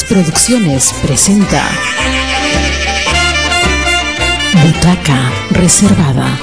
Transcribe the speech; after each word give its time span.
Producciones 0.00 0.90
presenta 1.02 1.62
Butaca 4.64 5.30
Reservada. 5.50 6.38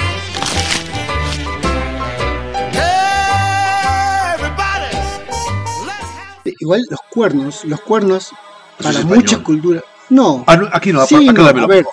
Igual 6.59 6.81
los 6.89 6.99
cuernos, 7.09 7.65
los 7.65 7.81
cuernos 7.81 8.31
para 8.81 9.01
muchas 9.01 9.39
culturas. 9.39 9.83
No, 10.09 10.43
Ah, 10.47 10.55
no, 10.55 10.67
aquí 10.71 10.91
no, 10.91 11.05
Sí, 11.05 11.15
acá 11.27 11.41
no, 11.41 11.43
dámelo. 11.47 11.65
a 11.65 11.67
ver, 11.67 11.85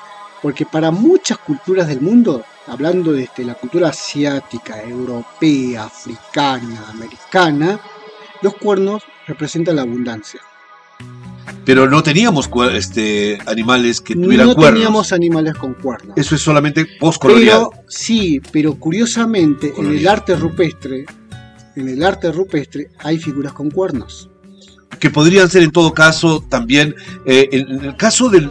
porque 0.43 0.65
para 0.67 0.91
muchas 0.91 1.39
culturas 1.39 1.87
del 1.89 2.01
mundo, 2.01 2.45
hablando 2.67 3.13
de 3.13 3.25
este, 3.25 3.45
la 3.45 3.55
cultura 3.55 3.89
asiática, 3.89 4.83
europea, 4.83 5.85
africana, 5.85 6.87
americana, 6.91 7.79
los 8.43 8.55
cuernos 8.57 9.03
representan 9.27 9.77
la 9.77 9.83
abundancia. 9.83 10.41
Pero 11.67 11.91
no 11.91 12.03
teníamos 12.03 12.49
este, 12.73 13.39
animales 13.47 14.01
que 14.01 14.15
tuvieran 14.15 14.47
No 14.47 14.55
cuernos. 14.55 14.75
teníamos 14.75 15.13
animales 15.13 15.55
con 15.57 15.75
cuernos. 15.75 16.17
Eso 16.17 16.35
es 16.37 16.41
solamente 16.41 16.87
postcolonial. 16.99 17.67
Pero 17.71 17.85
sí, 17.89 18.41
pero 18.53 18.75
curiosamente 18.77 19.75
en 19.77 19.87
el 19.87 20.07
arte 20.09 20.35
rupestre, 20.37 21.05
en 21.75 21.89
el 21.89 22.03
arte 22.03 22.31
rupestre 22.33 22.89
hay 23.01 23.19
figuras 23.19 23.53
con 23.53 23.71
cuernos. 23.71 24.31
que 25.01 25.11
podrían 25.11 25.51
ser 25.51 25.63
en 25.63 25.73
todo 25.73 25.93
caso 25.93 26.43
también, 26.49 26.95
eh, 27.27 27.49
en, 27.53 27.69
en 27.71 27.85
el 27.85 27.97
caso 27.97 28.31
de, 28.31 28.49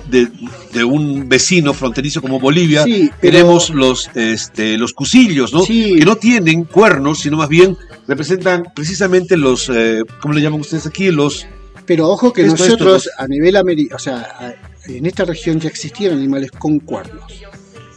de 0.73 0.83
un 0.83 1.27
vecino 1.27 1.73
fronterizo 1.73 2.21
como 2.21 2.39
Bolivia, 2.39 2.83
Sí, 2.83 3.09
pero- 3.19 3.31
tenemos 3.31 3.69
los, 3.71 4.09
este, 4.13 4.77
los 4.77 4.93
cusillos, 4.93 5.51
¿no? 5.53 5.61
Sí. 5.61 5.95
Que 5.97 6.05
no 6.05 6.17
tienen 6.17 6.65
cuernos, 6.65 7.21
sino 7.21 7.37
más 7.37 7.49
bien 7.49 7.75
representan 8.07 8.65
precisamente 8.75 9.37
los, 9.37 9.69
eh, 9.69 10.03
¿cómo 10.21 10.33
le 10.35 10.41
llaman 10.41 10.59
ustedes 10.59 10.85
aquí? 10.85 11.09
Los, 11.09 11.47
Pero 11.85 12.09
ojo 12.09 12.33
que 12.33 12.41
Esto, 12.45 12.63
nosotros 12.63 13.05
esto, 13.07 13.21
a 13.23 13.27
nivel 13.27 13.55
americano, 13.57 13.95
o 13.95 13.99
sea, 13.99 14.55
en 14.87 15.05
esta 15.05 15.25
región 15.25 15.59
ya 15.59 15.69
existían 15.69 16.13
animales 16.13 16.51
con 16.51 16.79
cuernos. 16.79 17.31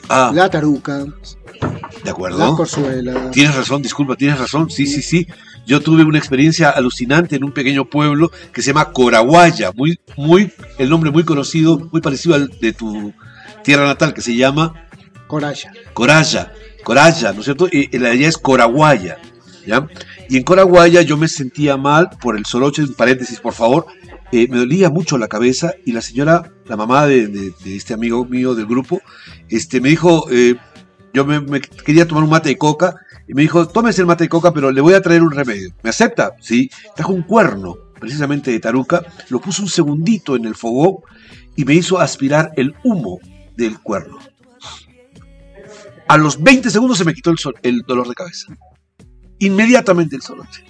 ah, 0.09 0.31
La 0.35 0.49
taruca, 0.51 0.99
de 0.99 1.11
la 2.05 2.11
acuerdo. 2.11 2.57
corzuela. 2.57 3.31
Tienes 3.31 3.55
razón, 3.57 3.83
disculpa, 3.83 4.15
tienes 4.17 4.39
razón, 4.39 4.71
sí, 4.71 4.87
sí, 4.87 5.03
sí. 5.03 5.27
Yo 5.67 5.81
tuve 5.81 6.03
una 6.03 6.19
experiencia 6.19 6.71
alucinante 6.71 7.37
en 7.37 7.45
un 7.45 7.53
pequeño 7.53 7.85
pueblo 7.91 8.31
que 8.53 8.63
se 8.63 8.69
llama 8.69 8.91
Corahuaya, 8.93 9.73
muy, 9.75 9.99
muy, 10.17 10.51
el 10.79 10.89
nombre 10.89 11.11
muy 11.11 11.25
conocido, 11.25 11.79
muy 11.93 12.01
parecido 12.01 12.35
al 12.35 12.49
de 12.61 12.73
tu 12.73 13.13
tierra 13.65 13.85
natal, 13.87 14.15
que 14.15 14.23
se 14.23 14.35
llama 14.35 14.87
Coralla. 15.27 15.73
Coraya, 15.93 16.53
Coraya, 16.85 17.33
¿no 17.33 17.41
es 17.41 17.45
cierto? 17.45 17.69
Y 17.71 17.97
la 17.99 18.09
de 18.09 18.15
allá 18.15 18.29
es 18.29 18.39
Corahuaya, 18.39 19.19
¿ya? 19.67 19.87
Y 20.29 20.37
en 20.37 20.43
Corahuaya 20.43 21.03
yo 21.03 21.17
me 21.17 21.29
sentía 21.29 21.77
mal 21.77 22.11
por 22.21 22.37
el 22.37 22.45
soroche, 22.45 22.83
en 22.83 22.93
paréntesis, 22.95 23.41
por 23.41 23.55
favor, 23.55 23.87
eh, 24.31 24.47
me 24.51 24.59
dolía 24.59 24.91
mucho 24.91 25.17
la 25.17 25.27
cabeza 25.29 25.73
y 25.87 25.93
la 25.93 26.03
señora, 26.03 26.53
la 26.67 26.77
mamá 26.77 27.07
de, 27.07 27.53
este 27.65 27.95
amigo 27.95 28.25
mío 28.27 28.55
del 28.55 28.67
grupo, 28.67 29.01
este, 29.49 29.81
me 29.81 29.89
dijo, 29.89 30.27
eh, 30.31 30.57
yo 31.15 31.25
me, 31.25 31.41
me 31.41 31.61
quería 31.63 32.07
tomar 32.07 32.25
un 32.25 32.31
mate 32.31 32.51
de 32.51 32.59
coca 32.59 32.95
y 33.27 33.33
me 33.33 33.41
dijo, 33.43 33.67
tómese 33.69 34.03
el 34.03 34.07
mate 34.07 34.25
de 34.25 34.29
coca, 34.29 34.53
pero 34.53 34.71
le 34.71 34.83
voy 34.83 34.93
a 34.95 35.01
traer 35.01 35.23
un 35.23 35.31
remedio. 35.31 35.71
¿Me 35.83 35.91
acepta? 35.91 36.33
Sí. 36.41 36.71
Trajo 36.95 37.13
un 37.15 37.23
cuerno, 37.23 37.77
precisamente 37.99 38.51
de 38.51 38.61
taruca, 38.61 39.03
lo 39.31 39.41
puso 39.41 39.63
un 39.63 39.69
segundito 39.69 40.37
en 40.37 40.45
el 40.45 40.55
fogón 40.55 40.97
y 41.57 41.65
me 41.65 41.73
hizo 41.75 41.99
aspirar 41.99 42.53
el 42.57 42.75
humo 42.85 43.19
del 43.57 43.79
cuerno. 43.81 44.19
A 46.07 46.17
los 46.19 46.43
20 46.43 46.69
segundos 46.71 46.99
se 46.99 47.05
me 47.05 47.15
quitó 47.15 47.31
el, 47.31 47.39
sol- 47.39 47.57
el 47.63 47.81
dolor 47.87 48.09
de 48.09 48.15
cabeza. 48.15 48.47
Inmediatamente 49.41 50.17
el 50.17 50.23
soroche. 50.23 50.65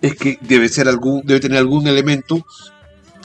Es 0.00 0.14
que 0.16 0.38
debe 0.42 0.68
ser 0.68 0.88
algún, 0.88 1.22
debe 1.24 1.40
tener 1.40 1.58
algún 1.58 1.86
elemento 1.86 2.44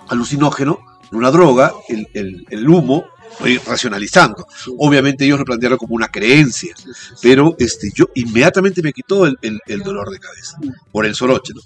alucinógeno, 0.07 0.79
una 1.11 1.31
droga, 1.31 1.73
el, 1.89 2.07
el- 2.13 2.45
el 2.49 2.69
humo, 2.69 3.05
racionalizando. 3.65 4.45
Obviamente 4.79 5.23
ellos 5.25 5.39
lo 5.39 5.45
plantearon 5.45 5.77
como 5.77 5.95
una 5.95 6.07
creencia, 6.09 6.73
pero 7.21 7.55
este, 7.59 7.89
yo 7.93 8.05
inmediatamente 8.15 8.81
me 8.81 8.91
quitó 8.91 9.25
el, 9.25 9.37
el- 9.41 9.59
el 9.67 9.79
dolor 9.81 10.09
de 10.09 10.19
cabeza 10.19 10.57
por 10.91 11.05
el 11.05 11.15
soroche. 11.15 11.53
¿no? 11.53 11.61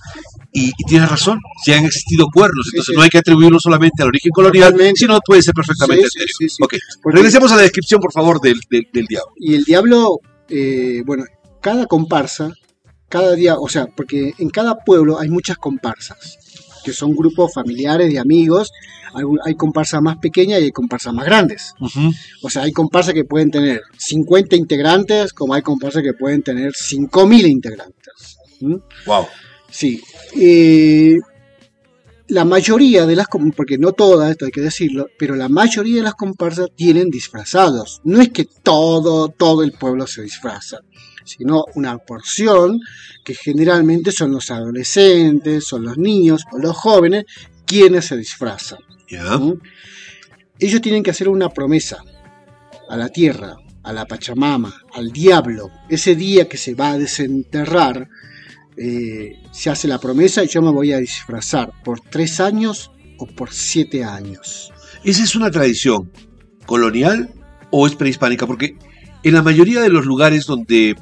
Y, 0.51 0.67
y 0.69 0.83
tienes 0.87 1.09
razón, 1.09 1.39
si 1.63 1.73
han 1.73 1.85
existido 1.85 2.27
cuernos, 2.33 2.67
entonces 2.73 2.95
no 2.95 3.01
hay 3.01 3.09
que 3.09 3.17
atribuirlo 3.17 3.59
solamente 3.59 4.03
al 4.03 4.09
origen 4.09 4.31
colonial, 4.31 4.75
sino 4.95 5.19
puede 5.25 5.41
ser 5.41 5.53
perfectamente 5.53 6.03
Sí, 6.09 6.19
sí, 6.19 6.25
sí, 6.37 6.49
sí. 6.49 6.63
Ok, 6.63 6.75
Porque- 7.01 7.17
regresemos 7.17 7.51
a 7.51 7.55
la 7.55 7.61
descripción, 7.63 7.99
por 8.01 8.11
favor, 8.11 8.39
del, 8.41 8.59
del, 8.69 8.87
del 8.91 9.05
diablo. 9.05 9.31
Y 9.37 9.55
el 9.55 9.63
diablo, 9.63 10.19
eh, 10.49 11.01
bueno, 11.05 11.23
cada 11.61 11.85
comparsa, 11.87 12.51
cada 13.16 13.31
día, 13.35 13.53
o 13.59 13.69
sea, 13.69 13.85
porque 13.97 14.34
en 14.40 14.50
cada 14.50 14.74
pueblo 14.75 15.19
hay 15.19 15.29
muchas 15.29 15.57
comparsas, 15.57 16.38
que 16.84 16.94
son 16.94 17.12
grupos 17.22 17.53
familiares 17.53 18.12
de 18.12 18.18
amigos. 18.19 18.72
Algún- 19.13 19.40
Hay 19.46 19.53
comparsas 19.56 20.01
más 20.01 20.18
pequeñas 20.18 20.59
y 20.59 20.63
hay 20.66 20.72
comparsas 20.72 21.13
más 21.13 21.25
grandes. 21.25 21.74
O 22.41 22.50
sea, 22.50 22.63
hay 22.63 22.72
comparsas 22.72 23.13
que 23.13 23.24
pueden 23.25 23.51
tener 23.51 23.81
50 23.97 24.56
integrantes, 24.56 25.31
como 25.34 25.53
hay 25.53 25.62
comparsas 25.62 26.01
que 26.01 26.13
pueden 26.13 26.41
tener 26.41 26.72
5.000 26.74 27.46
integrantes. 27.47 28.38
¿Mm? 28.62 28.78
Wow. 29.06 29.25
Sí. 29.69 30.01
eh, 30.40 31.18
la 32.30 32.45
mayoría 32.45 33.06
de 33.06 33.16
las, 33.16 33.28
porque 33.56 33.78
no 33.78 33.91
todas, 33.91 34.31
esto 34.31 34.45
hay 34.45 34.51
que 34.51 34.62
decirlo, 34.62 35.07
pero 35.19 35.35
la 35.35 35.50
mayoría 35.50 35.97
de 35.97 36.03
las 36.03 36.16
comparsas 36.16 36.69
tienen 36.75 37.09
disfrazados. 37.09 38.00
No 38.06 38.22
es 38.22 38.30
que 38.30 38.45
todo, 38.63 39.28
todo 39.28 39.62
el 39.62 39.74
pueblo 39.74 40.07
se 40.07 40.24
disfraza, 40.24 40.78
sino 41.23 41.66
una 41.75 41.97
porción 41.97 42.79
que 43.23 43.34
generalmente 43.34 44.11
son 44.11 44.31
los 44.31 44.51
adolescentes, 44.51 45.66
son 45.66 45.84
los 45.84 45.97
niños 45.97 46.44
o 46.51 46.57
los 46.57 46.75
jóvenes 46.75 47.25
quienes 47.66 48.06
se 48.06 48.17
disfrazan. 48.17 48.79
¿Mm? 49.09 49.53
Ellos 50.59 50.81
tienen 50.81 51.03
que 51.03 51.12
hacer 51.12 51.29
una 51.29 51.50
promesa 51.50 51.97
a 52.89 52.97
la 52.97 53.09
tierra, 53.09 53.56
a 53.83 53.94
la 53.94 54.06
Pachamama, 54.06 54.73
al 54.94 55.12
diablo. 55.12 55.69
Ese 55.89 56.16
día 56.16 56.47
que 56.47 56.57
se 56.57 56.73
va 56.73 56.91
a 56.91 56.97
desenterrar, 56.97 58.07
eh, 58.78 59.39
se 59.51 59.69
hace 59.69 59.88
la 59.88 60.00
promesa 60.00 60.44
y 60.44 60.47
yo 60.47 60.62
me 60.62 60.72
voy 60.72 60.94
a 60.94 60.97
disfrazar 60.97 61.72
por 61.83 62.00
tres 62.00 62.39
años 62.39 62.91
o 63.17 63.28
por 63.28 63.51
siete 63.51 64.03
años. 64.03 64.72
¿Esa 65.03 65.23
es 65.23 65.35
una 65.35 65.51
tradición 65.51 66.12
colonial 66.66 67.29
o 67.72 67.88
es 67.88 67.95
prehispánica? 67.95 68.47
Porque 68.47 68.78
en 69.23 69.33
la 69.33 69.41
mayoría 69.41 69.81
de 69.81 69.89
los 69.89 70.06
lugares 70.06 70.45
donde 70.45 70.95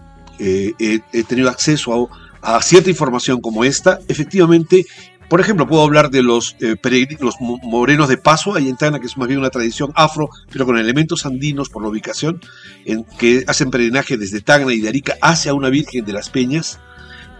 eh, 0.44 1.00
he, 1.13 1.24
tenido 1.24 1.50
acceso 1.50 2.09
a, 2.41 2.62
cierta 2.63 2.90
información 2.90 3.40
como 3.41 3.63
esta, 3.63 4.00
efectivamente, 4.07 4.88
por 5.29 5.40
ejemplo, 5.40 5.68
puedo 5.68 5.84
hablar 5.84 6.09
de 6.09 6.24
los, 6.24 6.56
eh, 6.59 6.75
los 7.19 7.40
mo- 7.40 7.59
morenos 7.63 8.09
de 8.09 8.18
paso, 8.18 8.56
ahí 8.56 8.68
en 8.68 8.75
Tacna, 8.75 9.00
que 9.00 9.06
es 9.06 9.18
más 9.18 9.28
bien 9.28 9.40
una 9.40 9.51
tradición 9.51 9.91
afro, 9.96 10.30
pero 10.51 10.66
con 10.66 10.78
elementos 10.78 11.25
andinos 11.25 11.69
por 11.69 11.84
la 11.84 11.90
ubicación, 11.90 12.41
en 12.85 13.06
que 13.19 13.44
hacen 13.46 13.69
peregrinaje 13.69 14.18
desde 14.18 14.41
Tacna 14.41 14.74
y 14.74 14.81
de 14.81 14.90
Arica 14.90 15.16
hacia 15.22 15.53
una 15.53 15.69
Virgen 15.69 16.03
de 16.03 16.13
las 16.13 16.30
Peñas. 16.30 16.80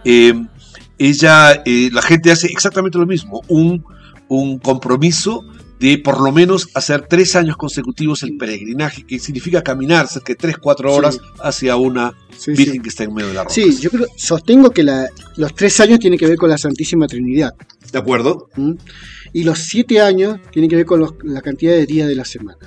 Eh, 0.04 0.34
ella, 0.98 1.62
la 1.66 2.02
gente 2.02 2.30
hace 2.30 2.46
exactamente 2.46 2.96
lo 2.98 3.06
mismo, 3.06 3.42
un, 3.48 3.84
un 4.28 4.58
compromiso 4.60 5.44
de 5.82 5.98
por 5.98 6.20
lo 6.20 6.30
menos 6.30 6.68
hacer 6.74 7.06
tres 7.08 7.34
años 7.34 7.56
consecutivos 7.56 8.22
el 8.22 8.36
peregrinaje, 8.36 9.02
que 9.04 9.18
significa 9.18 9.62
caminar 9.62 10.06
cerca 10.06 10.32
de 10.32 10.36
tres, 10.36 10.56
cuatro 10.58 10.94
horas 10.94 11.16
Sí. 11.16 11.20
hacia 11.42 11.74
una 11.76 12.12
Sí, 12.38 12.52
virgen 12.52 12.74
sí. 12.74 12.80
que 12.80 12.88
está 12.88 13.02
en 13.04 13.12
medio 13.12 13.28
de 13.28 13.34
la 13.34 13.42
roca. 13.42 13.52
Sí, 13.54 13.76
yo 13.80 13.90
creo, 13.90 14.06
sostengo 14.16 14.70
que 14.70 14.84
la- 14.84 15.08
los 15.36 15.54
tres 15.54 15.80
años 15.80 15.98
tienen 15.98 16.18
que 16.20 16.26
ver 16.26 16.36
con 16.36 16.48
la 16.50 16.56
Santísima 16.56 17.06
Trinidad. 17.08 17.52
¿De 17.92 17.98
acuerdo? 17.98 18.48
¿m? 18.56 18.76
Y 19.32 19.42
los 19.42 19.58
siete 19.58 20.00
años 20.00 20.38
tienen 20.52 20.70
que 20.70 20.76
ver 20.76 20.86
con 20.86 21.00
los- 21.00 21.14
la 21.24 21.40
cantidad 21.42 21.72
de 21.72 21.84
días 21.84 22.06
de 22.06 22.14
la 22.14 22.24
semana. 22.24 22.58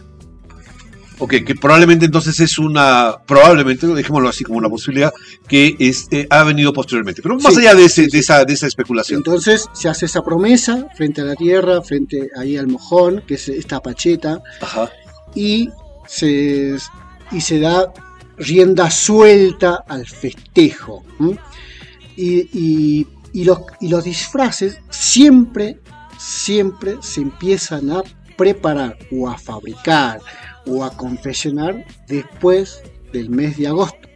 Ok, 1.18 1.34
que 1.46 1.56
probablemente 1.56 2.06
entonces 2.06 2.40
es 2.42 2.60
una, 2.60 3.16
probablemente, 3.26 3.88
dejémoslo 3.88 4.28
así 4.30 4.44
como 4.44 4.58
una 4.58 4.70
posibilidad, 4.70 5.14
que 5.48 5.76
este, 5.80 6.28
ha 6.30 6.44
venido 6.44 6.74
posteriormente. 6.74 7.22
Pero 7.22 7.36
más 7.38 7.54
Sí, 7.54 7.62
allá 7.62 7.74
de, 7.76 7.86
ese, 7.86 8.04
sí, 8.04 8.10
sí. 8.10 8.12
de, 8.12 8.20
esa, 8.20 8.44
de 8.46 8.54
esa 8.54 8.68
especulación. 8.68 9.20
Entonces 9.20 9.66
se 9.74 9.88
hace 9.88 10.08
esa 10.08 10.22
promesa 10.24 10.88
frente 10.96 11.22
a 11.22 11.24
la 11.26 11.36
tierra, 11.36 11.82
frente 11.82 12.30
ahí 12.38 12.58
al 12.58 12.68
mojón, 12.68 13.24
que 13.26 13.36
es 13.36 13.48
esta 13.48 13.82
pacheta, 13.82 14.42
Ajá. 14.62 14.90
y 15.34 15.70
se, 16.08 16.76
y 17.32 17.42
se 17.42 17.60
da 17.60 17.94
rienda 18.38 18.92
suelta 18.92 19.84
al 19.88 20.06
festejo. 20.06 21.04
¿m? 21.20 21.38
Y, 22.18 22.50
y- 22.54 23.08
y 23.34 23.44
los, 23.44 23.60
y 23.82 23.90
los 23.90 24.04
disfraces 24.06 24.80
siempre, 24.90 25.80
siempre 26.18 26.96
se 27.02 27.20
empiezan 27.22 27.92
a 27.92 28.02
preparar 28.38 28.98
o 29.12 29.30
a 29.30 29.38
fabricar 29.38 30.20
o 30.68 30.84
a 30.84 30.96
confeccionar 30.96 31.86
después 32.08 32.82
del 33.14 33.30
mes 33.30 33.58
de 33.58 33.68
agosto, 33.68 34.08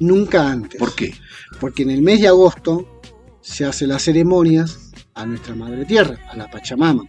nunca 0.00 0.50
antes. 0.50 0.78
¿Por 0.78 0.94
qué? 0.94 1.14
Porque 1.60 1.82
en 1.82 1.90
el 1.90 2.02
mes 2.02 2.20
de 2.20 2.28
agosto 2.28 3.00
se 3.40 3.64
hacen 3.64 3.88
las 3.88 4.02
ceremonias 4.02 4.90
a 5.14 5.26
nuestra 5.26 5.54
Madre 5.54 5.84
Tierra, 5.84 6.18
a 6.30 6.36
la 6.36 6.50
Pachamama. 6.50 7.04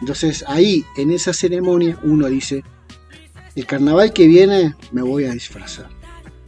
Entonces 0.00 0.44
ahí, 0.48 0.84
en 0.96 1.10
esa 1.10 1.32
ceremonia, 1.32 1.98
uno 2.02 2.26
dice, 2.28 2.62
el 3.54 3.66
carnaval 3.66 4.12
que 4.12 4.26
viene 4.26 4.74
me 4.90 5.02
voy 5.02 5.24
a 5.24 5.32
disfrazar. 5.32 5.88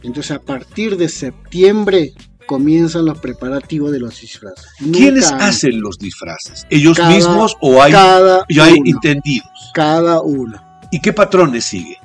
Entonces 0.03 0.31
a 0.31 0.41
partir 0.41 0.97
de 0.97 1.09
septiembre 1.09 2.13
comienzan 2.45 3.05
los 3.05 3.17
preparativos 3.19 3.91
de 3.91 3.99
los 3.99 4.21
disfraces. 4.21 4.67
¿Quiénes 4.91 5.31
hacen 5.31 5.81
los 5.81 5.97
disfraces? 5.97 6.67
¿Ellos 6.69 6.97
Cada- 6.97 7.09
mismos 7.09 7.55
o 7.61 7.81
hay, 7.81 7.91
cada 7.91 8.45
hay 8.61 8.77
entendidos? 8.85 9.47
Cada 9.73 10.21
uno. 10.21 10.61
¿Y 10.91 10.99
qué 10.99 11.13
patrones 11.13 11.65
sigue? 11.65 11.97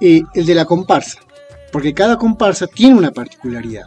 Eh, 0.00 0.22
el 0.34 0.46
de 0.46 0.54
la 0.54 0.64
comparsa, 0.64 1.18
porque 1.72 1.92
cada 1.94 2.16
comparsa 2.16 2.66
tiene 2.66 2.94
una 2.94 3.10
particularidad 3.10 3.86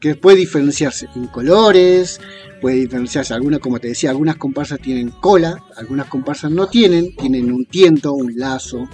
que 0.00 0.14
puede 0.14 0.38
diferenciarse 0.38 1.08
en 1.16 1.26
colores, 1.26 2.20
puede 2.60 2.76
diferenciarse, 2.76 3.34
algunas, 3.34 3.60
como 3.60 3.80
te 3.80 3.88
decía, 3.88 4.10
algunas 4.10 4.36
comparsas 4.36 4.80
tienen 4.80 5.10
cola, 5.10 5.64
algunas 5.76 6.06
comparsas 6.06 6.50
no 6.50 6.68
tienen, 6.68 7.14
tienen 7.16 7.52
un 7.52 7.66
tiento, 7.66 8.12
un 8.14 8.36
lazo, 8.36 8.88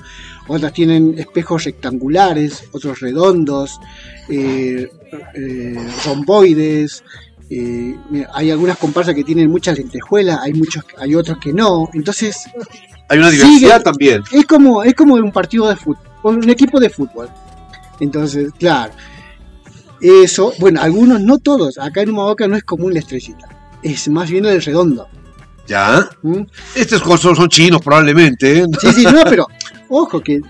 otras 0.48 0.72
tienen 0.72 1.18
espejos 1.18 1.64
rectangulares, 1.64 2.64
otros 2.72 3.00
redondos, 3.00 3.80
eh, 4.28 4.88
eh, 5.34 5.88
romboides, 6.06 7.04
hay 8.32 8.50
algunas 8.50 8.78
comparsas 8.78 9.14
que 9.14 9.24
tienen 9.24 9.50
muchas 9.50 9.78
lentejuelas, 9.78 10.40
hay 10.42 10.54
muchos, 10.54 10.84
hay 10.98 11.14
otros 11.14 11.38
que 11.38 11.52
no, 11.52 11.88
entonces 11.92 12.48
Hay 13.08 13.18
una 13.18 13.30
Sigue- 13.30 13.44
diversidad 13.44 13.82
también. 13.82 14.22
es 14.32 14.44
como, 14.46 14.82
es 14.82 14.94
como 14.94 15.14
un 15.14 15.32
partido 15.32 15.68
de 15.68 15.76
fútbol, 15.76 15.98
un 16.22 16.48
equipo 16.50 16.80
de 16.80 16.90
fútbol. 16.90 17.28
Entonces, 18.00 18.52
claro. 18.58 18.92
Eso, 20.00 20.52
bueno, 20.58 20.80
algunos, 20.82 21.20
no 21.20 21.38
todos. 21.38 21.78
Acá 21.78 22.02
en 22.02 22.10
Humahuaca 22.10 22.46
no 22.48 22.56
es 22.56 22.64
común 22.64 22.92
la 22.92 22.98
estrellita. 23.00 23.48
Es 23.82 24.08
más 24.08 24.28
bien 24.30 24.44
el 24.46 24.60
redondo. 24.62 25.08
¿Ya? 25.66 26.08
¿Mm? 26.22 26.42
Estos 26.74 27.02
son, 27.20 27.34
son 27.36 27.48
chinos 27.48 27.80
probablemente. 27.80 28.58
¿eh? 28.58 28.64
Sí, 28.80 28.92
sí, 28.92 29.04
no, 29.04 29.22
pero 29.24 29.46
ojo 29.88 30.20
que. 30.20 30.40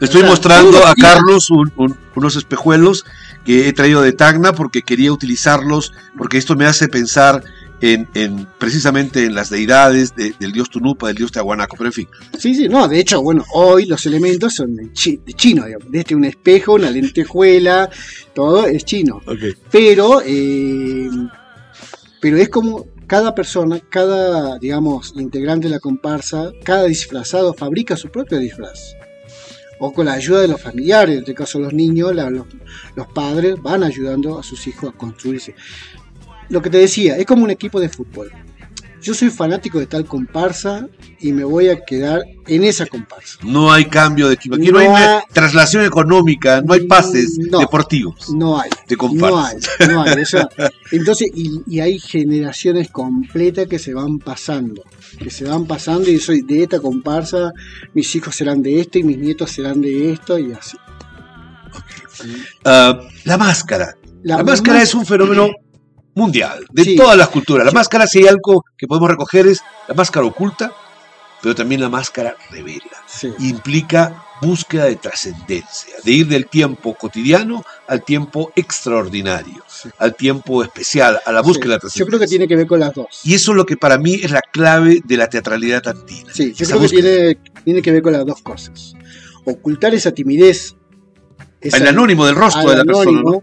estoy 0.00 0.20
o 0.20 0.24
sea, 0.24 0.28
mostrando 0.30 0.86
a 0.86 0.94
Carlos 0.94 1.48
un- 1.50 1.72
un- 1.76 1.96
unos 2.16 2.36
espejuelos 2.36 3.04
que 3.46 3.68
he 3.68 3.72
traído 3.72 4.02
de 4.02 4.12
Tacna 4.12 4.52
porque 4.52 4.82
quería 4.82 5.10
utilizarlos, 5.12 5.92
porque 6.18 6.36
esto 6.36 6.54
me 6.54 6.66
hace 6.66 6.88
pensar 6.88 7.42
en, 7.80 8.08
en 8.14 8.46
precisamente 8.58 9.24
en 9.24 9.34
las 9.34 9.50
deidades 9.50 10.14
de- 10.16 10.34
del 10.40 10.52
dios 10.52 10.68
Tunupa, 10.70 11.06
del 11.08 11.16
dios 11.16 11.30
Tiahuanaco, 11.32 11.76
pero 11.76 11.88
en 11.88 11.92
fin. 11.92 12.08
Sí, 12.38 12.54
sí, 12.54 12.68
no, 12.68 12.88
de 12.88 12.98
hecho, 13.00 13.22
bueno, 13.22 13.44
hoy 13.54 13.86
los 13.86 14.04
elementos 14.06 14.54
son 14.54 14.74
de, 14.74 14.92
chi- 14.92 15.20
de 15.24 15.32
chino, 15.34 15.64
digamos. 15.66 15.90
Desde 15.90 16.14
un 16.14 16.24
espejo, 16.24 16.74
una 16.74 16.90
lentejuela, 16.90 17.88
todo 18.34 18.66
es 18.66 18.84
chino. 18.84 19.20
pero 19.70 20.22
eh, 20.24 21.08
pero 22.20 22.36
es 22.36 22.48
como 22.48 22.86
cada 23.06 23.34
persona, 23.34 23.80
cada 23.88 24.58
digamos 24.58 25.14
integrante 25.16 25.68
de 25.68 25.74
la 25.74 25.80
comparsa, 25.80 26.50
cada 26.64 26.84
disfrazado 26.84 27.54
fabrica 27.54 27.96
su 27.96 28.08
propio 28.10 28.38
disfraz 28.38 28.94
o 29.80 29.92
con 29.92 30.06
la 30.06 30.14
ayuda 30.14 30.40
de 30.40 30.48
los 30.48 30.60
familiares, 30.60 31.14
en 31.14 31.20
este 31.20 31.34
caso 31.34 31.60
los 31.60 31.72
niños, 31.72 32.12
la- 32.14 32.28
los, 32.30 32.46
los 32.96 33.06
padres 33.12 33.54
van 33.62 33.84
ayudando 33.84 34.36
a 34.38 34.42
sus 34.42 34.66
hijos 34.66 34.92
a 34.92 34.96
construirse. 34.98 35.54
Lo 36.48 36.62
que 36.62 36.70
te 36.70 36.78
decía, 36.78 37.16
es 37.16 37.26
como 37.26 37.44
un 37.44 37.50
equipo 37.50 37.80
de 37.80 37.88
fútbol. 37.88 38.30
Yo 39.00 39.14
soy 39.14 39.30
fanático 39.30 39.78
de 39.78 39.86
tal 39.86 40.04
comparsa 40.06 40.88
y 41.20 41.32
me 41.32 41.44
voy 41.44 41.68
a 41.68 41.84
quedar 41.84 42.20
en 42.48 42.64
esa 42.64 42.84
comparsa. 42.84 43.38
No 43.44 43.70
hay 43.72 43.84
cambio 43.84 44.26
de 44.26 44.34
equipo. 44.34 44.56
Aquí 44.56 44.72
no, 44.72 44.80
No 44.82 44.96
hay 44.96 45.20
traslación 45.32 45.84
económica, 45.84 46.60
no 46.62 46.72
hay 46.74 46.84
pases 46.88 47.38
No. 47.38 47.60
deportivos. 47.60 48.28
No 48.34 48.58
hay. 48.60 48.68
De 48.88 48.96
No 48.96 48.98
comparsas. 48.98 49.68
hay, 49.78 49.86
no 49.88 50.02
hay. 50.02 50.20
o 50.20 50.26
sea, 50.26 50.48
entonces, 50.90 51.30
y, 51.32 51.60
y 51.68 51.78
hay 51.78 52.00
generaciones 52.00 52.90
completas 52.90 53.68
que 53.68 53.78
se 53.78 53.94
van 53.94 54.18
pasando. 54.18 54.82
Que 55.22 55.30
se 55.30 55.44
van 55.44 55.66
pasando 55.66 56.10
y 56.10 56.14
yo 56.14 56.20
soy 56.20 56.42
de 56.42 56.64
esta 56.64 56.80
comparsa, 56.80 57.52
mis 57.94 58.12
hijos 58.16 58.34
serán 58.34 58.62
de 58.62 58.80
esto 58.80 58.98
y 58.98 59.04
mis 59.04 59.18
nietos 59.18 59.52
serán 59.52 59.80
de 59.80 60.10
esto 60.12 60.40
y 60.40 60.52
así. 60.52 60.76
Ah, 62.64 62.98
la 63.24 63.38
máscara. 63.38 63.94
La, 64.24 64.42
máscara 64.42 64.82
es 64.82 64.92
un 64.94 65.06
fenómeno 65.06 65.50
mundial, 66.18 66.66
de 66.70 66.84
Sí. 66.84 66.96
todas 66.96 67.16
las 67.16 67.28
culturas. 67.28 67.64
La 67.64 67.72
máscara, 67.72 68.06
si 68.06 68.18
hay 68.18 68.26
algo 68.28 68.64
que 68.76 68.86
podemos 68.86 69.08
recoger, 69.10 69.46
es 69.46 69.60
la 69.88 69.94
máscara 69.94 70.26
oculta, 70.26 70.72
pero 71.42 71.54
también 71.54 71.80
la 71.80 71.88
máscara 71.88 72.36
revela. 72.50 72.98
Sí. 73.06 73.32
Implica 73.38 74.24
búsqueda 74.42 74.84
de 74.84 74.96
trascendencia, 74.96 75.94
de 76.04 76.12
ir 76.12 76.26
del 76.28 76.46
tiempo 76.46 76.94
cotidiano 76.94 77.64
al 77.88 78.04
tiempo 78.04 78.52
extraordinario, 78.54 79.64
Sí. 79.66 79.88
al 79.98 80.14
tiempo 80.14 80.62
especial, 80.62 81.18
a 81.26 81.32
la 81.32 81.40
búsqueda 81.42 81.74
de 81.74 81.80
Sí, 81.90 81.98
Yo 81.98 82.06
trascendencia. 82.06 82.06
creo 82.06 82.20
que 82.20 82.26
tiene 82.26 82.48
que 82.48 82.56
ver 82.56 82.66
con 82.66 82.80
las 82.80 82.94
dos. 82.94 83.20
Y 83.24 83.34
eso 83.34 83.50
es 83.52 83.56
lo 83.56 83.66
que 83.66 83.76
para 83.76 83.98
mí 83.98 84.14
es 84.14 84.30
la 84.30 84.40
clave 84.40 85.00
de 85.04 85.16
la 85.16 85.28
teatralidad 85.28 85.86
andina. 85.88 86.32
Sí, 86.32 86.52
yo 86.54 86.66
creo 86.66 86.80
que 86.80 86.88
tiene, 86.88 87.38
tiene 87.64 87.82
que 87.82 87.90
ver 87.92 88.02
con 88.02 88.12
las 88.12 88.24
dos 88.26 88.40
cosas. 88.42 88.94
Ocultar 89.44 89.94
esa 89.94 90.12
timidez. 90.12 90.74
esa- 91.60 91.78
El 91.78 91.88
anónimo 91.88 92.24
del 92.24 92.36
rostro 92.36 92.70
de 92.70 92.76
la 92.76 92.84
persona, 92.84 93.20
¿no? 93.20 93.42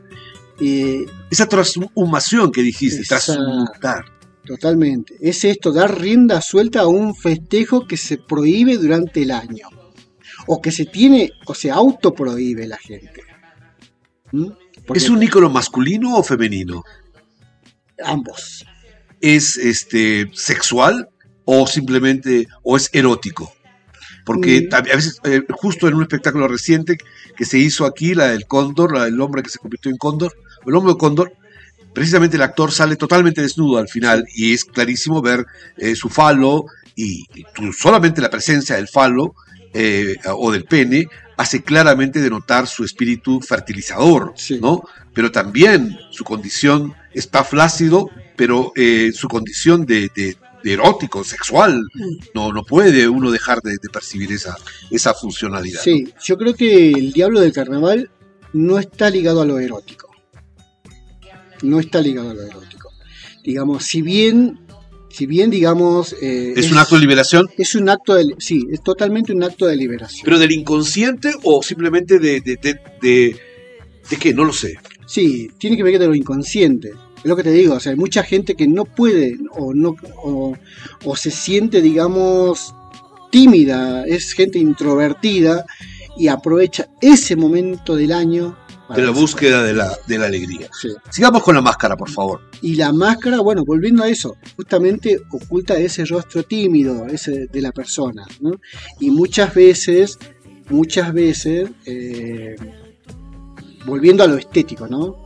Eh, 0.60 1.06
Esa 1.30 1.48
transhumación 1.48 2.52
que 2.52 2.62
dijiste, 2.62 3.04
transmutar. 3.04 4.06
Totalmente. 4.46 5.16
Es 5.20 5.44
esto, 5.44 5.72
dar 5.72 6.00
rienda 6.00 6.40
suelta 6.42 6.82
a 6.82 6.88
un 6.88 7.16
festejo 7.16 7.88
que 7.88 7.98
se 7.98 8.18
prohíbe 8.18 8.78
durante 8.78 9.24
el 9.24 9.32
año. 9.32 9.68
O 10.48 10.62
que 10.62 10.72
se 10.72 10.86
tiene, 10.86 11.32
o 11.48 11.56
se 11.56 11.72
autoprohíbe 11.72 12.68
la 12.68 12.78
gente. 12.78 13.24
¿Mm? 14.32 14.48
¿Es 14.94 15.10
un 15.10 15.24
ícono 15.24 15.50
masculino 15.50 16.16
o 16.18 16.24
femenino? 16.24 16.84
ambos. 18.04 18.66
¿Es 19.22 19.58
este 19.58 20.30
sexual 20.34 21.10
o 21.46 21.66
simplemente 21.66 22.48
o 22.64 22.78
es 22.78 22.90
erótico? 22.94 23.52
Porque 24.26 24.68
Mm. 24.70 24.76
a 24.76 24.82
veces, 24.82 25.20
eh, 25.24 25.42
justo 25.52 25.88
en 25.88 25.94
un 25.96 26.02
espectáculo 26.02 26.48
reciente 26.48 26.98
que 27.38 27.46
se 27.46 27.58
hizo 27.58 27.86
aquí, 27.86 28.14
la 28.14 28.28
del 28.28 28.46
cóndor, 28.48 28.94
la 28.94 29.06
del 29.06 29.20
hombre 29.22 29.44
que 29.44 29.50
se 29.50 29.60
convirtió 29.60 29.92
en 29.92 29.98
cóndor, 29.98 30.34
el 30.68 30.76
hombre 30.76 30.94
de 30.94 30.98
cóndor, 31.00 31.34
precisamente 31.94 32.36
el 32.38 32.44
actor 32.44 32.72
sale 32.72 32.96
totalmente 32.96 33.42
desnudo 33.42 33.78
al 33.78 33.88
final 33.88 34.26
y 34.36 34.54
es 34.54 34.66
clarísimo 34.66 35.22
ver 35.22 35.46
eh, 35.78 35.96
su 35.96 36.10
falo 36.10 36.66
y, 36.96 37.26
solamente 37.78 38.22
la 38.22 38.30
presencia 38.30 38.76
del 38.76 38.88
falo 38.88 39.36
eh, 39.74 40.16
o 40.38 40.52
del 40.52 40.64
pene 40.66 41.08
hace 41.38 41.64
claramente 41.64 42.22
denotar 42.22 42.66
su 42.68 42.86
espíritu 42.86 43.42
fertilizador, 43.42 44.34
Sí. 44.38 44.58
¿no? 44.62 44.84
Pero 45.14 45.32
también 45.32 45.98
su 46.12 46.24
condición 46.24 46.94
está 47.14 47.44
flácido, 47.44 48.10
pero 48.38 48.72
eh, 48.76 49.12
su 49.14 49.28
condición 49.28 49.86
de, 49.86 50.10
de- 50.16 50.38
de 50.64 50.74
erótico, 50.74 51.24
sexual, 51.24 51.80
no, 52.34 52.52
no 52.52 52.64
puede 52.64 53.08
uno 53.08 53.30
dejar 53.30 53.62
de, 53.62 53.74
de 53.74 53.88
percibir 53.94 54.32
esa, 54.32 54.58
esa 54.90 55.14
funcionalidad. 55.14 55.80
Sí, 55.80 56.12
yo 56.24 56.38
creo 56.40 56.56
que 56.56 56.90
el 56.90 57.12
diablo 57.14 57.40
del 57.40 57.54
carnaval 57.54 58.10
no 58.52 58.80
está 58.80 59.12
ligado 59.12 59.42
a 59.42 59.46
lo 59.46 59.60
erótico. 59.60 60.05
No 61.66 61.80
está 61.80 62.02
ligado 62.02 62.30
a 62.32 62.34
lo 62.34 62.42
erótico. 62.44 62.90
Digamos, 63.44 63.86
si 63.86 64.02
bien, 64.02 64.60
si 65.10 65.26
bien 65.26 65.50
digamos... 65.50 66.16
eh, 66.22 66.54
¿Es 66.56 66.72
un 66.72 66.78
acto 66.78 66.96
de 66.96 67.02
liberación? 67.02 67.48
Es 67.58 67.76
un 67.76 67.90
acto 67.90 68.16
de... 68.16 68.36
Sí, 68.40 68.62
es 68.72 68.82
totalmente 68.82 69.32
un 69.34 69.44
acto 69.44 69.66
de 69.68 69.76
liberación. 69.76 70.22
¿Pero 70.26 70.40
del 70.40 70.52
inconsciente 70.52 71.32
o 71.44 71.62
simplemente 71.62 72.20
de, 72.20 72.42
de, 72.42 72.58
de, 72.58 72.80
de- 73.02 73.36
de 74.10 74.18
qué? 74.18 74.34
No 74.34 74.46
lo 74.46 74.54
sé. 74.54 74.76
Sí, 75.08 75.50
tiene 75.58 75.78
que 75.78 75.84
ver 75.84 75.98
con 75.98 76.08
lo 76.10 76.16
inconsciente. 76.16 76.90
Es 77.18 77.26
lo 77.26 77.36
que 77.36 77.44
te 77.44 77.52
digo, 77.52 77.76
o 77.76 77.80
sea, 77.80 77.92
hay 77.92 77.98
mucha 77.98 78.24
gente 78.24 78.56
que 78.56 78.68
no 78.68 78.86
puede 78.86 79.36
o 79.52 79.74
no 79.74 79.96
o, 80.24 80.56
o 81.04 81.16
se 81.16 81.32
siente, 81.32 81.82
digamos, 81.82 82.74
tímida, 83.32 84.06
es 84.06 84.34
gente 84.34 84.60
introvertida 84.60 85.66
y 86.18 86.28
aprovecha 86.28 86.88
ese 87.02 87.36
momento 87.36 87.96
del 87.96 88.12
año 88.12 88.56
De 88.94 89.02
la 89.02 89.10
búsqueda 89.12 89.64
de 89.64 89.74
la, 89.74 89.98
de 90.08 90.18
la 90.20 90.28
alegría. 90.28 90.70
Sí. 90.80 90.90
Sigamos 91.10 91.42
con 91.42 91.56
la 91.56 91.62
máscara, 91.62 91.96
por 91.98 92.10
favor. 92.10 92.42
Y 92.62 92.76
la 92.76 92.92
máscara, 92.94 93.40
bueno, 93.40 93.64
volviendo 93.66 94.04
a 94.04 94.10
eso, 94.10 94.36
justamente 94.56 95.22
oculta 95.32 95.76
ese 95.78 96.06
rostro 96.06 96.44
tímido, 96.44 97.08
ese 97.08 97.48
de 97.48 97.62
la 97.62 97.72
persona, 97.72 98.26
¿no? 98.42 98.52
Y 99.00 99.10
muchas 99.10 99.54
veces, 99.56 100.20
muchas 100.70 101.12
veces, 101.14 101.70
eh, 101.86 102.56
volviendo 103.86 104.24
a 104.24 104.28
lo 104.28 104.36
estético, 104.38 104.88
¿no? 104.88 105.24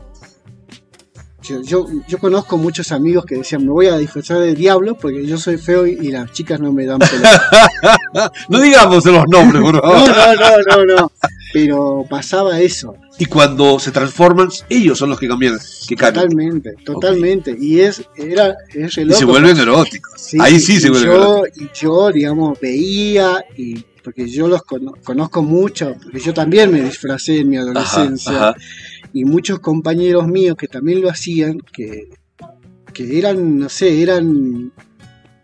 Yo, 1.41 1.61
yo, 1.63 1.87
yo 2.07 2.17
conozco 2.19 2.57
muchos 2.57 2.91
amigos 2.91 3.25
que 3.25 3.35
decían, 3.37 3.63
me 3.65 3.71
voy 3.71 3.87
a 3.87 3.97
disfrazar 3.97 4.39
de 4.39 4.53
diablo 4.53 4.95
porque 4.95 5.25
yo 5.25 5.37
soy 5.37 5.57
feo 5.57 5.87
y, 5.87 5.91
y 5.93 6.11
las 6.11 6.31
chicas 6.31 6.59
no 6.59 6.71
me 6.71 6.85
dan 6.85 6.99
pelota. 6.99 8.31
No 8.49 8.59
digamos 8.59 9.03
los 9.05 9.25
nombres, 9.27 9.63
por 9.63 9.73
No, 9.75 9.81
favor. 9.81 10.09
no, 10.09 10.35
no, 10.35 10.85
no, 10.85 10.95
no. 11.01 11.11
Pero 11.51 12.05
pasaba 12.09 12.59
eso. 12.59 12.93
Y 13.17 13.25
cuando 13.25 13.79
se 13.79 13.91
transforman, 13.91 14.49
ellos 14.69 14.97
son 14.99 15.09
los 15.09 15.19
que 15.19 15.27
cambian, 15.27 15.57
que 15.87 15.95
cambian. 15.95 16.25
Totalmente, 16.29 16.73
totalmente. 16.85 17.57
Y 17.59 17.79
es, 17.79 18.03
era, 18.15 18.55
es 18.73 18.93
re 18.95 19.03
Y 19.03 19.11
se 19.13 19.21
loco. 19.21 19.25
vuelven 19.33 19.57
eróticos. 19.57 20.13
Sí, 20.21 20.37
Ahí 20.39 20.59
sí 20.59 20.79
se 20.79 20.89
vuelven 20.91 21.11
yo, 21.11 21.43
y 21.55 21.69
yo, 21.73 22.11
digamos, 22.11 22.59
veía, 22.59 23.43
y 23.57 23.83
porque 24.03 24.27
yo 24.29 24.47
los 24.47 24.61
cono- 24.63 24.93
conozco 25.03 25.41
mucho, 25.41 25.95
porque 26.01 26.19
yo 26.19 26.33
también 26.33 26.71
me 26.71 26.81
disfracé 26.81 27.39
en 27.39 27.49
mi 27.49 27.57
Ajá, 27.57 27.65
adolescencia, 27.71 28.31
ajá. 28.49 28.55
y 29.13 29.25
muchos 29.25 29.59
compañeros 29.59 30.27
míos 30.27 30.55
que 30.57 30.67
también 30.67 31.01
lo 31.01 31.09
hacían, 31.09 31.59
que, 31.73 32.09
que 32.93 33.17
eran, 33.17 33.59
no 33.59 33.69
sé, 33.69 34.01
eran 34.01 34.71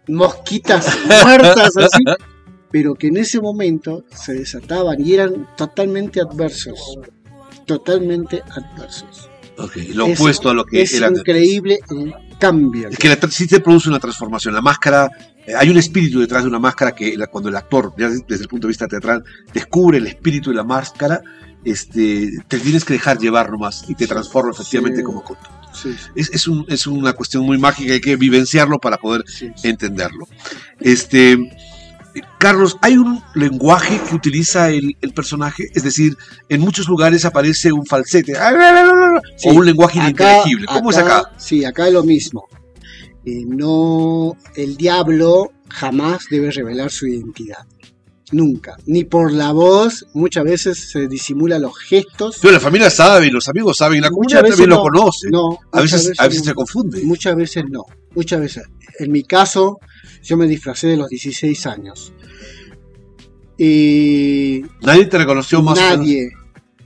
mosquitas 0.08 0.88
muertas 1.24 1.76
así, 1.78 2.04
pero 2.72 2.94
que 2.96 3.08
en 3.08 3.18
ese 3.18 3.40
momento 3.40 4.04
se 4.14 4.34
desataban 4.34 4.96
y 5.00 5.14
eran 5.14 5.48
totalmente 5.56 6.20
adversos, 6.22 6.98
totalmente 7.66 8.42
adversos. 8.50 9.30
Lo 9.94 10.08
Es- 10.08 10.20
opuesto 10.20 10.50
a 10.50 10.54
lo 10.54 10.66
que 10.66 10.82
es 10.82 10.94
era. 10.94 11.08
increíble 11.10 11.80
el 11.90 12.14
cambio. 12.38 12.90
Es 12.90 12.98
que 12.98 13.08
la 13.08 13.18
sí 13.30 13.48
se 13.48 13.62
produce 13.62 13.88
una 13.88 14.00
transformación. 14.00 14.54
La 14.54 14.62
máscara, 14.62 15.10
eh, 15.48 15.54
hay 15.58 15.70
un 15.70 15.78
espíritu 15.78 16.20
detrás 16.20 16.44
de 16.44 16.50
una 16.50 16.60
máscara 16.60 16.94
que 16.94 17.16
la- 17.16 17.28
cuando 17.28 17.50
el 17.50 17.56
actor, 17.56 17.94
ya 17.98 18.10
desde 18.10 18.44
el 18.44 18.50
punto 18.50 18.68
de 18.68 18.72
vista 18.72 18.88
teatral, 18.88 19.24
descubre 19.54 19.98
el 19.98 20.08
espíritu 20.08 20.50
de 20.50 20.58
la 20.58 20.66
máscara, 20.66 21.22
este, 21.64 22.32
te 22.48 22.60
tienes 22.60 22.84
que 22.84 22.94
dejar 22.94 23.18
llevar 23.18 23.50
nomás 23.50 23.86
y 23.88 23.96
te 23.96 24.06
transforma 24.08 24.52
efectivamente 24.52 25.00
Sí. 25.00 25.04
como 25.04 25.24
con- 25.24 25.38
Sí, 25.74 25.92
sí, 25.94 26.10
es, 26.16 26.30
es, 26.32 26.48
un- 26.48 26.66
es 26.70 26.88
una 26.88 27.12
cuestión 27.14 27.44
muy 27.46 27.58
mágica, 27.58 27.92
hay 27.94 28.00
que 28.02 28.16
vivenciarlo 28.16 28.80
para 28.80 28.98
poder 28.98 29.24
entenderlo. 29.64 30.26
Este, 30.80 31.38
Carlos, 32.40 32.78
¿hay 32.82 32.98
un 32.98 33.22
lenguaje 33.34 34.00
que 34.08 34.16
utiliza 34.16 34.70
el, 34.70 34.96
el 35.02 35.14
personaje? 35.14 35.66
Es 35.74 35.84
decir, 35.84 36.16
en 36.50 36.62
muchos 36.62 36.88
lugares 36.88 37.26
aparece 37.26 37.72
un 37.72 37.86
falsete 37.86 38.34
Sí, 39.38 39.50
o 39.50 39.54
un 39.54 39.66
lenguaje 39.66 40.00
ininteligible. 40.00 40.66
¿Cómo 40.68 40.92
es 40.92 40.98
acá? 40.98 41.24
Sí, 41.38 41.66
acá 41.66 41.88
es 41.88 41.94
lo 41.94 42.04
mismo. 42.04 42.46
Eh, 43.26 43.44
no, 43.46 44.38
el 44.56 44.78
diablo 44.78 45.52
jamás 45.70 46.28
debe 46.30 46.52
revelar 46.52 46.92
su 46.92 47.08
identidad. 47.08 47.66
Nunca. 48.32 48.76
Ni 48.86 49.04
por 49.04 49.32
la 49.32 49.52
voz, 49.52 50.06
muchas 50.14 50.44
veces 50.44 50.90
se 50.90 51.08
disimula 51.08 51.60
los 51.60 51.78
gestos. 51.78 52.38
Pero 52.42 52.54
la 52.54 52.60
familia 52.60 52.90
sabe, 52.90 53.30
los 53.30 53.48
amigos 53.48 53.78
saben, 53.78 54.02
la 54.02 54.10
comunidad 54.10 54.44
también 54.44 54.70
lo 54.70 54.78
no. 54.78 54.82
conoce. 54.82 55.28
No, 55.32 55.58
a 55.72 55.82
veces, 55.82 56.08
muchas 56.08 56.20
a 56.20 56.28
veces 56.28 56.42
no. 56.42 56.46
se 56.46 56.54
confunde. 56.54 57.04
Muchas 57.04 57.36
veces 57.36 57.64
no. 57.70 57.84
Muchas 58.16 58.40
veces. 58.40 58.64
En 59.00 59.12
mi 59.12 59.24
caso, 59.24 59.80
yo 60.24 60.38
me 60.38 60.48
disfracé 60.48 60.88
de 60.88 60.98
los 60.98 61.10
16 61.10 61.66
años. 61.68 62.14
Y 63.58 64.62
Nadie 64.82 65.06
te 65.06 65.18
reconoció 65.18 65.62
más. 65.62 65.78
nadie, 65.78 66.30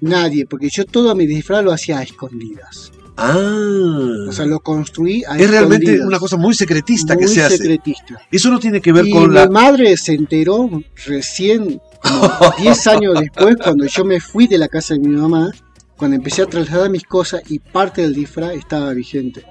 nadie, 0.01 0.45
porque 0.45 0.69
yo 0.71 0.86
todo 0.86 1.15
mi 1.15 1.25
disfraz 1.25 1.63
lo 1.63 1.71
hacía 1.71 2.00
a 2.00 2.03
escondidas. 2.03 2.91
Ah. 3.17 4.27
O 4.29 4.31
sea, 4.31 4.45
lo 4.45 4.59
construí 4.62 5.24
a 5.27 5.38
es 5.38 5.50
realmente 5.50 6.00
una 6.05 6.19
cosa 6.19 6.38
muy 6.38 6.53
secretista 6.53 7.17
que 7.17 7.27
se 7.27 7.43
hace. 7.43 7.57
secretista. 7.57 8.21
Eso 8.31 8.50
no 8.50 8.59
tiene 8.59 8.79
que 8.81 8.93
ver 8.93 9.05
Y 9.07 9.12
con 9.12 9.29
mi 9.29 9.36
la. 9.36 9.50
madre 9.50 9.98
se 9.98 10.13
enteró 10.13 10.69
recién, 11.05 11.81
como 12.01 12.29
10 12.59 12.88
años 12.88 13.19
después, 13.19 13.55
cuando 13.62 13.86
yo 13.88 14.05
me 14.05 14.21
fui 14.21 14.48
de 14.48 14.57
la 14.57 14.67
casa 14.69 14.93
de 14.93 15.01
mi 15.01 15.09
mamá, 15.09 15.51
cuando 15.98 16.15
empecé 16.15 16.43
a 16.43 16.45
trasladar 16.45 16.89
mis 16.89 17.03
cosas 17.03 17.41
y 17.50 17.59
parte 17.59 18.01
del 18.03 18.13
disfraz 18.13 18.53
estaba 18.53 18.93
vigente. 18.93 19.43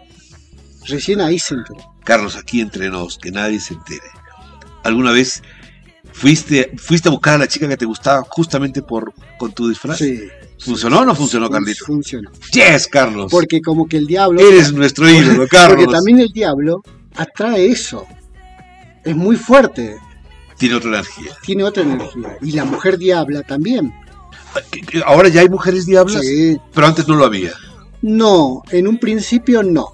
Recién 0.89 1.21
ahí 1.21 1.39
se 1.39 1.55
enteró. 1.55 1.81
Carlos, 2.05 2.37
aquí 2.37 2.61
entre 2.61 2.89
nos, 2.91 3.19
que 3.19 3.31
nadie 3.31 3.61
se 3.61 3.75
entere. 3.75 4.07
¿Alguna 4.85 5.13
vez 5.13 5.43
fuiste, 6.13 6.73
fuiste 6.79 7.09
a 7.09 7.13
buscar 7.13 7.35
a 7.35 7.39
la 7.39 7.47
chica 7.49 7.69
que 7.69 7.77
te 7.77 7.85
gustaba 7.85 8.23
justamente 8.29 8.83
por 8.83 9.13
con 9.39 9.53
tu 9.53 9.69
disfraz? 9.69 9.99
Sí. 9.99 10.21
¿Funcionó 10.61 11.01
o 11.01 11.05
no 11.05 11.15
funcionó, 11.15 11.47
Fun- 11.47 11.53
Carlito? 11.55 11.85
Funcionó. 11.85 12.31
Yes, 12.53 12.89
Carlos. 12.89 13.31
Porque 13.31 13.61
como 13.61 13.87
que 13.87 13.97
el 13.99 14.07
diablo... 14.07 14.41
Eres 14.41 14.73
nuestro 14.73 15.09
ídolo, 15.09 15.47
Carlos. 15.51 15.77
Porque 15.85 15.93
también 15.93 16.19
el 16.21 16.31
diablo 16.33 16.83
atrae 17.15 17.67
eso. 17.67 18.07
Es 19.05 19.15
muy 19.15 19.37
fuerte, 19.37 19.97
Tiene 20.59 20.75
otra 20.75 20.89
energía. 20.91 21.33
tiene 21.43 21.63
otra 21.65 21.83
energía. 21.85 22.37
Y 22.43 22.53
la 22.53 22.65
mujer 22.65 22.99
diabla 22.99 23.43
también. 23.43 23.95
¿Qué- 24.73 24.81
qué- 24.81 25.03
Ahora 25.07 25.29
ya 25.29 25.43
hay 25.43 25.49
mujeres 25.49 25.87
diablas, 25.87 26.23
Sí. 26.23 26.57
pero 26.75 26.87
antes 26.89 27.07
no 27.07 27.15
lo 27.15 27.25
había. 27.25 27.53
No, 28.03 28.63
en 28.71 28.89
un 28.89 28.99
principio 28.99 29.63
no, 29.63 29.89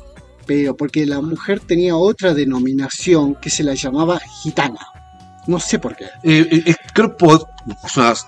pero 0.46 0.76
porque 0.76 1.06
la 1.06 1.20
mujer 1.20 1.60
tenía 1.60 1.96
otra 1.96 2.34
denominación 2.34 3.34
que 3.34 3.50
se 3.50 3.64
la 3.64 3.74
llamaba 3.74 4.20
gitana. 4.42 4.80
No 5.46 5.60
sé 5.60 5.78
por 5.78 5.96
qué. 5.96 6.04
Eh, 6.22 6.48
eh, 6.50 6.62
eh, 6.66 6.74
creo 6.92 7.16
que 7.16 7.26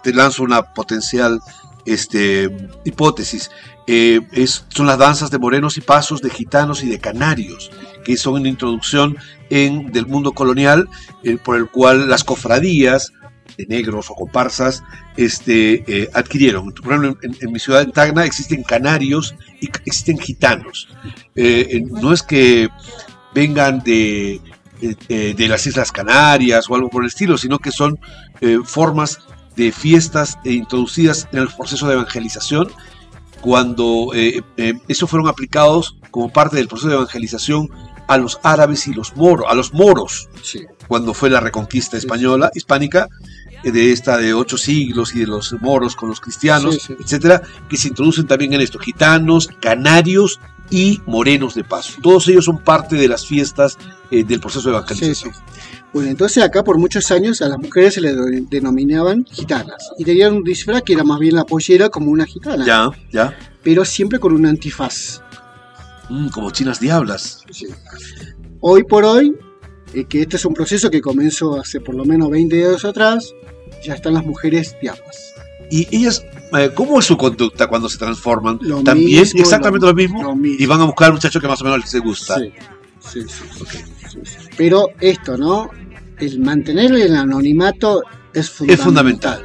te 0.02 0.12
lanzo 0.12 0.42
una 0.42 0.62
potencial 0.62 1.40
este, 1.84 2.50
hipótesis. 2.84 3.50
Es, 3.86 4.64
son 4.68 4.86
las 4.86 4.98
danzas 4.98 5.30
de 5.30 5.38
morenos 5.38 5.76
y 5.78 5.80
pasos, 5.80 6.20
de 6.20 6.30
gitanos 6.30 6.82
y 6.82 6.88
de 6.88 6.98
canarios, 6.98 7.70
que 8.04 8.16
son 8.16 8.34
una 8.34 8.48
introducción 8.48 9.16
en, 9.48 9.92
del 9.92 10.06
mundo 10.06 10.32
colonial, 10.32 10.88
por 11.44 11.56
el 11.56 11.70
cual 11.70 12.08
las 12.08 12.24
cofradías 12.24 13.12
de 13.56 13.66
negros 13.66 14.10
o 14.10 14.14
comparsas 14.14 14.82
este, 15.16 15.84
eh, 15.86 16.10
adquirieron. 16.14 16.72
Por 16.72 16.92
ejemplo, 16.92 17.18
en, 17.22 17.36
en 17.40 17.52
mi 17.52 17.58
ciudad, 17.58 17.82
en 17.82 17.92
Tacna, 17.92 18.24
existen 18.24 18.62
canarios 18.62 19.34
y 19.60 19.68
existen 19.84 20.18
gitanos. 20.18 20.88
Eh, 21.34 21.82
no 21.90 22.12
es 22.12 22.22
que 22.22 22.68
vengan 23.34 23.80
de, 23.82 24.40
de, 24.80 25.34
de 25.34 25.48
las 25.48 25.66
Islas 25.66 25.92
Canarias 25.92 26.66
o 26.68 26.74
algo 26.74 26.88
por 26.90 27.02
el 27.02 27.08
estilo, 27.08 27.36
sino 27.38 27.58
que 27.58 27.70
son 27.70 27.98
eh, 28.40 28.58
formas 28.64 29.20
de 29.56 29.72
fiestas 29.72 30.38
eh, 30.44 30.52
introducidas 30.52 31.28
en 31.32 31.38
el 31.40 31.48
proceso 31.48 31.86
de 31.88 31.94
evangelización, 31.94 32.68
cuando 33.40 34.10
eh, 34.14 34.42
eh, 34.56 34.74
esos 34.88 35.08
fueron 35.08 35.28
aplicados 35.28 35.96
como 36.10 36.30
parte 36.32 36.56
del 36.56 36.68
proceso 36.68 36.88
de 36.88 36.94
evangelización 36.96 37.70
a 38.08 38.16
los 38.18 38.38
árabes 38.42 38.86
y 38.86 38.94
los 38.94 39.16
moros, 39.16 39.46
a 39.48 39.54
los 39.54 39.72
moros, 39.74 40.28
Sí. 40.42 40.60
cuando 40.88 41.12
fue 41.12 41.28
la 41.30 41.40
reconquista 41.40 41.96
española, 41.96 42.50
hispánica, 42.54 43.08
de 43.64 43.92
esta 43.92 44.16
de 44.18 44.32
ocho 44.34 44.56
siglos 44.56 45.14
y 45.14 45.20
de 45.20 45.26
los 45.26 45.54
moros 45.60 45.96
con 45.96 46.08
los 46.08 46.20
cristianos, 46.20 46.74
Sí, 46.76 46.80
sí. 46.88 46.96
etcétera, 47.00 47.42
que 47.68 47.76
se 47.76 47.88
introducen 47.88 48.26
también 48.26 48.52
en 48.52 48.60
esto, 48.60 48.78
gitanos, 48.78 49.48
canarios 49.60 50.40
y 50.70 51.00
morenos 51.06 51.54
de 51.54 51.64
paso. 51.64 51.94
Todos 52.02 52.26
ellos 52.28 52.44
son 52.44 52.58
parte 52.58 52.96
de 52.96 53.08
las 53.08 53.26
fiestas 53.26 53.78
eh, 54.10 54.24
del 54.24 54.40
proceso 54.40 54.68
de 54.70 54.76
evangelización. 54.76 55.32
sí. 55.34 55.40
Bueno, 55.92 56.10
entonces 56.10 56.42
acá 56.44 56.62
por 56.62 56.76
muchos 56.78 57.10
años 57.10 57.40
a 57.40 57.48
las 57.48 57.58
mujeres 57.58 57.94
se 57.94 58.00
les 58.02 58.14
de- 58.14 58.44
denominaban 58.50 59.24
gitanas. 59.24 59.88
Y 59.98 60.04
tenían 60.04 60.34
un 60.34 60.42
disfraz 60.44 60.82
que 60.82 60.92
era 60.92 61.04
más 61.04 61.18
bien 61.18 61.34
la 61.36 61.44
pollera 61.44 61.88
como 61.88 62.10
una 62.10 62.26
gitana. 62.26 62.66
Ya, 62.66 62.90
ya. 63.12 63.34
Pero 63.62 63.84
siempre 63.84 64.18
con 64.18 64.32
un 64.34 64.44
antifaz. 64.44 65.22
Mm, 66.10 66.28
como 66.28 66.50
chinas 66.50 66.80
diablas. 66.80 67.44
Hoy 68.60 68.82
por 68.84 69.04
hoy, 69.04 69.34
eh, 70.00 70.04
que 70.04 70.22
este 70.22 70.36
es 70.36 70.44
un 70.44 70.54
proceso 70.54 70.90
que 70.90 71.00
comenzó 71.00 71.58
hace 71.60 71.80
por 71.80 71.94
lo 71.94 72.04
menos 72.04 72.30
20 72.30 72.64
años 72.66 72.84
atrás, 72.84 73.32
ya 73.84 73.94
están 73.94 74.14
las 74.14 74.24
mujeres 74.24 74.76
diablas. 74.80 75.34
Y 75.70 75.86
ellas, 75.96 76.24
eh, 76.56 76.70
¿cómo 76.74 77.00
es 77.00 77.06
su 77.06 77.16
conducta 77.16 77.66
cuando 77.66 77.88
se 77.88 77.98
transforman? 77.98 78.58
Lo 78.62 78.82
También 78.82 79.20
mismo, 79.20 79.40
exactamente 79.40 79.84
lo- 79.86 79.92
lo, 79.92 79.96
mismo. 79.96 80.22
lo 80.22 80.36
mismo. 80.36 80.56
Y 80.62 80.66
van 80.66 80.80
a 80.80 80.84
buscar 80.84 81.08
al 81.08 81.14
muchacho 81.14 81.40
que 81.40 81.48
más 81.48 81.60
o 81.60 81.64
menos 81.64 81.80
les 81.92 82.02
gusta. 82.02 82.36
Sí, 82.38 82.52
sí, 83.00 83.20
sí, 83.22 83.44
sí, 83.58 83.78
sí, 84.12 84.18
sí. 84.24 84.36
Pero 84.56 84.90
esto, 85.00 85.36
¿no? 85.36 85.70
El 86.18 86.38
mantener 86.40 86.92
el 86.94 87.16
anonimato 87.16 88.02
es 88.32 88.48
fundamental. 88.50 88.78
Es 88.78 88.84
fundamental. 88.84 89.42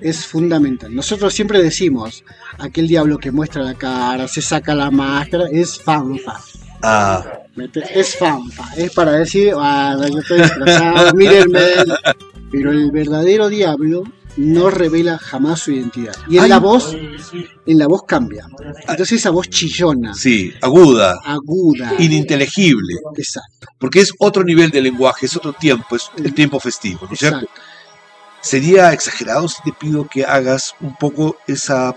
Es 0.00 0.26
fundamental. 0.26 0.94
Nosotros 0.94 1.32
siempre 1.34 1.62
decimos, 1.62 2.24
aquel 2.58 2.88
diablo 2.88 3.18
que 3.18 3.30
muestra 3.30 3.62
la 3.62 3.74
cara, 3.74 4.26
se 4.28 4.40
saca 4.42 4.74
la 4.74 4.90
máscara, 4.90 5.44
es 5.52 5.78
fanfa. 5.78 6.40
Ah, 6.82 7.24
Es 7.94 8.16
fanfa. 8.16 8.64
Es 8.76 8.92
para 8.92 9.12
decir, 9.12 9.52
ah, 9.56 9.96
yo 10.10 10.18
estoy 10.18 10.40
disfrazado, 10.42 11.12
mírenme. 11.14 11.60
Pero 12.50 12.70
el 12.70 12.90
verdadero 12.90 13.48
diablo 13.48 14.02
no 14.36 14.70
revela 14.70 15.18
jamás 15.18 15.60
su 15.60 15.72
identidad. 15.72 16.14
Y 16.28 16.38
en 16.38 16.44
Ay. 16.44 16.48
la 16.50 16.58
voz, 16.58 16.94
en 16.94 17.78
la 17.78 17.86
voz 17.86 18.02
cambia. 18.06 18.46
Entonces 18.88 19.12
esa 19.20 19.30
voz 19.30 19.48
chillona, 19.50 20.14
sí, 20.14 20.52
aguda, 20.62 21.18
aguda. 21.24 21.92
ininteligible. 21.98 22.94
Exacto. 23.16 23.66
Porque 23.78 24.00
es 24.00 24.10
otro 24.18 24.42
nivel 24.44 24.70
de 24.70 24.80
lenguaje, 24.80 25.26
es 25.26 25.36
otro 25.36 25.52
tiempo, 25.52 25.96
es 25.96 26.10
el 26.16 26.32
tiempo 26.32 26.58
festivo, 26.60 27.00
¿no 27.06 27.12
es 27.12 27.18
cierto? 27.18 27.38
Exacto. 27.40 27.60
¿Sería 28.40 28.92
exagerado 28.92 29.46
si 29.48 29.62
te 29.62 29.72
pido 29.72 30.08
que 30.08 30.24
hagas 30.24 30.74
un 30.80 30.96
poco 30.96 31.36
esa, 31.46 31.94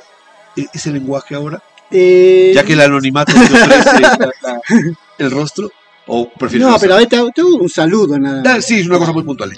e- 0.56 0.68
ese 0.74 0.92
lenguaje 0.92 1.36
ahora? 1.36 1.64
Eh, 1.90 2.52
Ya 2.54 2.64
que 2.64 2.74
el 2.74 2.82
anonimato 2.82 3.34
te 3.34 3.40
ofrece 3.40 4.00
la- 4.02 4.32
la- 4.42 4.62
el 5.18 5.32
rostro. 5.32 5.72
¿O 6.08 6.30
prefieres 6.32 6.68
no, 6.68 6.78
pero 6.80 6.94
a 6.94 6.98
hacerlo? 7.00 7.20
ver, 7.20 7.32
te, 7.34 7.42
te 7.42 7.44
un 7.44 7.68
saludo 7.70 8.20
nada. 8.20 8.44
Ah. 8.46 8.62
Sí, 8.62 8.76
es 8.80 8.86
una 8.88 9.00
cosa 9.00 9.12
muy 9.12 9.24
puntual. 9.24 9.52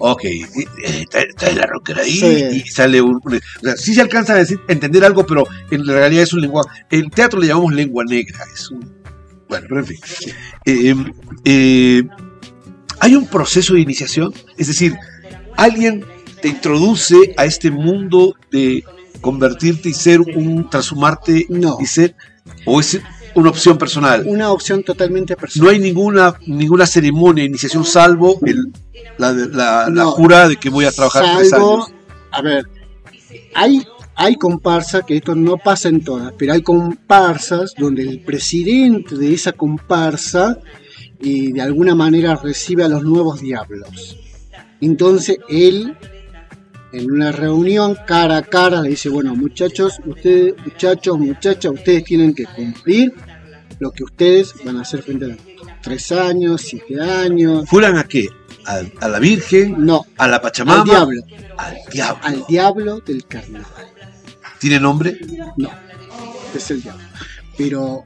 Ok, 0.00 0.24
y- 0.24 0.42
y- 0.42 1.00
está, 1.02 1.20
está 1.22 1.52
la 1.52 1.66
rockera 1.66 2.02
ahí 2.02 2.12
Sí. 2.12 2.48
y 2.64 2.68
sale 2.68 3.00
un, 3.02 3.20
un- 3.22 3.34
O 3.34 3.40
sea, 3.64 3.76
sí 3.76 3.94
se 3.94 4.00
alcanza 4.00 4.34
a 4.34 4.36
decir, 4.36 4.60
entender 4.68 5.04
algo, 5.04 5.26
pero 5.26 5.44
en 5.72 5.84
realidad 5.84 6.22
es 6.22 6.32
un 6.32 6.40
lenguaje. 6.40 6.68
En 6.90 7.10
teatro 7.10 7.40
le 7.40 7.48
llamamos 7.48 7.74
lengua 7.74 8.04
negra. 8.08 8.38
Es 8.54 8.70
un, 8.70 8.78
bueno, 9.48 9.66
pero 9.68 9.80
en 9.80 9.86
fin. 9.86 9.98
Eh, 10.64 10.94
eh, 11.44 12.02
hay 13.00 13.14
un 13.16 13.26
proceso 13.26 13.74
de 13.74 13.80
iniciación, 13.80 14.32
es 14.56 14.68
decir, 14.68 14.94
alguien 15.56 16.04
te 16.40 16.48
introduce 16.48 17.34
a 17.36 17.44
este 17.44 17.70
mundo 17.72 18.36
de 18.52 18.84
convertirte 19.20 19.88
y 19.88 19.94
ser 19.94 20.20
un, 20.20 20.70
transformarte 20.70 21.46
No. 21.48 21.76
y 21.80 21.86
ser, 21.86 22.14
o 22.66 22.80
es 22.80 23.00
una 23.34 23.50
opción 23.50 23.78
personal. 23.78 24.24
Una 24.26 24.50
opción 24.52 24.82
totalmente 24.82 25.34
No 25.34 25.40
personal. 25.40 25.70
hay 25.74 25.78
ninguna, 25.80 26.34
ninguna 26.46 26.86
ceremonia 26.86 27.42
de 27.42 27.48
iniciación 27.48 27.84
salvo 27.84 28.38
el, 28.44 28.72
la, 29.18 29.32
la, 29.32 29.48
la 29.88 29.88
No. 29.90 30.10
jura 30.12 30.48
de 30.48 30.56
que 30.56 30.70
voy 30.70 30.84
a 30.86 30.92
trabajar 30.92 31.24
tres 31.36 31.50
Salvo, 31.50 31.84
años. 31.84 31.92
a 32.32 32.42
ver, 32.42 32.64
hay, 33.54 33.82
hay 34.16 34.34
comparsa, 34.36 35.02
que 35.02 35.16
esto 35.16 35.34
no 35.34 35.56
pasa 35.58 35.88
en 35.88 36.02
todas, 36.02 36.32
pero 36.38 36.52
hay 36.54 36.62
comparsas 36.62 37.74
donde 37.78 38.02
el 38.02 38.20
presidente 38.20 39.16
de 39.16 39.34
esa 39.34 39.52
comparsa 39.52 40.58
y 41.20 41.52
de 41.52 41.60
alguna 41.62 41.94
manera 41.94 42.34
recibe 42.36 42.84
a 42.84 42.88
los 42.88 43.02
nuevos 43.02 43.40
diablos. 43.40 44.16
Entonces 44.80 45.38
él 45.48 45.96
en 46.92 47.10
una 47.10 47.32
reunión 47.32 47.96
cara 48.06 48.38
a 48.38 48.42
cara 48.42 48.80
le 48.82 48.90
dice, 48.90 49.08
bueno 49.08 49.34
muchachos, 49.34 49.94
ustedes, 50.06 50.54
muchachos, 50.64 51.18
muchachas, 51.18 51.72
ustedes 51.72 52.04
tienen 52.04 52.34
que 52.34 52.44
cumplir 52.44 53.12
lo 53.80 53.90
que 53.92 54.04
ustedes 54.04 54.54
van 54.64 54.76
a 54.78 54.80
hacer 54.82 55.02
frente 55.02 55.32
a 55.32 55.36
tres 55.82 56.10
años, 56.12 56.62
siete 56.62 57.00
años. 57.00 57.68
¿Fueran 57.68 57.96
a 57.96 58.04
qué? 58.04 58.26
¿A, 58.66 58.80
a 59.00 59.08
la 59.08 59.18
Virgen? 59.20 59.76
No, 59.84 60.04
¿A 60.16 60.26
la 60.28 60.40
Pachamama? 60.40 60.80
al 60.80 60.84
diablo, 60.88 61.22
Al 61.56 61.76
diablo. 61.92 62.20
al 62.24 62.44
diablo 62.48 63.00
del 63.00 63.24
carnaval. 63.26 63.86
¿Tiene 64.58 64.80
nombre? 64.80 65.18
No, 65.56 65.70
es 66.54 66.70
el 66.72 66.82
diablo. 66.82 67.04
Pero 67.56 68.04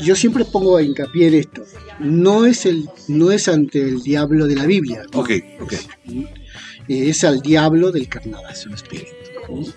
yo 0.00 0.16
siempre 0.16 0.44
pongo 0.46 0.80
hincapié 0.80 1.28
en 1.28 1.34
esto. 1.34 1.64
No 2.00 2.46
es 2.46 2.64
el, 2.66 2.88
no 3.08 3.30
es 3.30 3.46
ante 3.48 3.82
el 3.82 4.02
diablo 4.02 4.46
de 4.46 4.56
la 4.56 4.64
Biblia. 4.66 5.02
no. 5.12 5.20
Ok, 5.20 5.30
ok. 5.60 5.72
Es 5.72 5.86
al 7.24 7.40
diablo 7.40 7.90
del 7.90 8.08
carnaval. 8.08 8.52
Es 8.52 8.66
un 8.66 8.74
espíritu. 8.74 9.10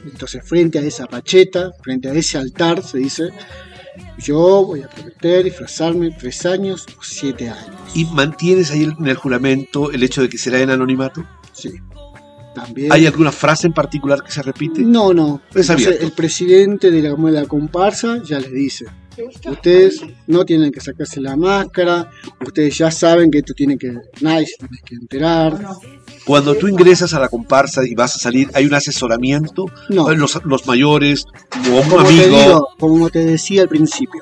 Entonces, 0.06 0.44
frente 0.46 0.80
a 0.80 0.82
esa 0.82 1.08
pacheta, 1.08 1.72
frente 1.82 2.10
a 2.10 2.14
ese 2.14 2.38
altar, 2.38 2.84
se 2.84 3.00
dice, 3.00 3.30
yo 4.18 4.66
voy 4.66 4.82
a 4.82 4.90
prometer 4.90 5.44
disfrazarme 5.44 6.12
tres 6.12 6.46
años 6.46 6.86
o 6.98 7.04
siete 7.04 7.50
años. 7.50 7.76
¿Y 7.94 8.06
mantienes 8.06 8.72
ahí 8.72 8.84
en 8.84 9.08
el 9.08 9.16
juramento 9.16 9.92
el 9.92 10.04
hecho 10.04 10.22
de 10.22 10.30
que 10.30 10.38
será 10.38 10.60
en 10.60 10.70
anonimato? 10.70 11.26
Sí. 11.54 11.72
También. 12.66 12.92
¿Hay 12.92 13.06
alguna 13.06 13.32
frase 13.32 13.68
en 13.68 13.74
particular 13.74 14.24
que 14.24 14.32
se 14.32 14.42
repite? 14.42 14.82
No, 14.82 15.14
no. 15.14 15.42
Es 15.54 15.70
Entonces, 15.70 15.88
abierto. 15.88 16.06
el 16.06 16.12
presidente 16.14 16.90
de 16.92 17.02
la, 17.04 17.14
de 17.14 17.32
la 17.32 17.46
comparsa 17.46 18.22
ya 18.24 18.40
les 18.40 18.52
dice, 18.52 18.86
ustedes 19.46 20.02
no 20.26 20.44
tienen 20.44 20.72
que 20.72 20.80
sacarse 20.82 21.22
la 21.22 21.36
máscara, 21.36 22.10
ustedes 22.46 22.76
ya 22.78 22.90
saben 22.90 23.30
que 23.30 23.40
esto 23.40 23.54
tiene 23.54 23.78
que, 23.78 23.94
nadie 24.22 24.48
se 24.48 24.58
tiene 24.58 24.78
que 24.84 24.96
enterar. 24.96 25.60
Cuando 26.26 26.56
tú 26.56 26.68
ingresas 26.68 27.14
a 27.14 27.20
la 27.20 27.30
comparsa 27.30 27.86
y 27.86 27.94
vas 27.94 28.16
a 28.16 28.20
salir, 28.20 28.50
¿hay 28.56 28.66
un 28.66 28.74
asesoramiento? 28.74 29.66
No. 29.90 30.10
Los, 30.16 30.44
los 30.44 30.66
mayores 30.66 31.26
o 31.72 31.76
un 31.82 31.90
Como 31.90 32.04
te, 32.04 32.10
amigo. 32.10 32.38
digo, 32.38 32.68
como 32.80 33.10
te 33.10 33.20
decía 33.24 33.62
al 33.62 33.70
principio, 33.70 34.22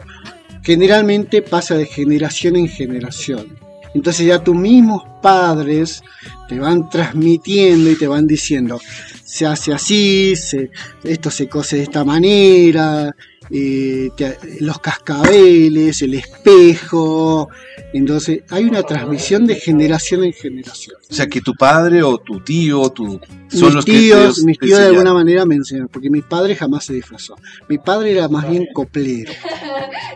generalmente 0.62 1.42
pasa 1.42 1.76
de 1.76 1.86
generación 1.86 2.56
en 2.58 2.68
generación. 2.68 3.58
Entonces 3.96 4.28
ya 4.28 4.44
tus 4.44 4.56
mismos 4.56 5.02
padres 5.22 6.04
te 6.48 6.60
van 6.60 6.88
transmitiendo 6.90 7.90
y 7.90 7.96
te 7.96 8.08
van 8.08 8.28
diciendo, 8.28 8.80
se 9.24 9.46
hace 9.48 9.74
así, 9.74 10.36
se- 10.36 10.70
esto 11.04 11.32
se 11.32 11.48
cose 11.50 11.78
de 11.78 11.84
esta 11.84 12.04
manera, 12.04 13.16
eh, 13.50 14.10
te- 14.18 14.38
los 14.60 14.80
cascabeles, 14.80 16.02
el 16.04 16.14
espejo. 16.16 17.50
Entonces 17.94 18.42
hay 18.50 18.66
una 18.66 18.84
transmisión 18.84 19.46
de 19.48 19.56
generación 19.56 20.24
en 20.26 20.34
generación. 20.34 20.98
O 21.10 21.14
sea, 21.14 21.28
que 21.28 21.40
tu 21.42 21.54
padre 21.54 22.04
o 22.04 22.18
tu 22.18 22.42
tío 22.42 22.90
tu, 22.90 23.20
son 23.48 23.66
mis 23.68 23.74
los 23.76 23.86
tíos, 23.86 24.36
que 24.36 24.42
te- 24.42 24.46
mis 24.46 24.60
tíos 24.60 24.80
de 24.80 24.86
alguna 24.88 25.14
manera 25.14 25.46
me 25.46 25.56
enseñaron, 25.56 25.88
porque 25.90 26.10
mi 26.10 26.22
padre 26.22 26.56
jamás 26.56 26.86
se 26.86 26.94
disfrazó. 26.94 27.36
Mi 27.70 27.78
padre 27.78 28.12
era 28.12 28.28
más 28.28 28.50
bien 28.50 28.68
coplero, 28.74 29.32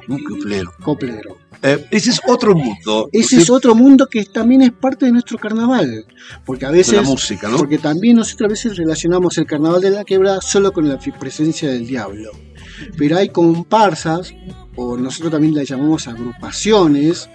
Un 0.10 0.24
cuplero. 0.24 0.74
coplero. 0.84 1.38
Eh, 1.62 1.86
ese 1.92 2.12
es 2.12 2.22
otro 2.28 2.56
mundo. 2.56 3.10
Ese 3.12 3.38
es 3.38 3.50
otro 3.50 3.76
mundo 3.76 4.08
que 4.08 4.24
también 4.26 4.62
es 4.62 4.72
parte 4.72 5.06
de 5.06 5.12
nuestro 5.12 5.38
carnaval, 5.38 6.06
porque 6.46 6.66
a 6.66 6.72
de 6.72 6.78
veces, 6.78 6.94
la 6.96 7.02
música, 7.02 7.50
¿no? 7.50 7.58
porque 7.58 7.78
también 7.78 8.16
nosotros 8.16 8.48
a 8.48 8.52
veces 8.52 8.78
relacionamos 8.78 9.38
el 9.38 9.46
carnaval 9.46 9.82
de 9.82 9.90
la 9.90 10.06
quebrada 10.06 10.40
solo 10.42 10.72
con 10.72 10.88
la 10.88 10.98
presencia 11.20 11.70
del 11.70 11.86
diablo, 11.86 12.32
pero 12.98 13.18
hay 13.18 13.28
comparsas 13.30 14.34
o 14.78 14.96
nosotros 14.96 15.32
también 15.34 15.54
las 15.54 15.68
llamamos 15.68 16.08
agrupaciones 16.08 17.30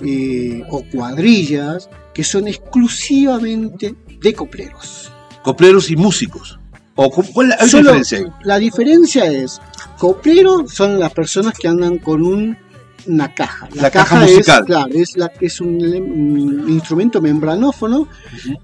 eh, 0.00 0.62
o 0.70 0.82
cuadrillas 0.90 1.90
que 2.14 2.24
son 2.24 2.48
exclusivamente 2.48 3.94
de 4.20 4.32
copleros. 4.34 5.12
Copleros 5.42 5.90
y 5.90 5.96
músicos. 5.96 6.58
¿O 6.94 7.10
cu- 7.10 7.24
cuál 7.32 7.54
hay 7.58 7.68
Solo- 7.68 7.92
diferencia? 7.92 8.34
La 8.42 8.58
diferencia 8.58 9.26
es, 9.26 9.60
coplero 9.98 10.66
son 10.66 10.98
las 10.98 11.12
personas 11.12 11.52
que 11.58 11.68
andan 11.68 11.98
con 11.98 12.22
un- 12.22 12.56
una 13.06 13.32
caja. 13.34 13.68
La 13.74 13.90
caja 13.90 14.20
musical. 14.20 14.60
Es, 14.60 14.66
claro, 14.66 14.88
es, 14.94 15.16
la, 15.16 15.32
es 15.40 15.60
un, 15.60 15.76
un 15.76 16.70
instrumento 16.70 17.20
membranófono, 17.20 18.08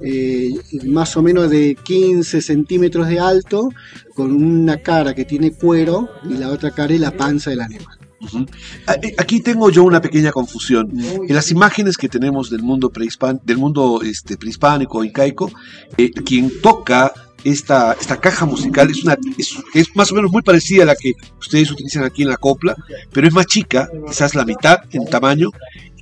eh, 0.00 0.50
más 0.86 1.16
o 1.16 1.22
menos 1.22 1.50
de 1.50 1.76
15 1.82 2.40
centímetros 2.42 3.08
de 3.08 3.18
alto, 3.20 3.68
con 4.14 4.32
una 4.32 4.78
cara 4.78 5.14
que 5.14 5.24
tiene 5.24 5.52
cuero 5.52 6.08
y 6.28 6.34
la 6.34 6.48
otra 6.50 6.70
cara 6.70 6.92
es 6.94 7.00
la 7.00 7.10
panza 7.12 7.50
del 7.50 7.60
animal. 7.60 7.98
Ujú. 8.20 8.46
A- 8.86 8.94
eh, 8.94 9.14
Aquí 9.18 9.40
tengo 9.40 9.68
yo 9.70 9.82
una 9.82 10.00
pequeña 10.00 10.30
confusión. 10.30 10.90
En 11.28 11.34
las 11.34 11.50
imágenes 11.50 11.96
que 11.96 12.08
tenemos 12.08 12.50
del 12.50 12.62
mundo 12.62 12.92
prehispan- 12.92 13.40
del 13.42 13.58
mundo 13.58 14.00
este, 14.02 14.36
prehispánico, 14.36 15.02
incaico, 15.02 15.50
eh, 15.96 16.10
quien 16.12 16.52
toca 16.60 17.12
esta, 17.44 17.92
esta 18.00 18.20
caja 18.20 18.46
musical 18.46 18.90
es 18.90 19.04
una 19.04 19.16
es, 19.38 19.56
es 19.74 19.96
más 19.96 20.10
o 20.12 20.14
menos 20.14 20.30
muy 20.30 20.42
parecida 20.42 20.84
a 20.84 20.86
la 20.86 20.96
que 20.96 21.12
ustedes 21.40 21.70
utilizan 21.70 22.04
aquí 22.04 22.22
en 22.22 22.28
la 22.28 22.36
copla, 22.36 22.76
pero 23.12 23.26
es 23.26 23.32
más 23.32 23.46
chica, 23.46 23.88
quizás 24.06 24.34
la 24.34 24.44
mitad 24.44 24.78
en 24.92 25.04
tamaño. 25.06 25.50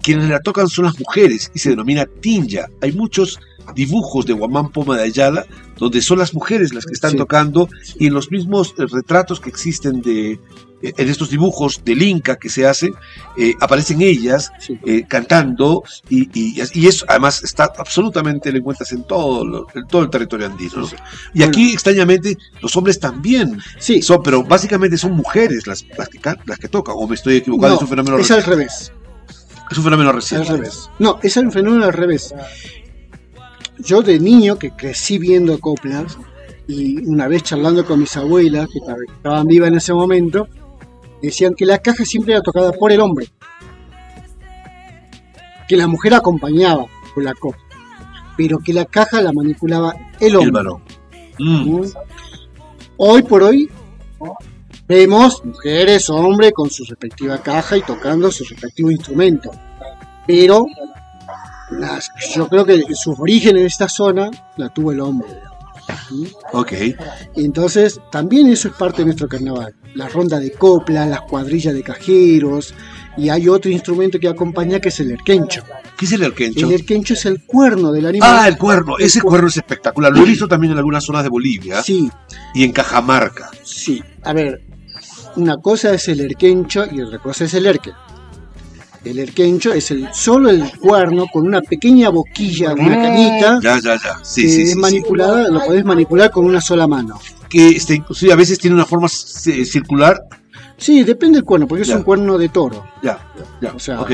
Quienes 0.02 0.30
la 0.30 0.40
tocan 0.40 0.66
son 0.66 0.86
las 0.86 0.98
mujeres 0.98 1.50
y 1.54 1.58
se 1.58 1.70
denomina 1.70 2.06
tinja. 2.06 2.68
Hay 2.80 2.92
muchos 2.92 3.38
dibujos 3.74 4.26
de 4.26 4.32
Guamán 4.32 4.70
Poma 4.70 4.96
de 4.96 5.04
Ayala 5.04 5.46
donde 5.76 6.02
son 6.02 6.18
las 6.18 6.34
mujeres 6.34 6.74
las 6.74 6.84
que 6.84 6.92
están 6.92 7.12
Sí. 7.12 7.16
tocando 7.16 7.68
y 7.98 8.06
en 8.08 8.14
los 8.14 8.30
mismos 8.30 8.74
eh, 8.78 8.84
retratos 8.90 9.40
que 9.40 9.48
existen 9.48 10.02
de 10.02 10.38
eh, 10.82 10.94
en 10.96 11.08
estos 11.10 11.28
dibujos 11.30 11.82
del 11.84 12.00
Inca 12.02 12.36
que 12.36 12.48
se 12.48 12.66
hacen 12.66 12.92
eh, 13.36 13.54
aparecen 13.60 14.00
ellas 14.02 14.50
Sí. 14.58 14.78
eh, 14.86 15.04
cantando 15.08 15.82
y, 16.08 16.28
y, 16.38 16.62
y 16.74 16.86
eso 16.86 17.04
además 17.08 17.42
está 17.44 17.70
absolutamente 17.78 18.50
lo 18.52 18.58
encuentras 18.58 18.90
en 18.92 19.04
todo, 19.04 19.44
lo- 19.46 19.66
en 19.74 19.86
todo 19.86 20.02
el 20.02 20.10
territorio 20.10 20.46
andino. 20.46 20.76
¿no? 20.76 20.88
Y 21.34 21.42
aquí 21.42 21.72
extrañamente 21.72 22.36
los 22.62 22.74
hombres 22.76 22.98
también 22.98 23.58
Sí, 23.78 24.00
son, 24.02 24.22
pero 24.22 24.42
básicamente 24.44 24.96
son 24.98 25.12
mujeres 25.12 25.66
las, 25.66 25.84
las, 25.98 26.08
que, 26.08 26.18
can- 26.18 26.38
las 26.46 26.58
que 26.58 26.68
tocan, 26.68 26.94
o 26.98 27.06
me 27.06 27.14
estoy 27.14 27.36
equivocando, 27.36 27.68
no, 27.70 27.76
es 27.76 27.82
un 27.82 27.88
fenómeno 27.88 28.18
es 28.18 28.30
al 28.30 28.42
revés. 28.42 28.92
Es 29.70 29.78
un 29.78 29.84
fenómeno 29.84 30.10
Al 30.10 30.16
reciente. 30.16 30.50
revés. 30.50 30.90
No, 30.98 31.20
es 31.22 31.36
un 31.36 31.52
fenómeno 31.52 31.84
al 31.84 31.92
revés. 31.92 32.34
Yo 33.84 34.02
de 34.02 34.18
niño 34.20 34.58
que 34.58 34.70
crecí 34.72 35.18
viendo 35.18 35.58
coplas 35.58 36.18
y 36.68 36.98
una 37.08 37.26
vez 37.28 37.42
charlando 37.42 37.84
con 37.84 38.00
mis 38.00 38.16
abuelas 38.16 38.68
que 38.72 38.80
tab- 38.80 38.96
estaban 39.16 39.46
vivas 39.46 39.68
en 39.68 39.76
ese 39.76 39.92
momento, 39.94 40.46
decían 41.22 41.54
que 41.54 41.66
la 41.66 41.78
caja 41.78 42.04
siempre 42.04 42.34
era 42.34 42.42
tocada 42.42 42.72
por 42.72 42.92
el 42.92 43.00
hombre, 43.00 43.26
que 45.68 45.76
la 45.76 45.86
mujer 45.86 46.14
acompañaba 46.14 46.84
con 47.14 47.24
la 47.24 47.34
copla, 47.34 47.62
pero 48.36 48.58
que 48.58 48.72
la 48.72 48.84
caja 48.84 49.20
la 49.22 49.32
manipulaba 49.32 49.94
el 50.20 50.36
hombre. 50.36 50.46
El 50.48 50.52
varón. 50.52 50.82
Mm. 51.38 51.80
¿Mm? 51.80 51.84
Hoy 52.98 53.22
por 53.22 53.42
hoy 53.42 53.70
vemos 54.86 55.42
mujeres, 55.44 56.10
hombres 56.10 56.52
con 56.52 56.68
su 56.70 56.84
respectiva 56.84 57.38
caja 57.42 57.76
y 57.76 57.82
tocando 57.82 58.30
su 58.30 58.44
respectivo 58.44 58.90
instrumento. 58.90 59.50
Pero 60.26 60.66
las- 61.70 62.10
yo 62.34 62.48
creo 62.48 62.64
que 62.64 62.82
sus 62.94 63.18
orígenes 63.18 63.60
en 63.60 63.66
esta 63.66 63.88
zona 63.88 64.30
la 64.56 64.68
tuvo 64.68 64.92
el 64.92 65.00
hombre. 65.00 65.28
¿Mm? 66.10 66.24
Ok. 66.52 66.72
Entonces, 67.36 68.00
también 68.12 68.48
eso 68.48 68.68
es 68.68 68.74
parte 68.74 68.98
de 68.98 69.06
nuestro 69.06 69.28
carnaval. 69.28 69.74
La 69.94 70.08
ronda 70.08 70.38
de 70.38 70.52
copla, 70.52 71.04
las 71.06 71.22
cuadrillas 71.22 71.74
de 71.74 71.82
cajeros, 71.82 72.74
y 73.16 73.28
hay 73.28 73.48
otro 73.48 73.70
instrumento 73.70 74.18
que 74.20 74.28
acompaña 74.28 74.78
que 74.78 74.90
es 74.90 75.00
el 75.00 75.10
erquencho. 75.10 75.62
¿Qué 75.98 76.04
es 76.06 76.12
el 76.12 76.22
erquencho? 76.22 76.66
El 76.66 76.72
erquencho 76.74 77.14
es 77.14 77.26
el 77.26 77.44
cuerno 77.44 77.90
del 77.92 78.06
animal. 78.06 78.30
Ah, 78.32 78.48
el 78.48 78.56
cuerno. 78.56 78.98
El 78.98 79.06
Ese 79.06 79.20
cu- 79.20 79.28
cuerno 79.28 79.48
es 79.48 79.56
espectacular. 79.56 80.12
Lo 80.12 80.22
he 80.22 80.26
visto 80.26 80.46
también 80.46 80.72
en 80.72 80.78
algunas 80.78 81.04
zonas 81.04 81.24
de 81.24 81.28
Bolivia 81.28 81.82
Sí, 81.82 82.08
y 82.54 82.62
en 82.64 82.72
Cajamarca. 82.72 83.50
Sí, 83.64 84.00
a 84.22 84.32
ver, 84.32 84.62
una 85.36 85.56
cosa 85.58 85.92
es 85.92 86.06
el 86.08 86.20
erquencho 86.20 86.84
y 86.90 87.00
otra 87.02 87.18
cosa 87.18 87.44
es 87.44 87.54
el 87.54 87.66
erque. 87.66 87.90
El 89.04 89.18
erquencho 89.18 89.72
es 89.72 89.90
el, 89.92 90.08
solo 90.12 90.50
el 90.50 90.70
cuerno 90.78 91.26
con 91.32 91.46
una 91.46 91.62
pequeña 91.62 92.10
boquilla, 92.10 92.74
una 92.74 92.94
cañita, 93.02 93.58
Ya, 93.62 93.78
ya, 93.80 93.94
ya. 93.94 94.18
Sí, 94.22 94.42
que 94.42 94.48
sí, 94.48 94.60
es 94.62 94.68
sí, 94.68 94.74
sí. 94.74 94.78
manipulada, 94.78 95.48
lo 95.48 95.64
podés 95.64 95.84
manipular 95.84 96.30
con 96.30 96.44
una 96.44 96.60
sola 96.60 96.86
mano. 96.86 97.18
Que 97.48 97.68
este, 97.70 97.94
inclusive 97.94 98.32
a 98.32 98.36
veces 98.36 98.58
tiene 98.58 98.74
una 98.76 98.84
forma 98.84 99.08
c- 99.08 99.64
circular. 99.64 100.20
Sí, 100.76 101.02
depende 101.02 101.36
del 101.38 101.44
cuerno, 101.44 101.66
porque 101.66 101.82
es 101.82 101.88
un 101.90 102.02
cuerno 102.02 102.36
de 102.38 102.48
toro. 102.50 102.84
Ya, 103.02 103.18
ya. 103.60 103.72
O 103.74 103.78
sea, 103.78 104.00
ok. 104.00 104.10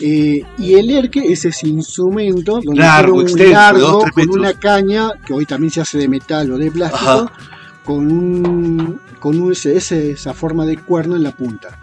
Eh, 0.00 0.42
y 0.58 0.74
el 0.74 0.90
erque 0.90 1.20
es 1.32 1.44
ese 1.44 1.68
instrumento 1.68 2.60
donde 2.62 2.80
Largo, 2.80 3.24
tiene 3.24 3.32
un 3.32 3.38
extenso, 3.38 3.52
largo 3.52 3.80
dos, 3.80 4.02
con 4.04 4.12
metros. 4.16 4.36
una 4.36 4.52
caña, 4.54 5.10
que 5.26 5.32
hoy 5.34 5.46
también 5.46 5.70
se 5.70 5.80
hace 5.82 5.98
de 5.98 6.08
metal 6.08 6.50
o 6.52 6.58
de 6.58 6.70
plástico, 6.70 7.10
Ajá. 7.10 7.32
con, 7.84 8.10
un, 8.10 9.00
con 9.18 9.40
un- 9.40 9.52
ese- 9.52 10.10
esa 10.12 10.34
forma 10.34 10.64
de 10.66 10.76
cuerno 10.78 11.16
en 11.16 11.22
la 11.22 11.30
punta. 11.32 11.78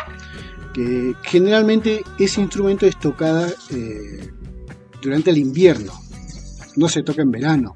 Que 0.75 1.13
generalmente 1.23 2.03
ese 2.19 2.41
instrumento 2.41 2.85
es 2.85 2.99
tocada 2.99 3.47
eh, 3.71 4.29
durante 5.01 5.29
el 5.31 5.37
invierno, 5.37 5.93
no 6.75 6.89
se 6.89 7.01
toca 7.01 7.21
en 7.21 7.31
verano. 7.31 7.73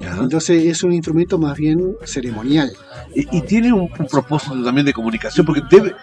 Entonces 0.00 0.64
es 0.64 0.82
un 0.82 0.92
instrumento 0.94 1.38
más 1.38 1.56
bien 1.58 1.94
ceremonial. 2.04 2.72
Y, 3.14 3.36
y 3.36 3.42
tiene 3.42 3.70
un, 3.72 3.82
un 3.82 4.06
propósito 4.10 4.60
también 4.64 4.86
de 4.86 4.92
comunicación, 4.94 5.44
porque 5.46 5.60
debe, 5.70 5.94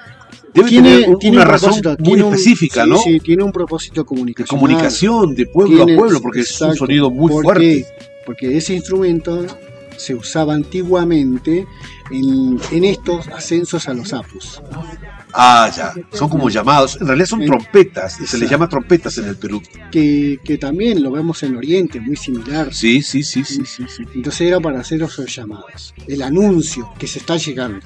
debe 0.53 0.69
Tiene, 0.69 0.89
tener 0.97 1.09
un- 1.09 1.19
tiene 1.19 1.37
una 1.37 1.45
un 1.45 1.51
razón 1.51 1.73
muy 1.99 2.19
específica, 2.19 2.83
sí, 2.85 2.89
¿no? 2.91 2.97
Sí, 2.99 3.19
tiene 3.19 3.43
un 3.43 3.51
propósito 3.51 4.01
De 4.03 4.45
comunicación, 4.45 5.33
de 5.35 5.47
pueblo 5.47 5.77
Tiene- 5.77 5.93
a 5.95 5.97
pueblo, 5.97 6.21
porque 6.21 6.41
es 6.41 6.61
un 6.61 6.75
sonido 6.75 7.09
muy 7.11 7.29
¿Por 7.31 7.43
fuerte. 7.43 7.61
qué? 7.63 7.85
Porque 8.25 8.55
ese 8.55 8.75
instrumento 8.75 9.45
se 9.97 10.13
usaba 10.15 10.53
antiguamente 10.53 11.65
en, 12.11 12.57
en 12.71 12.83
estos 12.85 13.27
ascensos 13.29 13.89
a 13.89 13.93
los 13.95 14.13
apus. 14.13 14.61
Ah, 15.33 15.71
ya. 15.75 15.93
Son 16.11 16.29
como 16.29 16.49
llamados. 16.49 16.97
En 16.99 17.07
realidad 17.07 17.27
son 17.27 17.45
trompetas. 17.45 18.13
Se 18.13 18.21
les 18.21 18.33
Exacto. 18.33 18.51
llama 18.51 18.69
trompetas 18.69 19.17
en 19.17 19.25
el 19.25 19.35
Perú. 19.37 19.61
Que, 19.91 20.39
que 20.43 20.57
también 20.57 21.03
lo 21.03 21.11
vemos 21.11 21.43
en 21.43 21.55
Oriente, 21.55 21.99
muy 21.99 22.15
similar. 22.15 22.73
Sí, 22.73 23.01
sí, 23.01 23.23
sí, 23.23 23.43
sí, 23.43 23.65
sí. 23.65 23.85
sí. 23.87 24.03
Entonces 24.15 24.41
era 24.41 24.59
para 24.59 24.79
hacer 24.79 25.01
esos 25.01 25.33
llamados. 25.33 25.93
El 26.07 26.21
anuncio 26.21 26.91
que 26.97 27.07
se 27.07 27.19
está 27.19 27.37
llegando. 27.37 27.85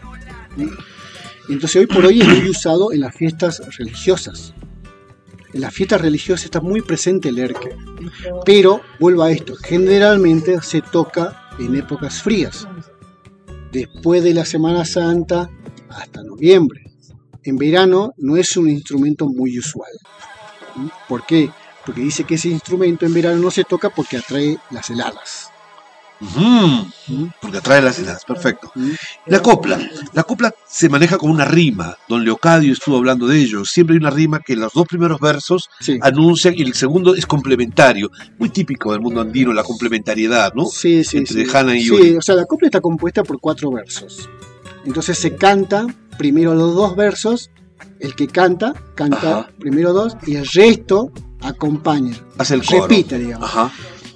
Entonces 1.49 1.75
hoy 1.75 1.87
por 1.87 2.05
hoy 2.05 2.21
es 2.21 2.27
muy 2.27 2.49
usado 2.49 2.91
en 2.93 3.01
las 3.01 3.13
fiestas 3.15 3.61
religiosas. 3.77 4.53
En 5.53 5.61
las 5.61 5.73
fiestas 5.73 6.01
religiosas 6.01 6.45
está 6.45 6.61
muy 6.61 6.81
presente 6.81 7.29
el 7.29 7.37
erque. 7.37 7.75
Pero, 8.45 8.81
vuelvo 8.99 9.23
a 9.23 9.31
esto, 9.31 9.55
generalmente 9.55 10.61
se 10.61 10.81
toca 10.81 11.51
en 11.59 11.75
épocas 11.75 12.21
frías. 12.23 12.67
Después 13.71 14.23
de 14.23 14.33
la 14.33 14.45
Semana 14.45 14.83
Santa 14.85 15.49
hasta 15.89 16.23
noviembre. 16.23 16.82
En 17.43 17.57
verano 17.57 18.13
no 18.17 18.37
es 18.37 18.55
un 18.57 18.69
instrumento 18.69 19.27
muy 19.27 19.57
usual. 19.59 19.91
¿sí? 20.75 20.81
¿Por 21.07 21.25
qué? 21.25 21.49
Porque 21.85 22.01
dice 22.01 22.23
que 22.23 22.35
ese 22.35 22.49
instrumento 22.49 23.05
en 23.05 23.13
verano 23.13 23.41
no 23.41 23.51
se 23.51 23.63
toca 23.63 23.89
porque 23.89 24.17
atrae 24.17 24.57
las 24.71 24.89
heladas. 24.89 25.49
¿sí? 27.05 27.29
Porque 27.41 27.57
atrae 27.57 27.81
las 27.81 27.99
ideas. 27.99 28.23
Perfecto. 28.25 28.71
¿sí? 28.73 28.93
La 29.25 29.41
copla. 29.41 29.77
La 30.13 30.23
copla 30.23 30.53
se 30.65 30.87
maneja 30.87 31.17
como 31.17 31.33
una 31.33 31.43
rima. 31.45 31.97
Don 32.07 32.23
Leocadio 32.23 32.71
estuvo 32.71 32.95
hablando 32.97 33.27
de 33.27 33.39
ello. 33.39 33.65
Siempre 33.65 33.95
hay 33.95 33.99
una 33.99 34.09
rima 34.09 34.39
que 34.39 34.55
los 34.55 34.71
dos 34.73 34.87
primeros 34.87 35.19
versos 35.19 35.69
Sí. 35.81 35.99
anuncian 36.01 36.53
y 36.57 36.61
el 36.61 36.73
segundo 36.73 37.15
es 37.15 37.25
complementario. 37.25 38.09
Muy 38.39 38.49
típico 38.49 38.93
del 38.93 39.01
mundo 39.01 39.19
andino, 39.21 39.51
la 39.51 39.63
complementariedad, 39.63 40.53
¿no? 40.53 40.65
Sí, 40.65 41.03
sí, 41.03 41.17
Entre 41.17 41.45
sí. 41.45 41.51
Hanna 41.53 41.75
y 41.75 41.81
Sí, 41.81 41.87
Yuri. 41.87 42.15
o 42.15 42.21
sea, 42.21 42.35
la 42.35 42.45
copla 42.45 42.67
está 42.67 42.79
compuesta 42.79 43.23
por 43.23 43.39
cuatro 43.41 43.71
versos. 43.71 44.29
Entonces 44.85 45.17
se 45.17 45.35
canta 45.35 45.87
primero 46.17 46.53
los 46.55 46.75
dos 46.75 46.95
versos, 46.95 47.49
el 47.99 48.15
que 48.15 48.27
canta, 48.27 48.73
canta 48.95 49.39
Ajá. 49.39 49.51
primero 49.59 49.93
dos, 49.93 50.17
y 50.25 50.35
el 50.35 50.47
resto 50.47 51.11
acompaña. 51.41 52.15
Hace 52.37 52.55
el 52.55 52.65
coro. 52.65 52.87
Repite, 52.87 53.17
digamos. 53.17 53.49
Ajá. 53.49 53.71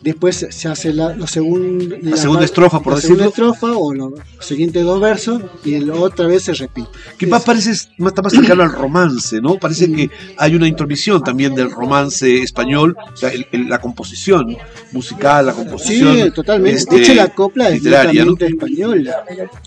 Después 0.07 0.47
se 0.49 0.67
hace 0.69 0.93
la, 0.93 1.13
lo 1.13 1.25
segun- 1.27 1.99
La 2.01 2.15
segunda 2.15 2.45
estrofa, 2.45 2.81
por 2.81 2.93
la 2.93 3.01
segunda 3.01 3.25
decirlo. 3.25 3.51
estrofa 3.51 3.77
o 3.77 3.93
los 3.93 4.13
siguientes 4.39 4.81
dos 4.85 5.01
versos, 5.01 5.41
y 5.65 5.73
el- 5.73 5.89
otra 5.91 6.27
vez 6.27 6.43
se 6.43 6.53
repite. 6.53 6.87
Que 7.17 7.27
más 7.27 7.43
parece, 7.43 7.71
más 7.97 8.11
está 8.11 8.21
más 8.21 8.31
cercano 8.31 8.63
al 8.63 8.71
romance, 8.71 9.41
¿no? 9.41 9.55
Parece 9.55 9.91
que 9.91 10.09
hay 10.37 10.55
una 10.55 10.65
intromisión 10.65 11.21
también 11.21 11.53
del 11.55 11.69
romance 11.69 12.41
español, 12.41 12.95
o 13.13 13.17
sea, 13.17 13.29
el- 13.31 13.47
el- 13.51 13.67
la 13.67 13.81
composición 13.81 14.55
musical, 14.93 15.47
la 15.47 15.51
composición. 15.53 16.15
Sí, 16.15 16.31
totalmente. 16.31 16.79
este, 16.79 16.95
de 16.95 17.01
hecho, 17.01 17.13
la 17.13 17.27
copla 17.33 17.67
es 17.69 17.83
netamente 17.83 18.45
española. 18.45 19.25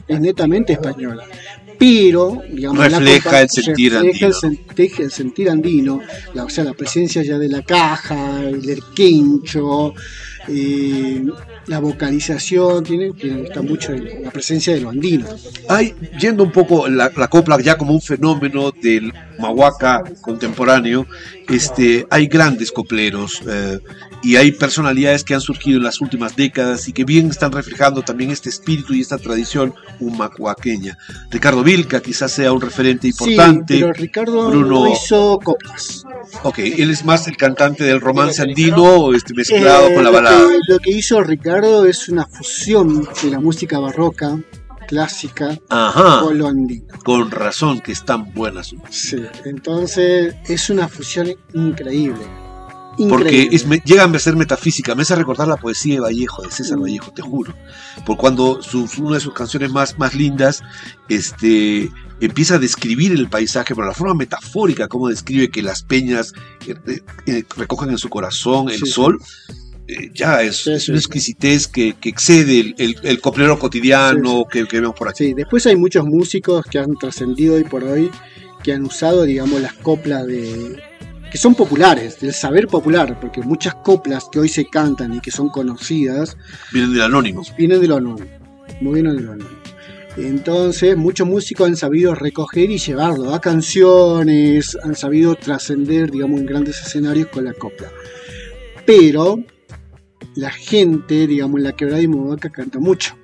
Es 0.08 0.20
netamente 0.20 0.72
española. 0.72 1.22
Pero, 1.78 2.42
digamos, 2.52 2.78
Refleja 2.78 3.40
el 3.40 3.48
sentir 3.48 3.92
refleja 3.94 4.26
el, 4.26 4.34
andino. 4.34 4.56
sen- 4.76 5.00
el 5.04 5.10
sentir 5.10 5.48
andino. 5.48 6.00
La- 6.34 6.44
o 6.44 6.50
sea, 6.50 6.62
la 6.64 6.74
presencia 6.74 7.22
ya 7.22 7.38
de 7.38 7.48
la 7.48 7.62
caja, 7.62 8.40
el 8.42 8.68
erquincho, 8.68 9.94
eh, 10.48 11.24
la 11.66 11.78
vocalización, 11.78 12.82
tiene, 12.84 13.12
tiene- 13.12 13.42
está 13.42 13.62
mucho 13.62 13.92
en 13.92 14.24
la 14.24 14.30
presencia 14.30 14.74
de 14.74 14.80
lo 14.80 14.90
andino. 14.90 15.26
Hay, 15.68 15.94
yendo 16.18 16.42
un 16.42 16.52
poco 16.52 16.88
la, 16.88 17.10
la 17.16 17.28
copla 17.28 17.58
ya 17.60 17.76
como 17.76 17.92
un 17.92 18.00
fenómeno 18.00 18.72
del 18.82 19.12
mahuaca 19.38 20.02
contemporáneo, 20.20 21.06
este, 21.50 22.06
hay 22.10 22.26
grandes 22.26 22.72
copleros 22.72 23.40
eh, 23.48 23.78
y 24.22 24.36
hay 24.36 24.52
personalidades 24.52 25.24
que 25.24 25.34
han 25.34 25.40
surgido 25.40 25.78
en 25.78 25.84
las 25.84 26.00
últimas 26.00 26.36
décadas 26.36 26.88
y 26.88 26.92
que 26.92 27.04
bien 27.04 27.28
están 27.30 27.52
reflejando 27.52 28.02
también 28.02 28.30
este 28.30 28.48
espíritu 28.48 28.94
y 28.94 29.00
esta 29.00 29.18
tradición 29.18 29.74
humahuaqueña. 29.98 30.96
Ricardo 31.30 31.62
Vilca 31.62 32.00
quizás 32.00 32.32
sea 32.32 32.52
un 32.52 32.60
referente 32.60 33.08
importante. 33.08 33.74
Sí, 33.74 33.80
pero 33.80 33.92
Ricardo 33.92 34.48
Bruno- 34.50 34.84
no 34.86 34.92
hizo 34.92 35.38
coplas. 35.42 36.04
Ok, 36.42 36.58
él 36.58 36.90
es 36.90 37.04
más 37.04 37.26
el 37.28 37.36
cantante 37.36 37.84
del 37.84 38.00
romance 38.00 38.42
andino 38.42 39.12
este, 39.14 39.34
mezclado 39.34 39.88
Eh, 39.88 39.94
con 39.94 40.04
la 40.04 40.10
lo 40.10 40.16
que- 40.18 40.22
balada. 40.22 40.48
lo 40.68 40.78
que 40.78 40.90
hizo 40.90 41.22
Ricardo 41.22 41.86
es 41.86 42.08
una 42.08 42.26
fusión 42.26 43.08
de 43.22 43.30
la 43.30 43.40
música 43.40 43.78
barroca, 43.78 44.38
clásica, 44.90 45.56
Ajá, 45.68 46.20
con 46.22 46.36
lo 46.36 46.48
andino. 46.48 46.84
con 47.04 47.30
razón 47.30 47.80
que 47.80 47.92
están 47.92 48.34
buenas. 48.34 48.74
Sí, 48.90 49.22
entonces 49.44 50.34
es 50.48 50.68
una 50.68 50.88
fusión 50.88 51.28
increíble. 51.54 52.26
Porque 52.98 53.28
Increíble. 53.28 53.56
es, 53.56 53.66
me- 53.66 53.80
llegan 53.84 54.14
a 54.14 54.18
ser 54.18 54.34
metafísica, 54.36 54.94
me 54.96 55.02
hace 55.02 55.14
recordar 55.14 55.46
la 55.48 55.56
poesía 55.56 55.94
de 55.94 56.00
Vallejo, 56.00 56.42
de 56.42 56.50
César 56.50 56.78
Vallejo, 56.78 57.12
te 57.12 57.22
juro. 57.22 57.54
Por 58.04 58.16
cuando 58.18 58.60
su- 58.62 58.88
su- 58.88 59.04
una 59.04 59.14
de 59.14 59.20
sus 59.20 59.32
canciones 59.32 59.70
más, 59.70 59.96
más 59.96 60.12
lindas 60.14 60.60
este, 61.08 61.88
empieza 62.20 62.56
a 62.56 62.58
describir 62.58 63.12
el 63.12 63.28
paisaje, 63.30 63.74
pero 63.74 63.86
la 63.86 63.94
forma 63.94 64.14
metafórica, 64.14 64.88
como 64.88 65.08
describe 65.08 65.50
que 65.50 65.62
las 65.62 65.82
peñas 65.82 66.32
eh, 66.66 66.74
eh, 67.26 67.44
recogen 67.56 67.90
en 67.90 67.98
su 67.98 68.08
corazón 68.10 68.68
el 68.68 68.74
Sí, 68.80 68.86
sí. 68.86 68.92
Eh, 69.92 70.10
ya 70.14 70.42
es, 70.42 70.56
Sí, 70.58 70.72
es 70.72 70.84
sí, 70.84 70.90
una 70.92 70.98
exquisitez 71.00 71.66
que, 71.66 71.94
que 71.94 72.08
excede 72.08 72.60
el, 72.60 72.74
el, 72.78 72.96
el 73.02 73.20
coplero 73.20 73.58
cotidiano 73.58 74.44
que, 74.50 74.66
que 74.66 74.80
vemos 74.80 74.94
por 74.96 75.08
aquí. 75.08 75.26
Sí, 75.26 75.34
después 75.34 75.66
hay 75.66 75.76
muchos 75.76 76.04
músicos 76.04 76.64
que 76.66 76.78
han 76.78 76.94
trascendido 76.96 77.54
hoy 77.56 77.64
por 77.64 77.84
hoy, 77.84 78.10
que 78.62 78.72
han 78.72 78.82
usado, 78.84 79.24
digamos, 79.24 79.60
las 79.60 79.74
coplas 79.74 80.26
de 80.26 80.82
que 81.30 81.38
son 81.38 81.54
populares, 81.54 82.18
del 82.20 82.34
saber 82.34 82.66
popular, 82.66 83.18
porque 83.20 83.40
muchas 83.40 83.76
coplas 83.76 84.24
que 84.32 84.40
hoy 84.40 84.48
se 84.48 84.64
cantan 84.66 85.14
y 85.14 85.20
que 85.20 85.30
son 85.30 85.48
conocidas 85.48 86.36
Vienen 86.72 86.92
del 86.92 87.02
anónimo. 87.02 87.42
vienen 87.56 87.80
de 87.80 87.86
lo 87.86 87.96
anónimo, 87.98 88.26
no 88.80 88.90
vienen 88.90 89.16
de 89.16 89.22
lo 89.22 89.32
anónimo. 89.32 89.60
Entonces, 90.16 90.96
muchos 90.96 91.28
músicos 91.28 91.68
han 91.68 91.76
sabido 91.76 92.16
recoger 92.16 92.68
y 92.68 92.78
llevarlo 92.78 93.32
a 93.32 93.40
canciones, 93.40 94.76
han 94.82 94.96
sabido 94.96 95.36
trascender, 95.36 96.10
digamos, 96.10 96.40
en 96.40 96.46
grandes 96.46 96.80
escenarios 96.84 97.28
con 97.28 97.44
la 97.44 97.52
copla. 97.54 97.92
Pero 98.84 99.38
la 100.40 100.50
gente, 100.50 101.26
digamos, 101.26 101.58
en 101.58 101.64
la 101.64 101.72
quebrada 101.72 102.00
y 102.02 102.08
Movaca 102.08 102.50
canta 102.50 102.78
mucho. 102.78 103.14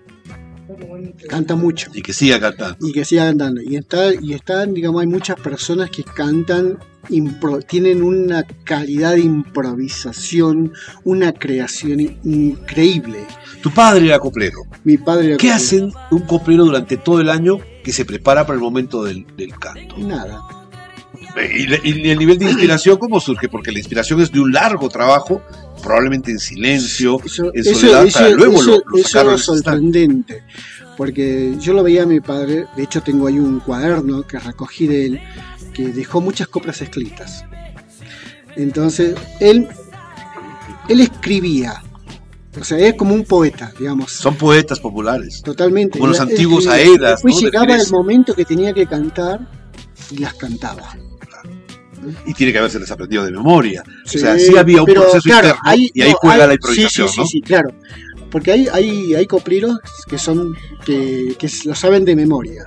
Canta 1.28 1.54
mucho. 1.56 1.90
Y 1.94 2.02
que 2.02 2.12
siga 2.12 2.38
cantando. 2.40 2.76
Y 2.86 2.92
que 2.92 3.04
siga 3.04 3.24
cantando. 3.26 3.62
Y, 3.62 3.76
está, 3.76 4.12
y 4.14 4.34
están, 4.34 4.74
digamos, 4.74 5.00
hay 5.00 5.06
muchas 5.06 5.36
personas 5.40 5.90
que 5.90 6.02
cantan, 6.02 6.78
impro- 7.08 7.64
tienen 7.64 8.02
una 8.02 8.42
calidad 8.64 9.14
de 9.14 9.20
improvisación, 9.20 10.72
una 11.04 11.32
creación 11.32 12.00
increíble. 12.24 13.24
Tu 13.62 13.70
padre 13.70 14.06
era 14.06 14.18
coplero. 14.18 14.58
Mi 14.84 14.98
padre 14.98 15.26
era 15.28 15.36
¿Qué 15.36 15.48
coplero. 15.48 15.54
hacen 15.56 15.92
un 16.10 16.20
coplero 16.20 16.64
durante 16.64 16.96
todo 16.96 17.20
el 17.20 17.30
año 17.30 17.58
que 17.82 17.92
se 17.92 18.04
prepara 18.04 18.44
para 18.44 18.56
el 18.56 18.62
momento 18.62 19.04
del, 19.04 19.24
del 19.36 19.56
canto? 19.58 19.96
Nada. 19.98 20.42
Y, 21.36 22.08
el 22.08 22.18
nivel 22.18 22.38
de 22.38 22.46
inspiración, 22.46 22.96
¿cómo 22.98 23.20
surge? 23.20 23.48
Porque 23.48 23.70
la 23.72 23.78
inspiración 23.78 24.20
es 24.20 24.32
de 24.32 24.40
un 24.40 24.52
largo 24.52 24.88
trabajo, 24.88 25.42
probablemente 25.82 26.30
en 26.30 26.38
silencio, 26.38 27.20
Eso, 27.24 27.50
en 27.54 27.64
soledad, 27.64 28.06
eso- 28.06 28.18
para 28.18 28.30
luego 28.30 28.54
eso- 28.60 28.70
lo, 28.70 28.82
lo 28.86 28.98
eso 28.98 29.08
sacaron 29.08 29.34
es 29.34 29.40
sorprendente. 29.42 30.42
Porque 30.96 31.54
yo 31.60 31.74
lo 31.74 31.82
veía 31.82 32.04
a 32.04 32.06
mi 32.06 32.20
padre, 32.20 32.64
de 32.74 32.82
hecho 32.82 33.02
tengo 33.02 33.26
ahí 33.26 33.38
un 33.38 33.60
cuaderno 33.60 34.26
que 34.26 34.38
recogí 34.38 34.86
de 34.86 35.06
él, 35.06 35.20
que 35.74 35.88
dejó 35.88 36.22
muchas 36.22 36.48
coplas 36.48 36.80
escritas. 36.80 37.44
Entonces, 38.56 39.14
él, 39.40 39.68
él 40.88 41.00
escribía. 41.02 41.82
O 42.58 42.64
sea, 42.64 42.78
es 42.78 42.94
como 42.94 43.14
un 43.14 43.24
poeta, 43.24 43.70
digamos. 43.78 44.10
Son 44.12 44.34
poetas 44.36 44.80
populares. 44.80 45.42
Totalmente. 45.42 45.98
como 45.98 46.10
los 46.12 46.20
antiguos. 46.20 46.66
Aedas, 46.66 47.22
Después 47.22 47.34
¿no? 47.34 47.40
llegaba 47.42 47.74
el 47.76 47.90
momento 47.90 48.34
que 48.34 48.46
tenía 48.46 48.72
que 48.72 48.86
cantar 48.86 49.46
y 50.10 50.16
las 50.18 50.32
cantaba. 50.32 50.96
Y 52.26 52.34
tiene 52.34 52.52
que 52.52 52.58
haberse 52.58 52.78
desaprendido 52.78 53.24
de 53.24 53.30
memoria. 53.32 53.82
Sí, 54.04 54.18
o 54.18 54.20
sea, 54.20 54.38
sí 54.38 54.56
había 54.56 54.80
un 54.80 54.86
pero, 54.86 55.02
proceso 55.02 55.22
claro, 55.22 55.48
interno 55.48 55.62
hay- 55.64 55.90
y 55.94 56.02
ahí 56.02 56.10
no, 56.12 56.16
juega 56.20 56.42
hay- 56.42 56.48
la 56.48 56.54
improvisación, 56.54 57.08
sí, 57.08 57.14
sí, 57.14 57.20
¿no? 57.20 57.26
Sí, 57.26 57.40
claro. 57.42 57.70
Porque 58.30 58.52
hay, 58.52 58.68
hay, 58.72 59.14
hay 59.14 59.26
copleros 59.26 59.78
que 60.08 60.18
son 60.18 60.54
que, 60.84 61.34
que 61.38 61.48
lo 61.64 61.74
saben 61.74 62.04
de 62.04 62.16
memoria. 62.16 62.66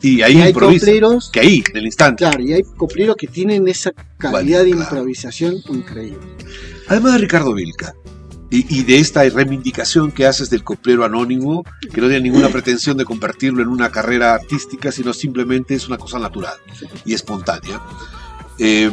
Y 0.00 0.20
ahí 0.22 0.40
hay 0.40 0.52
copleros, 0.52 1.30
Que 1.30 1.40
ahí, 1.40 1.62
en 1.70 1.76
el 1.76 1.86
instante. 1.86 2.24
claro, 2.24 2.42
y 2.42 2.52
hay 2.54 2.62
copleros 2.76 3.14
que 3.16 3.28
tienen 3.28 3.68
esa 3.68 3.92
calidad 4.18 4.64
de 4.64 4.70
claro. 4.72 4.82
improvisación 4.84 5.56
increíble. 5.68 6.18
Además 6.88 7.12
de 7.12 7.18
Ricardo 7.18 7.54
Vilca, 7.54 7.94
y, 8.50 8.80
y 8.80 8.82
de 8.82 8.98
esta 8.98 9.22
reivindicación 9.22 10.10
que 10.10 10.26
haces 10.26 10.50
del 10.50 10.64
coplero 10.64 11.04
anónimo, 11.04 11.62
que 11.94 12.00
no 12.00 12.08
tiene 12.08 12.22
ninguna 12.22 12.48
pretensión 12.50 12.96
de 12.96 13.04
convertirlo 13.04 13.62
en 13.62 13.68
una 13.68 13.90
carrera 13.90 14.34
artística, 14.34 14.90
sino 14.90 15.12
simplemente 15.12 15.74
es 15.74 15.86
una 15.86 15.98
cosa 15.98 16.18
natural 16.18 16.54
y 17.04 17.14
espontánea. 17.14 17.80
Eh, 18.58 18.90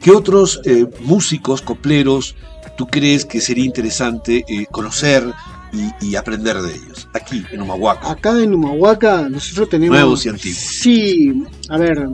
¿Qué 0.00 0.10
otros 0.10 0.60
eh, 0.64 0.86
músicos, 1.00 1.62
copleros, 1.62 2.36
tú 2.76 2.86
crees 2.86 3.24
que 3.24 3.40
sería 3.40 3.64
interesante 3.64 4.44
eh, 4.48 4.66
conocer 4.70 5.24
y, 5.72 6.08
y 6.08 6.16
aprender 6.16 6.60
de 6.60 6.74
ellos? 6.74 7.08
Aquí, 7.14 7.44
en 7.50 7.62
Humahuaca. 7.62 8.10
Acá 8.10 8.42
en 8.42 8.52
Humahuaca 8.54 9.28
nosotros 9.28 9.68
tenemos... 9.70 9.96
Nuevos 9.96 10.26
y 10.26 10.28
antiguos. 10.28 10.58
Sí, 10.58 11.44
a 11.70 11.78
ver, 11.78 12.08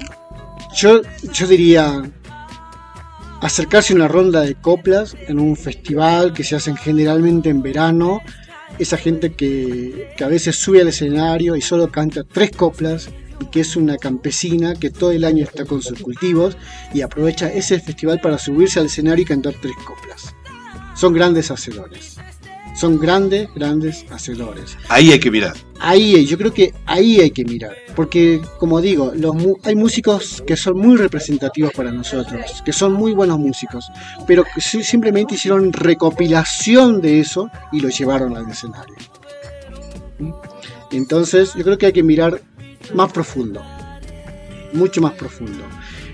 yo, 0.77 1.01
yo 1.33 1.47
diría 1.47 2.03
acercarse 3.41 3.93
a 3.93 3.97
una 3.97 4.09
ronda 4.09 4.43
de 4.43 4.55
coplas 4.55 5.17
en 5.27 5.41
un 5.41 5.57
festival 5.57 6.33
que 6.33 6.45
se 6.45 6.57
hacen 6.57 6.77
generalmente 6.77 7.49
en 7.49 7.63
verano 7.63 8.21
esa 8.79 8.97
gente 8.97 9.33
que, 9.33 10.13
que 10.17 10.25
a 10.25 10.29
veces 10.29 10.57
sube 10.57 10.81
al 10.81 10.89
escenario 10.89 11.57
y 11.57 11.61
solo 11.61 11.91
canta 11.91 12.23
tres 12.25 12.53
coplas 12.53 13.09
y 13.41 13.47
que 13.47 13.61
es 13.61 13.77
una 13.77 13.97
campesina 13.97 14.75
que 14.75 14.91
todo 14.91 15.13
el 15.13 15.25
año 15.25 15.45
está 15.45 15.65
con 15.65 15.83
sus 15.83 16.01
cultivos 16.01 16.57
y 16.93 17.01
aprovecha 17.01 17.53
ese 17.53 17.81
festival 17.81 18.21
para 18.21 18.39
subirse 18.39 18.79
al 18.81 18.87
escenario 18.87 19.23
y 19.23 19.27
cantar 19.27 19.55
tres 19.61 19.75
coplas. 19.87 20.35
Son 20.95 21.13
grandes 21.13 21.51
hacedores. 21.51 22.17
Son 22.77 22.99
grandes, 22.99 23.49
grandes 23.55 24.07
hacedores. 24.11 24.77
Ahí 24.89 25.11
hay 25.11 25.19
que 25.19 25.31
mirar. 25.31 25.55
Ahí, 25.81 26.25
yo 26.25 26.39
creo 26.39 26.55
que 26.55 26.73
ahí 26.87 27.21
hay 27.21 27.31
que 27.31 27.45
mirar. 27.45 27.75
Porque, 27.97 28.41
como 28.59 28.81
digo, 28.81 29.13
los, 29.15 29.35
hay 29.65 29.75
músicos 29.75 30.43
que 30.47 30.57
son 30.57 30.79
muy 30.79 30.97
representativos 30.97 31.73
para 31.73 31.91
nosotros, 31.91 32.63
que 32.65 32.73
son 32.73 32.93
muy 32.93 33.13
buenos 33.13 33.39
músicos, 33.39 33.87
pero 34.27 34.45
que 34.45 34.61
si- 34.61 34.85
simplemente 34.85 35.35
hicieron 35.35 35.73
recopilación 35.73 37.01
de 37.01 37.21
eso 37.21 37.51
y 37.73 37.81
lo 37.81 37.89
llevaron 37.89 38.37
al 38.37 38.49
escenario. 38.49 38.95
¿Mm? 40.19 40.31
Entonces, 40.93 41.55
yo 41.55 41.65
creo 41.65 41.77
que 41.77 41.87
hay 41.87 41.93
que 41.93 42.03
mirar 42.03 42.41
más 42.95 43.13
profundo, 43.13 43.63
mucho 44.73 45.01
más 45.01 45.13
profundo. 45.15 45.65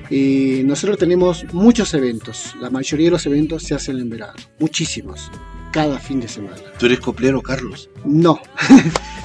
Y 0.09 0.63
nosotros 0.65 0.99
tenemos 0.99 1.45
muchos 1.53 1.93
eventos, 1.95 2.55
la 2.61 2.71
mayoría 2.71 3.07
de 3.07 3.11
los 3.13 3.27
eventos 3.27 3.63
se 3.65 3.75
hacen 3.75 3.99
en 3.99 4.09
verano, 4.09 4.35
muchísimos, 4.61 5.31
cada 5.73 5.99
fin 5.99 6.21
de 6.21 6.29
semana. 6.29 6.57
¿Tú 6.79 6.87
eres 6.87 7.01
coplero, 7.01 7.43
Carlos? 7.43 7.91
No. 8.05 8.39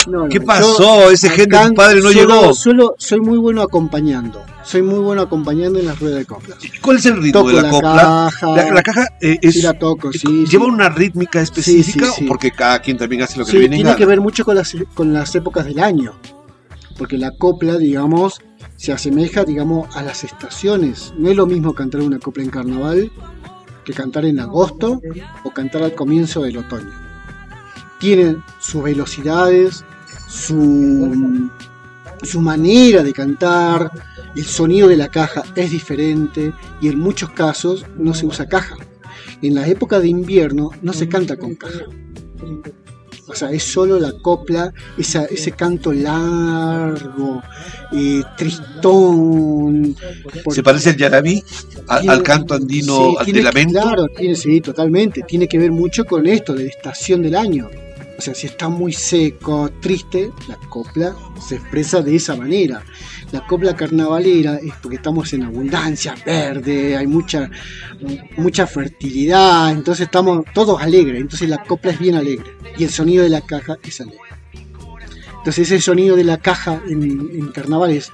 No, 0.07 0.23
no, 0.23 0.29
¿Qué 0.29 0.39
yo 0.39 0.45
pasó? 0.45 1.11
Ese 1.11 1.29
gente, 1.29 1.55
tu 1.67 1.73
padre 1.75 2.01
no 2.01 2.09
solo- 2.11 2.19
llegó. 2.41 2.53
Solo 2.55 2.95
soy 2.97 3.19
muy 3.21 3.37
bueno 3.37 3.61
acompañando. 3.61 4.43
Soy 4.63 4.81
muy 4.81 4.99
bueno 4.99 5.21
acompañando 5.21 5.79
en 5.79 5.85
las 5.87 5.99
ruedas 5.99 6.19
de 6.19 6.25
coplas. 6.25 6.57
¿Cuál 6.81 6.97
es 6.97 7.05
el 7.05 7.17
ritmo 7.21 7.41
Toco 7.41 7.49
de 7.49 7.55
la, 7.55 7.61
la 7.63 7.69
copla? 7.69 7.95
caja. 8.31 8.55
La, 8.55 8.71
la 8.73 8.81
caja 8.83 9.07
eh, 9.21 9.37
es, 9.41 9.53
sí 9.53 9.61
la 9.61 9.73
toco, 9.77 10.09
es- 10.09 10.21
sí. 10.21 10.45
¿Lleva 10.49 10.65
sí. 10.65 10.71
una 10.71 10.89
rítmica 10.89 11.41
específica 11.41 12.07
porque 12.27 12.51
cada 12.51 12.79
quien 12.79 12.97
también 12.97 13.21
hace 13.21 13.37
lo 13.37 13.45
que 13.45 13.53
le 13.53 13.59
viene 13.59 13.75
en 13.75 13.79
tiene 13.79 13.89
gana? 13.91 13.97
que 13.97 14.05
ver 14.07 14.19
mucho 14.19 14.43
con 14.43 14.55
las, 14.55 14.75
con 14.95 15.13
las 15.13 15.33
épocas 15.35 15.65
del 15.65 15.79
año. 15.79 16.13
Porque 17.01 17.17
la 17.17 17.31
copla, 17.31 17.79
digamos, 17.79 18.41
se 18.75 18.91
asemeja, 18.91 19.43
digamos, 19.43 19.95
a 19.95 20.03
las 20.03 20.23
estaciones. 20.23 21.11
No 21.17 21.31
es 21.31 21.35
lo 21.35 21.47
mismo 21.47 21.73
cantar 21.73 22.01
una 22.01 22.19
copla 22.19 22.43
en 22.43 22.51
carnaval 22.51 23.11
que 23.83 23.91
cantar 23.91 24.23
en 24.25 24.39
agosto 24.39 25.01
o 25.43 25.49
cantar 25.49 25.81
al 25.81 25.95
comienzo 25.95 26.43
del 26.43 26.57
otoño. 26.57 26.91
Tienen 27.99 28.43
sus 28.59 28.83
velocidades, 28.83 29.83
su, 30.29 31.49
su 32.21 32.39
manera 32.39 33.01
de 33.01 33.13
cantar, 33.13 33.89
el 34.35 34.45
sonido 34.45 34.87
de 34.87 34.97
la 34.97 35.07
caja 35.07 35.41
es 35.55 35.71
diferente 35.71 36.53
y 36.81 36.89
en 36.89 36.99
muchos 36.99 37.31
casos 37.31 37.83
no 37.97 38.13
se 38.13 38.27
usa 38.27 38.47
caja. 38.47 38.75
En 39.41 39.55
la 39.55 39.67
época 39.67 39.99
de 39.99 40.09
invierno 40.09 40.69
no 40.83 40.93
se 40.93 41.09
canta 41.09 41.35
con 41.35 41.55
caja. 41.55 41.85
O 43.31 43.35
sea, 43.35 43.49
es 43.51 43.63
solo 43.63 43.97
la 43.99 44.11
copla, 44.11 44.73
esa, 44.97 45.23
ese 45.25 45.53
canto 45.53 45.93
largo, 45.93 47.41
eh, 47.93 48.21
tristón. 48.37 49.95
¿Se 50.51 50.61
parece 50.61 50.91
el 50.91 50.97
yarabí 50.97 51.43
a- 51.87 51.99
tiene- 51.99 52.13
al 52.13 52.23
canto 52.23 52.53
andino 52.53 52.95
sí, 52.95 53.15
al 53.19 53.25
tiene- 53.25 53.39
de 53.39 53.43
lamento? 53.45 53.81
Claro, 53.81 54.05
tiene, 54.17 54.35
sí, 54.35 54.59
totalmente. 54.61 55.21
Tiene 55.27 55.47
que 55.47 55.57
ver 55.57 55.71
mucho 55.71 56.03
con 56.05 56.25
esto, 56.27 56.53
de 56.53 56.63
la 56.65 56.69
estación 56.69 57.21
del 57.21 57.35
año. 57.35 57.69
O 58.21 58.23
sea, 58.23 58.35
si 58.35 58.45
está 58.45 58.69
muy 58.69 58.93
seco, 58.93 59.71
triste, 59.79 60.31
la 60.47 60.55
copla 60.69 61.15
se 61.39 61.55
expresa 61.55 62.03
de 62.03 62.17
esa 62.17 62.35
manera. 62.35 62.83
La 63.31 63.47
copla 63.47 63.75
carnavalera 63.75 64.57
es 64.57 64.75
porque 64.79 64.97
estamos 64.97 65.33
en 65.33 65.41
abundancia, 65.41 66.13
verde, 66.23 66.95
hay 66.95 67.07
mucha, 67.07 67.49
mucha 68.37 68.67
fertilidad, 68.67 69.71
entonces 69.71 70.05
estamos 70.05 70.45
todos 70.53 70.79
alegres, 70.79 71.19
entonces 71.19 71.49
la 71.49 71.63
copla 71.63 71.93
es 71.93 71.99
bien 71.99 72.13
alegre 72.13 72.55
y 72.77 72.83
el 72.83 72.91
sonido 72.91 73.23
de 73.23 73.29
la 73.29 73.41
caja 73.41 73.77
es 73.81 73.99
alegre. 74.01 74.19
Entonces 75.39 75.71
ese 75.71 75.81
sonido 75.81 76.15
de 76.15 76.23
la 76.23 76.37
caja 76.37 76.79
en, 76.87 77.01
en 77.01 77.47
carnaval 77.47 77.89
es... 77.89 78.11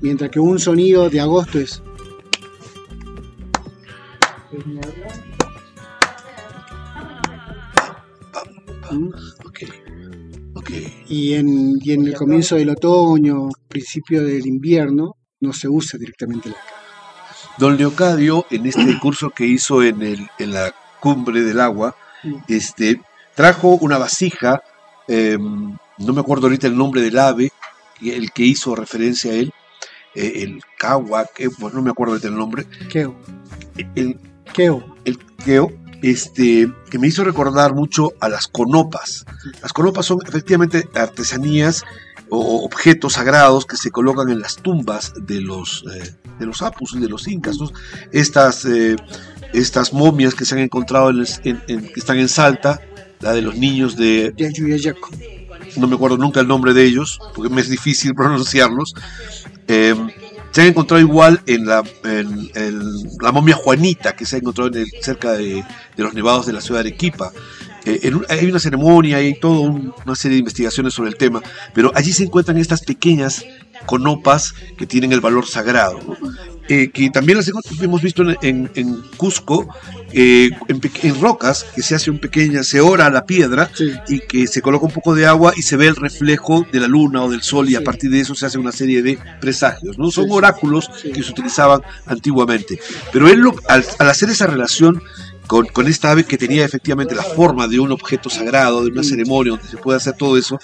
Mientras 0.00 0.32
que 0.32 0.40
un 0.40 0.58
sonido 0.58 1.08
de 1.08 1.20
agosto 1.20 1.60
es... 1.60 1.80
¿Mm? 8.92 9.08
Ok, 9.46 9.58
ok. 10.54 10.70
y 11.08 11.34
en, 11.34 11.78
y 11.80 11.92
en 11.92 12.06
el 12.06 12.14
comienzo 12.14 12.56
del 12.56 12.70
otoño, 12.70 13.48
principio 13.68 14.22
del 14.24 14.46
invierno, 14.46 15.16
no 15.40 15.52
se 15.52 15.68
usa 15.68 15.98
directamente 15.98 16.48
la 16.50 16.54
caja. 16.56 16.74
Don 17.58 17.76
Leocadio, 17.76 18.46
en 18.50 18.66
este 18.66 18.98
curso 19.00 19.30
que 19.30 19.46
hizo 19.46 19.82
en, 19.82 20.02
el, 20.02 20.26
en 20.38 20.52
la 20.52 20.74
cumbre 21.00 21.42
del 21.42 21.60
agua, 21.60 21.94
Mm. 22.24 22.34
este, 22.48 23.00
trajo 23.36 23.78
una 23.80 23.96
vasija, 23.96 24.60
eh, 25.06 25.38
no 25.38 26.12
me 26.12 26.20
acuerdo 26.20 26.46
ahorita 26.48 26.66
el 26.66 26.76
nombre 26.76 27.00
del 27.00 27.16
ave, 27.16 27.52
que- 28.00 28.16
el 28.16 28.32
que 28.32 28.42
hizo 28.42 28.74
referencia 28.74 29.30
a 29.30 29.34
él, 29.36 29.52
eh, 30.16 30.32
el 30.42 30.60
Kawa, 30.76 31.26
que, 31.32 31.46
bueno, 31.46 31.76
no 31.76 31.82
me 31.82 31.90
acuerdo 31.90 32.14
ahorita 32.14 32.26
el 32.26 32.34
nombre, 32.36 32.66
Keo, 32.90 33.14
el, 33.94 34.18
Keo, 34.52 34.96
el 35.04 35.16
queo, 35.44 35.70
este, 36.02 36.70
que 36.90 36.98
me 36.98 37.08
hizo 37.08 37.24
recordar 37.24 37.74
mucho 37.74 38.12
a 38.20 38.28
las 38.28 38.46
conopas. 38.48 39.24
Las 39.62 39.72
conopas 39.72 40.06
son 40.06 40.18
efectivamente 40.26 40.88
artesanías 40.94 41.82
o 42.30 42.64
objetos 42.64 43.14
sagrados 43.14 43.64
que 43.66 43.76
se 43.76 43.90
colocan 43.90 44.28
en 44.28 44.40
las 44.40 44.56
tumbas 44.56 45.12
de 45.20 45.40
los, 45.40 45.84
eh, 45.94 46.14
de 46.38 46.46
los 46.46 46.62
apus 46.62 46.94
y 46.94 47.00
de 47.00 47.08
los 47.08 47.26
incas. 47.26 47.56
¿no? 47.58 47.70
Estas, 48.12 48.64
eh, 48.66 48.96
estas 49.54 49.92
momias 49.92 50.34
que 50.34 50.44
se 50.44 50.54
han 50.54 50.60
encontrado, 50.60 51.10
en 51.10 51.24
en- 51.44 51.62
en- 51.68 51.88
que 51.92 51.98
están 52.00 52.18
en 52.18 52.28
Salta, 52.28 52.80
la 53.20 53.32
de 53.32 53.42
los 53.42 53.56
niños 53.56 53.96
de, 53.96 54.32
no 55.76 55.86
me 55.88 55.96
acuerdo 55.96 56.16
nunca 56.18 56.40
el 56.40 56.46
nombre 56.48 56.72
de 56.74 56.84
ellos, 56.84 57.18
porque 57.34 57.52
me 57.52 57.60
es 57.60 57.68
difícil 57.68 58.14
pronunciarlos. 58.14 58.94
Eh, 59.66 59.94
se 60.58 60.62
han 60.62 60.68
encontrado 60.70 61.00
igual 61.00 61.40
en 61.46 61.66
la, 61.66 61.84
momia 63.32 63.54
Juanita, 63.54 64.16
que 64.16 64.26
se 64.26 64.34
ha 64.34 64.38
encontrado 64.40 64.72
cerca 65.02 65.34
de, 65.34 65.64
los 65.96 66.14
nevados 66.14 66.46
de 66.46 66.52
la 66.52 66.60
ciudad 66.60 66.82
de 66.82 66.88
Arequipa. 66.88 67.30
Eh, 67.84 68.10
hay 68.28 68.46
una 68.46 68.58
ceremonia, 68.58 69.18
hay 69.18 69.38
toda 69.38 69.60
un- 69.60 69.94
una 70.04 70.16
serie 70.16 70.34
de 70.34 70.40
investigaciones 70.40 70.94
sobre 70.94 71.10
el 71.10 71.16
tema, 71.16 71.40
pero 71.72 71.92
allí 71.94 72.12
se 72.12 72.24
encuentran 72.24 72.58
estas 72.58 72.82
pequeñas 72.82 73.44
conopas 73.86 74.52
que 74.76 74.84
tienen 74.84 75.12
el 75.12 75.20
valor 75.20 75.46
sagrado. 75.46 76.00
Eh, 76.68 76.90
que 76.90 77.08
también 77.10 77.38
las 77.38 77.48
hemos- 77.48 78.02
visto 78.02 78.22
en, 78.22 78.36
en- 78.42 78.70
en 78.74 79.02
Cusco, 79.16 79.66
eh, 80.12 80.50
en, 80.68 81.20
rocas, 81.20 81.64
que 81.74 81.82
se 81.82 81.94
hace 81.94 82.10
un 82.10 82.18
pequeña, 82.18 82.62
se 82.62 82.80
ora 82.80 83.08
la 83.10 83.24
piedra 83.24 83.70
Sí, 83.74 83.90
y 84.08 84.20
que 84.20 84.46
se 84.46 84.60
coloca 84.60 84.84
un 84.86 84.92
poco 84.92 85.14
de 85.14 85.26
agua 85.26 85.52
y 85.56 85.62
se 85.62 85.76
ve 85.76 85.86
el 85.86 85.96
reflejo 85.96 86.66
de 86.70 86.80
la 86.80 86.86
luna 86.88 87.22
o 87.22 87.30
del 87.30 87.42
sol 87.42 87.68
y 87.70 87.74
a 87.76 87.82
partir 87.84 88.10
de 88.10 88.20
eso 88.20 88.34
se 88.34 88.46
hace 88.46 88.58
una 88.58 88.72
serie 88.72 89.02
de 89.02 89.18
presagios, 89.40 89.98
¿no? 89.98 90.10
Son 90.10 90.26
oráculos 90.30 90.88
que 91.02 91.22
se 91.22 91.30
utilizaban 91.30 91.80
antiguamente. 92.06 92.78
Pero 93.12 93.28
él, 93.28 93.40
lo- 93.40 93.54
al, 93.68 93.84
al 93.98 94.08
hacer 94.10 94.28
esa 94.30 94.46
relación 94.46 95.02
con, 95.48 95.88
esta 95.88 96.10
ave 96.10 96.24
que 96.24 96.36
tenía 96.36 96.64
efectivamente 96.64 97.14
la 97.14 97.22
forma 97.22 97.66
de 97.66 97.80
un 97.80 97.90
objeto 97.90 98.28
sagrado, 98.28 98.84
de 98.84 98.90
una 98.90 99.02
ceremonia 99.02 99.52
donde 99.52 99.66
se 99.66 99.78
puede 99.78 99.96
hacer 99.96 100.14
todo 100.14 100.36
eso, 100.36 100.60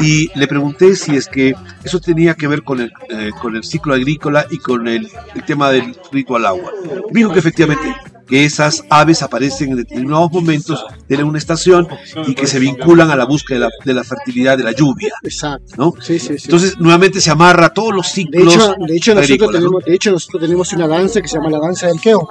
y 0.00 0.28
le 0.36 0.48
pregunté 0.48 0.96
si 0.96 1.14
es 1.14 1.28
que 1.28 1.54
eso 1.84 2.00
tenía 2.00 2.34
que 2.34 2.48
ver 2.48 2.62
con 2.62 2.80
el, 2.80 2.92
eh, 3.10 3.30
ciclo 3.62 3.94
agrícola 3.94 4.46
y 4.50 4.58
con 4.58 4.88
el, 4.88 5.08
tema 5.46 5.70
del 5.70 5.94
rito 6.10 6.34
al 6.34 6.46
agua. 6.46 6.72
Dijo 7.12 7.32
que 7.32 7.38
efectivamente 7.38 7.94
que 8.26 8.44
esas 8.44 8.84
aves 8.90 9.22
aparecen 9.22 9.70
en 9.70 9.76
determinados 9.76 10.30
momentos, 10.32 10.84
tienen 11.06 11.26
una 11.26 11.38
estación 11.38 11.86
y 12.26 12.34
que 12.34 12.46
se 12.46 12.58
vinculan 12.58 13.10
a 13.10 13.16
la 13.16 13.24
búsqueda 13.24 13.58
de 13.58 13.64
la, 13.64 13.70
de 13.84 13.94
la 13.94 14.04
fertilidad 14.04 14.58
de 14.58 14.64
la 14.64 14.72
lluvia, 14.72 15.12
exacto. 15.22 15.74
¿no? 15.76 15.94
Sí, 16.00 16.18
sí, 16.18 16.38
sí. 16.38 16.44
Entonces 16.44 16.78
nuevamente 16.78 17.20
se 17.20 17.30
amarra 17.30 17.72
todos 17.72 17.94
los 17.94 18.06
de 18.06 18.12
ciclos. 18.12 18.54
hecho, 18.54 18.74
de 18.78 18.96
hecho, 18.96 19.14
nosotros 19.14 19.52
tenemos, 19.52 19.84
de 19.84 19.94
hecho, 19.94 20.10
nosotros 20.10 20.42
tenemos 20.42 20.72
una 20.72 20.88
danza 20.88 21.20
que 21.20 21.28
se 21.28 21.36
llama 21.36 21.50
la 21.50 21.60
danza 21.60 21.86
del 21.86 22.00
Keo. 22.00 22.28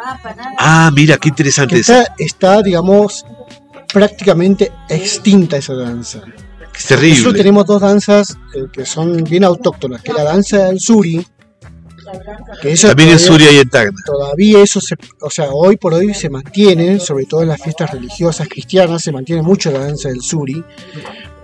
Ah, 0.58 0.92
mira, 0.94 1.18
qué 1.18 1.30
interesante 1.30 1.80
está, 1.80 2.14
está, 2.18 2.62
digamos, 2.62 3.26
prácticamente 3.94 4.72
extinta 4.90 5.58
esa 5.58 5.74
danza. 5.74 6.20
Es 6.20 6.92
Nosotros 6.92 7.00
terrible. 7.00 7.34
tenemos 7.38 7.66
dos 7.66 7.82
danzas 7.82 8.38
eh, 8.54 8.66
que 8.72 8.86
son 8.86 9.24
bien 9.24 9.46
autóctonas, 9.46 10.02
que 10.02 10.12
es 10.12 10.18
la 10.18 10.26
danza 10.26 10.66
del 10.66 10.80
suri, 10.82 11.26
que 12.62 12.72
eso 12.72 12.88
También 12.88 13.10
en 13.10 13.18
todavía- 13.18 13.34
Suria 13.34 13.52
y 13.52 13.58
en 13.60 13.70
Tacna. 13.70 13.98
todavía 14.06 14.60
eso 14.64 14.80
se, 14.82 14.96
o 15.22 15.30
sea, 15.30 15.50
hoy 15.52 15.78
por 15.78 15.94
hoy 15.94 16.14
se 16.14 16.30
mantiene, 16.30 17.00
sobre 17.00 17.26
todo 17.26 17.42
en 17.44 17.50
las 17.50 17.62
fiestas 17.62 17.92
religiosas 17.92 18.48
cristianas, 18.48 19.02
se 19.04 19.12
mantiene 19.12 19.42
mucho 19.42 19.72
la 19.72 19.80
danza 19.80 20.10
del 20.10 20.22
suri, 20.22 20.64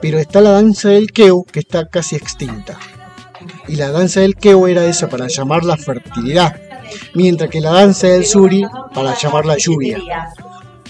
pero 0.01 0.17
está 0.19 0.41
la 0.41 0.51
danza 0.51 0.89
del 0.89 1.11
keu 1.11 1.43
que 1.45 1.59
está 1.59 1.87
casi 1.87 2.15
extinta. 2.15 2.77
Y 3.67 3.75
la 3.75 3.89
danza 3.91 4.19
del 4.21 4.35
keu 4.35 4.67
era 4.67 4.85
esa 4.85 5.07
para 5.09 5.27
llamar 5.27 5.63
la 5.63 5.77
fertilidad, 5.77 6.55
mientras 7.13 7.49
que 7.49 7.61
la 7.61 7.71
danza 7.71 8.07
del 8.07 8.25
suri 8.25 8.63
para 8.93 9.15
llamar 9.17 9.45
la 9.45 9.57
lluvia. 9.57 9.99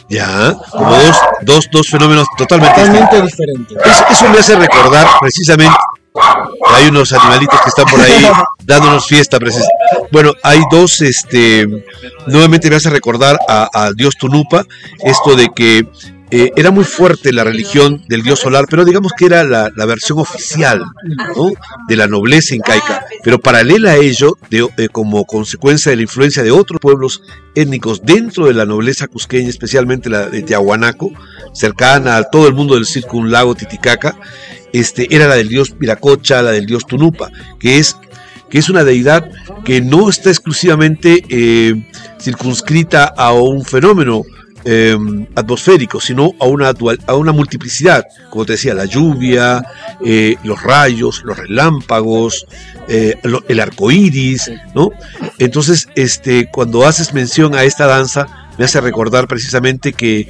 Ya, 0.10 0.58
como 0.72 0.92
dos, 0.92 1.18
dos, 1.44 1.70
dos 1.72 1.88
fenómenos 1.88 2.28
totalmente 2.38 2.82
distintos. 2.82 3.10
Totalmente 3.10 3.22
diferente. 3.22 3.76
Eso, 3.86 4.04
eso 4.12 4.30
me 4.30 4.40
hace 4.40 4.56
recordar 4.58 5.08
precisamente 5.22 5.74
hay 6.68 6.90
unos 6.90 7.14
animalitos 7.14 7.60
que 7.62 7.70
están 7.70 7.86
por 7.86 8.00
ahí 8.00 8.26
dándonos 8.66 9.06
fiesta. 9.06 9.38
Bueno, 10.12 10.34
hay 10.44 10.60
dos, 10.70 11.02
este, 11.02 11.68
nuevamente 12.28 12.70
me 12.70 12.76
hace 12.76 12.90
recordar 12.90 13.40
al 13.48 13.96
dios 13.96 14.16
Tunupa, 14.18 14.66
esto 15.04 15.36
de 15.36 15.50
que 15.56 15.86
eh, 16.34 16.54
era 16.56 16.72
muy 16.72 16.86
fuerte 16.86 17.34
la 17.34 17.44
religión 17.44 18.04
del 18.08 18.24
dios 18.24 18.40
solar, 18.40 18.66
pero 18.70 18.86
digamos 18.86 19.12
que 19.18 19.26
era 19.26 19.44
la, 19.44 19.70
versión 19.86 20.20
oficial 20.20 20.82
de 21.90 21.96
la 21.98 22.08
nobleza 22.08 22.56
incaica. 22.56 23.06
Pero 23.22 23.40
paralela 23.40 23.92
a 23.92 23.96
ello, 23.98 24.38
eh, 24.50 24.88
como 24.90 25.26
consecuencia 25.26 25.90
de 25.90 25.98
la 25.98 26.04
influencia 26.04 26.42
de 26.42 26.52
otros 26.52 26.80
pueblos 26.80 27.22
étnicos 27.54 28.04
dentro 28.04 28.46
de 28.46 28.54
la 28.54 28.66
nobleza 28.66 29.08
cusqueña, 29.08 29.50
especialmente 29.50 30.10
la 30.10 30.30
de 30.30 30.42
Tiahuanaco, 30.42 31.12
cercana 31.54 32.18
a 32.18 32.24
todo 32.24 32.48
el 32.48 32.54
mundo 32.54 32.76
del 32.76 32.86
lago 33.32 33.56
Titicaca, 33.56 34.16
este, 34.74 35.14
era 35.14 35.28
la 35.28 35.36
del 35.36 35.50
dios 35.50 35.72
Piracocha, 35.72 36.42
la 36.42 36.52
del 36.52 36.66
dios 36.66 36.86
Tunupa, 36.86 37.30
que 37.60 37.78
es 37.78 37.98
que 38.50 38.60
es 38.60 38.68
una 38.70 38.84
deidad 38.84 39.30
que 39.64 39.80
no 39.80 40.10
está 40.10 40.30
exclusivamente 40.30 41.24
eh, 41.30 41.82
circunscrita 42.20 43.06
a 43.06 43.32
un 43.32 43.64
fenómeno 43.64 44.24
Em, 44.64 45.26
atmosférico, 45.34 46.00
sino 46.00 46.34
a 46.40 46.46
una, 46.46 46.72
a 47.08 47.16
una 47.16 47.32
multiplicidad, 47.32 48.06
como 48.30 48.46
te 48.46 48.54
decía, 48.54 48.76
la 48.76 48.86
lluvia, 48.86 49.66
eh, 50.06 50.36
los 50.44 50.62
rayos, 50.62 51.24
los 51.26 51.36
relámpagos, 51.36 52.46
eh, 52.88 53.16
el 53.48 53.60
arco 53.60 53.90
iris, 53.90 54.52
¿no? 54.76 54.92
Entonces, 55.40 55.88
este, 55.96 56.48
cuando 56.52 56.86
haces 56.86 57.12
mención 57.12 57.56
a 57.56 57.64
esta 57.64 57.88
danza, 57.88 58.28
me 58.60 58.66
hace 58.66 58.80
recordar 58.82 59.28
precisamente 59.28 59.94
que, 59.94 60.30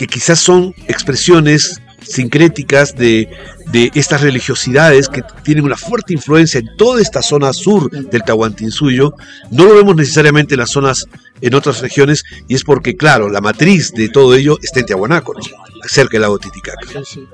que 0.00 0.06
quizás 0.06 0.38
son 0.38 0.74
expresiones 0.88 1.78
sincréticas 2.00 2.96
de, 2.96 3.28
de 3.70 3.90
estas 3.94 4.22
religiosidades 4.22 5.08
que 5.08 5.22
tienen 5.44 5.62
una 5.62 5.76
fuerte 5.76 6.14
influencia 6.14 6.58
en 6.58 6.70
toda 6.78 7.02
esta 7.02 7.20
zona 7.20 7.52
sur 7.52 7.90
del 7.90 8.22
Tahuantinsuyo. 8.22 9.12
No 9.50 9.66
lo 9.66 9.74
vemos 9.74 9.94
necesariamente 9.94 10.54
en 10.54 10.60
las 10.60 10.70
zonas, 10.70 11.04
en 11.42 11.54
otras 11.54 11.82
regiones, 11.82 12.24
y 12.48 12.54
es 12.54 12.64
porque, 12.64 12.96
claro, 12.96 13.28
la 13.28 13.42
matriz 13.42 13.92
de 13.92 14.08
todo 14.08 14.34
ello 14.34 14.58
está 14.62 14.80
en 14.80 14.86
Tiahuanaco, 14.86 15.34
cerca 15.86 16.12
del 16.12 16.22
lago 16.22 16.38
Titicaca. 16.38 16.78
Sí, 16.86 17.00
sí. 17.04 17.28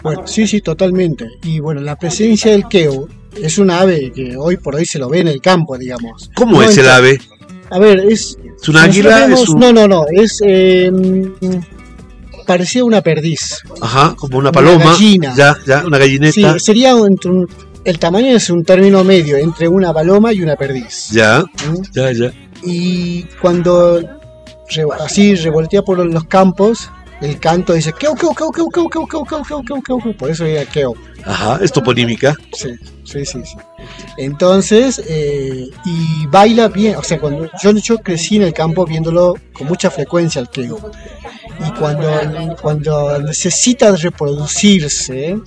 Bueno, 0.00 0.24
sí, 0.24 0.46
sí, 0.46 0.60
totalmente. 0.60 1.26
Y 1.42 1.58
bueno, 1.58 1.80
la 1.80 1.96
presencia 1.96 2.52
del 2.52 2.68
queo 2.68 3.08
es 3.36 3.58
un 3.58 3.72
ave 3.72 4.12
que 4.14 4.36
hoy 4.36 4.56
por 4.56 4.76
hoy 4.76 4.86
se 4.86 5.00
lo 5.00 5.08
ve 5.08 5.18
en 5.18 5.26
el 5.26 5.40
campo, 5.40 5.76
digamos. 5.76 6.30
¿Cómo 6.36 6.62
es 6.62 6.78
el 6.78 6.88
ave? 6.88 7.20
A 7.70 7.80
ver, 7.80 7.98
es... 8.08 8.38
¿Es 8.62 8.68
un 8.68 8.76
águila? 8.76 9.26
No, 9.56 9.72
no, 9.72 9.88
no, 9.88 10.04
es... 10.12 10.38
Eh, 10.44 10.92
parecía 12.46 12.84
una 12.84 13.00
perdiz. 13.00 13.58
Ajá, 13.80 14.14
como 14.16 14.38
una 14.38 14.52
paloma. 14.52 14.76
Una 14.76 14.92
gallina. 14.92 15.34
Ya, 15.36 15.56
ya, 15.66 15.84
una 15.86 15.98
gallineta. 15.98 16.32
Sí, 16.32 16.60
sería 16.60 16.94
el 17.84 17.98
tamaño 17.98 18.34
es 18.34 18.48
un 18.48 18.64
término 18.64 19.04
medio 19.04 19.36
entre 19.36 19.68
una 19.68 19.92
paloma 19.92 20.32
y 20.32 20.42
una 20.42 20.56
perdiz. 20.56 21.10
Ya, 21.10 21.40
¿Mm? 21.40 21.82
ya, 21.92 22.12
ya. 22.12 22.32
Y 22.62 23.24
cuando 23.42 24.00
así 25.00 25.34
revoltea 25.34 25.82
por 25.82 25.98
los 25.98 26.24
campos, 26.24 26.90
el 27.20 27.38
canto 27.38 27.72
dice 27.72 27.92
keu, 27.92 28.14
keu, 28.14 28.34
keu, 28.34 28.50
keu, 28.50 28.68
keu, 28.68 28.88
keu, 28.88 29.06
keu, 29.06 29.24
keu, 29.24 29.42
keu, 29.44 29.82
keu, 29.82 29.98
keu, 30.00 30.16
por 30.16 30.30
eso 30.30 30.44
era 30.44 30.64
keu. 30.64 30.94
Ajá, 31.24 31.58
es 31.62 31.72
toponímica. 31.72 32.36
Sí, 32.52 32.74
sí, 33.04 33.24
sí, 33.24 33.40
sí. 33.44 33.56
Entonces, 34.18 35.02
eh, 35.08 35.68
y 35.84 36.26
baila 36.26 36.68
bien, 36.68 36.96
o 36.96 37.02
sea, 37.02 37.18
cuando 37.18 37.48
yo, 37.62 37.70
yo 37.72 37.98
crecí 37.98 38.36
en 38.36 38.42
el 38.42 38.52
campo 38.52 38.84
viéndolo 38.84 39.34
con 39.52 39.66
mucha 39.66 39.90
frecuencia 39.90 40.40
el 40.40 40.48
keu 40.48 40.78
y 41.60 41.70
cuando, 41.78 42.56
cuando 42.60 43.18
necesita 43.20 43.94
reproducirse, 43.96 45.38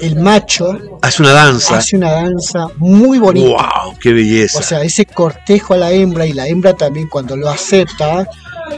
el 0.00 0.16
macho 0.16 0.98
hace 1.02 1.22
una 1.22 1.32
danza. 1.32 1.78
Hace 1.78 1.96
una 1.96 2.12
danza 2.12 2.68
muy 2.78 3.18
bonita. 3.18 3.48
¡Wow! 3.84 3.96
¡Qué 4.00 4.12
belleza! 4.12 4.58
O 4.58 4.62
sea, 4.62 4.82
ese 4.82 5.06
cortejo 5.06 5.74
a 5.74 5.76
la 5.76 5.92
hembra 5.92 6.26
y 6.26 6.32
la 6.32 6.48
hembra 6.48 6.74
también 6.74 7.08
cuando 7.08 7.36
lo 7.36 7.48
acepta, 7.48 8.28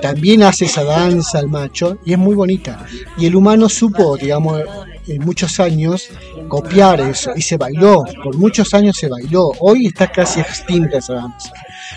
también 0.01 0.43
hace 0.43 0.67
esa 0.67 0.85
danza 0.85 1.39
al 1.39 1.49
macho 1.49 1.99
y 2.05 2.13
es 2.13 2.19
muy 2.19 2.35
bonita. 2.35 2.85
Y 3.17 3.27
el 3.27 3.37
humano 3.37 3.69
supo, 3.69 4.17
digamos, 4.17 4.63
en 5.07 5.25
muchos 5.25 5.59
años 5.61 6.09
copiar 6.49 7.01
eso 7.01 7.33
y 7.35 7.43
se 7.43 7.57
bailó, 7.57 8.05
por 8.23 8.37
muchos 8.37 8.75
años 8.75 8.97
se 8.97 9.09
bailó. 9.09 9.51
Hoy 9.61 9.87
está 9.87 10.09
casi 10.09 10.41
extinta 10.41 10.99
esa 10.99 11.15
danza. 11.15 11.53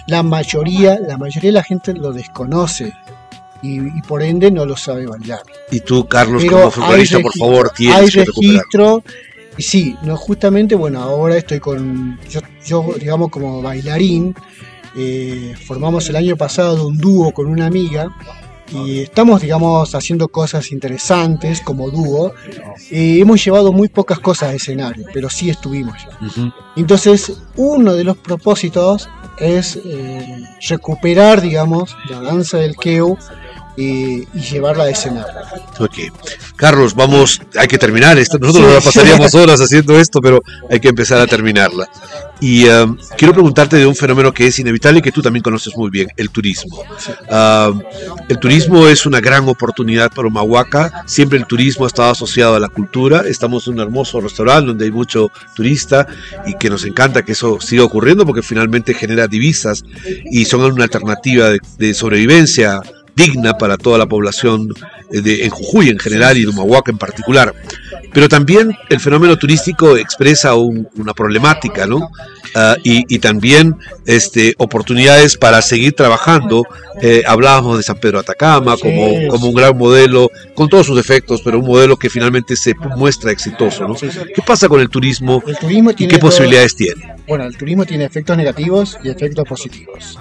La 0.08 0.24
mayoría, 0.24 1.00
la 1.00 1.18
mayoría 1.18 1.50
de 1.50 1.54
la 1.54 1.64
gente 1.64 1.94
lo 1.94 2.14
desconoce 2.14 2.94
y, 3.62 4.02
por 4.02 4.24
ende 4.24 4.50
no 4.52 4.66
lo 4.66 4.76
sabe 4.76 5.06
bailar. 5.06 5.42
Y 5.70 5.82
tú, 5.82 6.08
Carlos, 6.08 6.44
como 6.46 6.72
futbolista, 6.72 7.20
por 7.20 7.38
favor, 7.38 7.72
tienes 7.76 8.16
hay 8.16 8.26
registro. 8.26 9.04
Y 9.58 9.64
sí, 9.64 9.96
no, 10.04 10.16
justamente, 10.16 10.76
bueno, 10.76 11.02
ahora 11.02 11.38
estoy 11.38 11.60
con, 11.60 12.18
yo, 12.66 12.86
digamos, 12.98 13.30
como 13.30 13.62
bailarín, 13.62 14.34
eh, 14.96 15.56
formamos 15.66 16.10
el 16.10 16.16
año 16.16 16.36
pasado 16.36 16.88
un 16.88 16.98
dúo 16.98 17.32
con 17.32 17.48
una 17.48 17.66
amiga 17.66 18.10
y 18.74 19.00
estamos, 19.00 19.42
digamos, 19.42 19.94
haciendo 19.96 20.30
cosas 20.30 20.72
interesantes 20.72 21.62
como 21.62 21.90
dúo. 21.90 22.34
Eh, 22.90 23.20
hemos 23.20 23.44
llevado 23.44 23.72
muy 23.72 23.90
pocas 23.90 24.20
cosas 24.20 24.50
a 24.50 24.54
escenario, 24.54 25.06
pero 25.14 25.30
sí 25.30 25.50
estuvimos 25.50 25.98
ya. 26.04 26.54
Entonces, 26.76 27.42
uno 27.58 27.94
de 27.94 28.04
los 28.04 28.18
propósitos 28.18 29.10
es 29.40 29.78
eh, 29.84 30.44
recuperar, 30.70 31.42
digamos, 31.42 31.96
la 32.10 32.22
danza 32.22 32.58
del 32.60 32.76
keu 32.76 33.18
y, 33.78 34.26
llevarla 34.34 34.86
a 34.86 34.90
escenario. 34.90 35.40
Ok. 35.80 35.96
Carlos, 36.56 36.94
vamos, 36.94 37.42
hay 37.58 37.68
que 37.68 37.78
terminar 37.78 38.18
esto. 38.20 38.38
Nosotros 38.38 38.84
pasaríamos 38.84 39.34
horas 39.36 39.62
haciendo 39.62 40.00
esto, 40.00 40.20
pero 40.22 40.42
hay 40.70 40.80
que 40.80 40.90
empezar 40.90 41.20
a 41.20 41.28
terminarla. 41.28 41.90
Y 42.40 42.68
um, 42.68 42.98
quiero 43.18 43.34
preguntarte 43.34 43.78
de 43.78 43.86
un 43.86 43.96
fenómeno 43.96 44.34
que 44.34 44.48
es 44.48 44.58
inevitable 44.58 45.00
y 45.00 45.02
que 45.02 45.12
tú 45.12 45.22
también 45.22 45.44
conoces 45.44 45.78
muy 45.78 45.92
bien, 45.92 46.08
el 46.18 46.32
turismo. 46.32 46.84
Um, 47.30 47.82
el 48.28 48.40
turismo 48.40 48.88
es 48.88 49.06
una 49.06 49.20
gran 49.20 49.48
oportunidad 49.48 50.12
para 50.12 50.28
Humahuaca. 50.28 51.04
Siempre 51.06 51.38
el 51.38 51.46
turismo 51.46 51.86
ha 51.86 51.88
estado 51.88 52.12
asociado 52.12 52.56
a 52.56 52.60
la 52.60 52.70
cultura. 52.70 53.24
Estamos 53.28 53.68
en 53.68 53.74
un 53.74 53.82
hermoso 53.82 54.20
restaurante 54.20 54.68
donde 54.68 54.86
hay 54.86 54.92
mucho 54.92 55.32
turista 55.56 56.08
y 56.46 56.56
que 56.56 56.70
nos 56.70 56.84
encanta 56.84 57.24
que 57.24 57.34
eso 57.34 57.60
siga 57.62 57.84
ocurriendo 57.84 58.26
porque 58.26 58.42
finalmente 58.42 58.96
genera 58.96 59.28
divisas 59.28 59.84
y 60.32 60.46
son 60.46 60.62
una 60.62 60.84
alternativa 60.84 61.50
de, 61.50 61.60
de 61.78 61.94
sobrevivencia 61.94 62.82
digna 63.16 63.58
para 63.58 63.78
toda 63.78 63.98
la 63.98 64.06
población 64.06 64.70
eh, 65.12 65.22
de, 65.22 65.46
en 65.46 65.50
Jujuy 65.50 65.90
en 65.90 66.00
general 66.00 66.38
y 66.38 66.42
de 66.42 66.48
Humahuaca 66.48 66.92
en 66.92 66.98
particular. 66.98 67.54
Pero 68.14 68.28
también 68.28 68.76
el 68.90 69.00
fenómeno 69.00 69.38
turístico 69.38 69.96
expresa 69.96 70.56
una 70.56 71.14
problemática, 71.14 71.86
¿no? 71.86 72.10
Ah, 72.54 72.76
y, 72.84 73.20
también 73.20 73.78
este, 74.06 74.56
oportunidades 74.58 75.38
para 75.38 75.62
seguir 75.62 75.94
trabajando. 75.94 76.66
Eh, 77.02 77.24
hablábamos 77.26 77.78
de 77.78 77.84
San 77.84 77.98
Pedro 77.98 78.20
Atacama 78.20 78.76
como, 78.76 79.28
como 79.30 79.48
un 79.48 79.56
gran 79.56 79.78
modelo, 79.78 80.30
con 80.54 80.68
todos 80.68 80.88
sus 80.88 80.98
defectos, 80.98 81.42
pero 81.44 81.60
un 81.60 81.66
modelo 81.66 81.96
que 81.96 82.10
finalmente 82.10 82.58
se 82.58 82.74
muestra 82.98 83.32
exitoso, 83.32 83.88
¿no? 83.88 83.96
¿Qué 83.96 84.42
pasa 84.46 84.68
con 84.68 84.82
el 84.82 84.90
turismo, 84.90 85.42
el 85.48 85.58
turismo 85.58 85.92
y 85.98 86.08
qué 86.08 86.18
posibilidades 86.18 86.76
tiene? 86.76 87.16
Bueno, 87.32 87.46
el 87.46 87.56
turismo 87.56 87.86
tiene 87.86 88.04
efectos 88.04 88.36
negativos 88.36 89.00
y 89.06 89.10
efectos 89.10 89.46
positivos. 89.48 90.20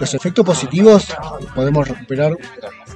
Los 0.00 0.14
efectos 0.14 0.44
positivos 0.44 1.06
podemos 1.54 1.86
recuperar 1.86 2.36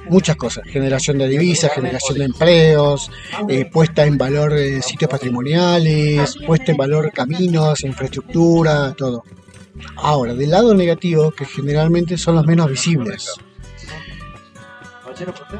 muchas 0.09 0.35
cosas, 0.35 0.65
generación 0.67 1.19
de 1.19 1.29
divisas, 1.29 1.71
generación 1.71 2.17
de 2.17 2.25
empleos, 2.25 3.09
eh, 3.47 3.63
puesta 3.63 4.05
en 4.05 4.17
valor 4.17 4.51
de 4.51 4.81
sitios 4.81 5.09
patrimoniales, 5.09 6.35
puesta 6.45 6.73
en 6.73 6.77
valor 6.77 7.13
caminos, 7.13 7.85
infraestructura, 7.85 8.93
todo. 8.93 9.23
Ahora, 9.95 10.33
del 10.33 10.49
lado 10.49 10.73
negativo, 10.73 11.31
que 11.31 11.45
generalmente 11.45 12.17
son 12.17 12.35
los 12.35 12.45
menos 12.45 12.69
visibles, 12.69 13.31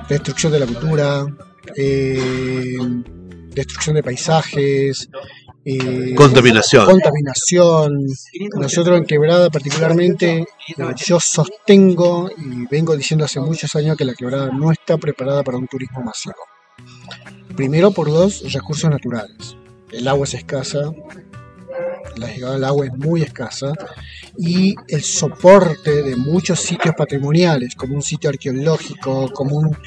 destrucción 0.10 0.52
de 0.52 0.60
la 0.60 0.66
cultura, 0.66 1.26
eh, 1.78 2.78
destrucción 3.56 3.96
de 3.96 4.04
paisajes, 4.04 5.08
eh, 5.66 6.14
contaminación. 6.16 6.86
Contaminación. 6.86 8.06
Nosotros 8.60 8.98
en 8.98 9.06
Quebrada 9.06 9.50
particularmente, 9.50 10.40
eh, 10.40 10.46
yo 11.06 11.20
sostengo 11.20 12.30
y 12.38 12.68
vengo 12.68 12.96
diciendo 12.96 13.26
hace 13.26 13.40
muchos 13.40 13.76
años 13.76 13.98
que 13.98 14.06
la 14.06 14.14
Quebrada 14.14 14.50
no 14.52 14.72
está 14.72 14.98
preparada 14.98 15.44
para 15.44 15.58
un 15.58 15.68
turismo 15.68 16.02
masivo. 16.02 16.36
Primero 17.56 17.92
por 17.92 18.08
dos 18.10 18.52
recursos 18.52 18.90
naturales. 18.90 19.56
El 19.92 20.08
agua 20.08 20.26
es 20.26 20.34
escasa, 20.34 20.92
la 22.18 22.28
llegada 22.28 22.54
del 22.54 22.64
agua 22.64 22.86
es 22.86 22.94
muy 22.94 23.22
escasa 23.22 23.74
y 24.38 24.76
el 24.88 25.04
soporte 25.04 26.02
de 26.04 26.16
muchos 26.16 26.60
sitios 26.60 26.96
patrimoniales, 26.96 27.76
como 27.76 27.96
un 27.96 28.02
sitio 28.02 28.30
arqueológico, 28.30 29.32
como 29.32 29.58
un, 29.58 29.78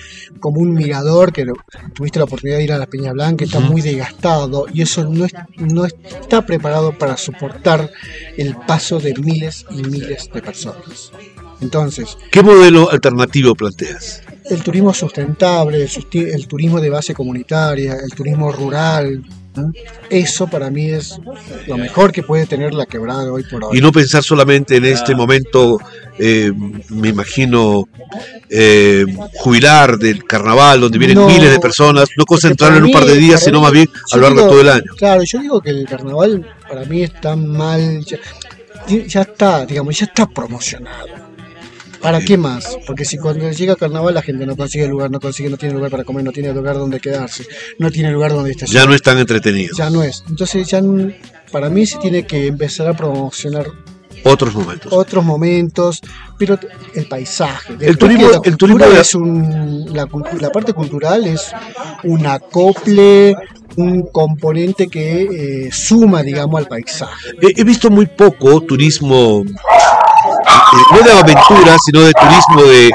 como 0.41 0.61
un 0.61 0.72
mirador, 0.72 1.33
que 1.33 1.47
tuviste 1.95 2.18
la 2.18 2.24
oportunidad 2.27 2.59
de 2.59 2.64
ir 2.64 2.72
a 2.72 2.79
la 2.79 2.87
Peña 2.87 3.12
Blanca, 3.12 3.45
está 3.45 3.61
muy 3.61 3.81
desgastado 3.81 4.66
y 4.72 4.83
eso 4.83 5.05
no, 5.05 5.27
no 5.59 5.85
está 5.85 6.47
preparado 6.47 6.97
para 6.97 7.16
soportar 7.16 7.91
el 8.37 8.57
paso 8.57 9.01
de 9.01 9.14
miles 9.14 9.66
y 9.70 9.83
miles 9.83 10.31
de 10.33 10.43
personas. 10.43 11.12
Entonces, 11.61 12.18
¿qué 12.31 12.43
modelo 12.43 12.91
alternativo 12.91 13.55
planteas? 13.55 14.22
El 14.45 14.62
turismo 14.62 14.93
sustentable, 14.93 15.83
el, 15.83 16.27
el 16.29 16.47
turismo 16.47 16.81
de 16.81 16.91
base 16.91 17.14
comunitaria, 17.14 17.95
el 17.95 18.14
turismo 18.14 18.53
rural, 18.53 19.24
Eso 20.11 20.47
para 20.47 20.71
mí 20.71 20.91
es 20.91 21.19
lo 21.67 21.77
mejor 21.77 22.13
que 22.13 22.23
puede 22.23 22.47
tener 22.47 22.75
la 22.75 22.87
quebrada 22.87 23.25
de 23.25 23.31
hoy 23.31 23.45
por 23.45 23.65
hoy. 23.65 23.79
Y 23.79 23.81
no 23.81 23.93
pensar 23.93 24.23
solamente 24.23 24.77
en 24.77 24.85
este 24.85 25.15
momento, 25.15 25.79
eh, 26.19 26.53
me 26.91 27.09
imagino, 27.09 27.89
eh, 28.49 29.05
jubilar 29.35 29.99
del 29.99 30.25
carnaval, 30.25 30.81
donde 30.81 30.99
vienen 30.99 31.19
No, 31.19 31.27
miles 31.27 31.51
de 31.51 31.59
personas, 31.59 32.09
no 32.17 32.25
concentrarlo 32.25 32.79
en 32.79 32.85
un 32.85 32.93
par 32.93 33.05
de 33.05 33.17
días, 33.17 33.43
sino 33.43 33.61
más 33.61 33.73
bien 33.73 33.89
a 34.13 34.17
lo 34.17 34.23
largo 34.23 34.43
de 34.43 34.49
todo 34.49 34.61
el 34.61 34.69
año. 34.69 34.93
Claro, 34.97 35.23
yo 35.25 35.41
digo 35.41 35.61
que 35.61 35.71
el 35.71 35.87
carnaval 35.87 36.47
para 36.69 36.85
mí 36.85 37.03
está 37.03 37.37
mal, 37.37 38.05
ya, 38.05 38.19
ya 39.07 39.23
está, 39.23 39.67
digamos, 39.67 39.99
ya 39.99 40.07
está 40.07 40.27
promocionado. 40.27 41.26
¿Para 42.01 42.21
qué 42.21 42.37
más? 42.37 42.77
Porque 42.87 43.05
si 43.05 43.19
cuando 43.19 43.51
llega 43.51 43.77
carnaval 43.77 44.15
la 44.15 44.23
gente 44.23 44.47
no 44.47 44.57
consigue 44.57 44.87
lugar, 44.87 45.11
no 45.11 45.19
consigue, 45.21 45.49
no 45.51 45.57
tiene 45.57 45.75
lugar 45.75 45.91
para 45.91 46.05
comer, 46.05 46.25
no 46.25 46.33
tiene 46.33 46.53
lugar 46.53 46.77
donde 46.77 47.01
quedarse, 47.01 47.47
no 47.79 47.91
tiene 47.91 48.11
lugar 48.13 48.33
donde 48.33 48.51
estacionar. 48.53 48.85
Ya 48.85 48.89
no 48.89 48.95
es 48.95 49.03
tan 49.03 49.19
entretenido. 49.19 49.75
Ya 49.77 49.91
no 49.91 50.03
es. 50.03 50.23
Entonces 50.29 50.67
ya 50.69 50.81
para 51.53 51.69
mí 51.71 51.87
se 51.87 51.99
tiene 51.99 52.27
que 52.27 52.47
empezar 52.47 52.87
a 52.89 52.95
promocionar 52.95 53.67
Otros 54.25 54.55
momentos. 54.55 54.93
otros 54.93 55.25
momentos, 55.25 56.01
pero 56.39 56.59
el 56.95 57.07
paisaje. 57.07 57.75
El 57.81 57.97
turismo- 57.99 58.31
la 58.31 58.41
el 58.45 58.57
turismo 58.57 58.85
es 58.85 59.15
un, 59.15 59.87
la, 59.93 60.07
la 60.41 60.51
parte 60.51 60.73
cultural 60.73 61.27
es 61.27 61.51
un 62.05 62.27
acople, 62.27 63.35
un 63.77 64.03
componente 64.11 64.89
que 64.89 65.67
eh, 65.67 65.71
suma, 65.73 66.23
digamos, 66.23 66.59
al 66.59 66.67
paisaje. 66.67 67.31
He, 67.41 67.61
he 67.61 67.65
visto 67.65 67.91
muy 67.91 68.07
poco 68.07 68.61
turismo, 68.63 69.45
no 70.93 70.99
de 71.03 71.13
aventura, 71.13 71.77
sino 71.85 72.01
de 72.03 72.13
turismo 72.13 72.63
de, 72.63 72.91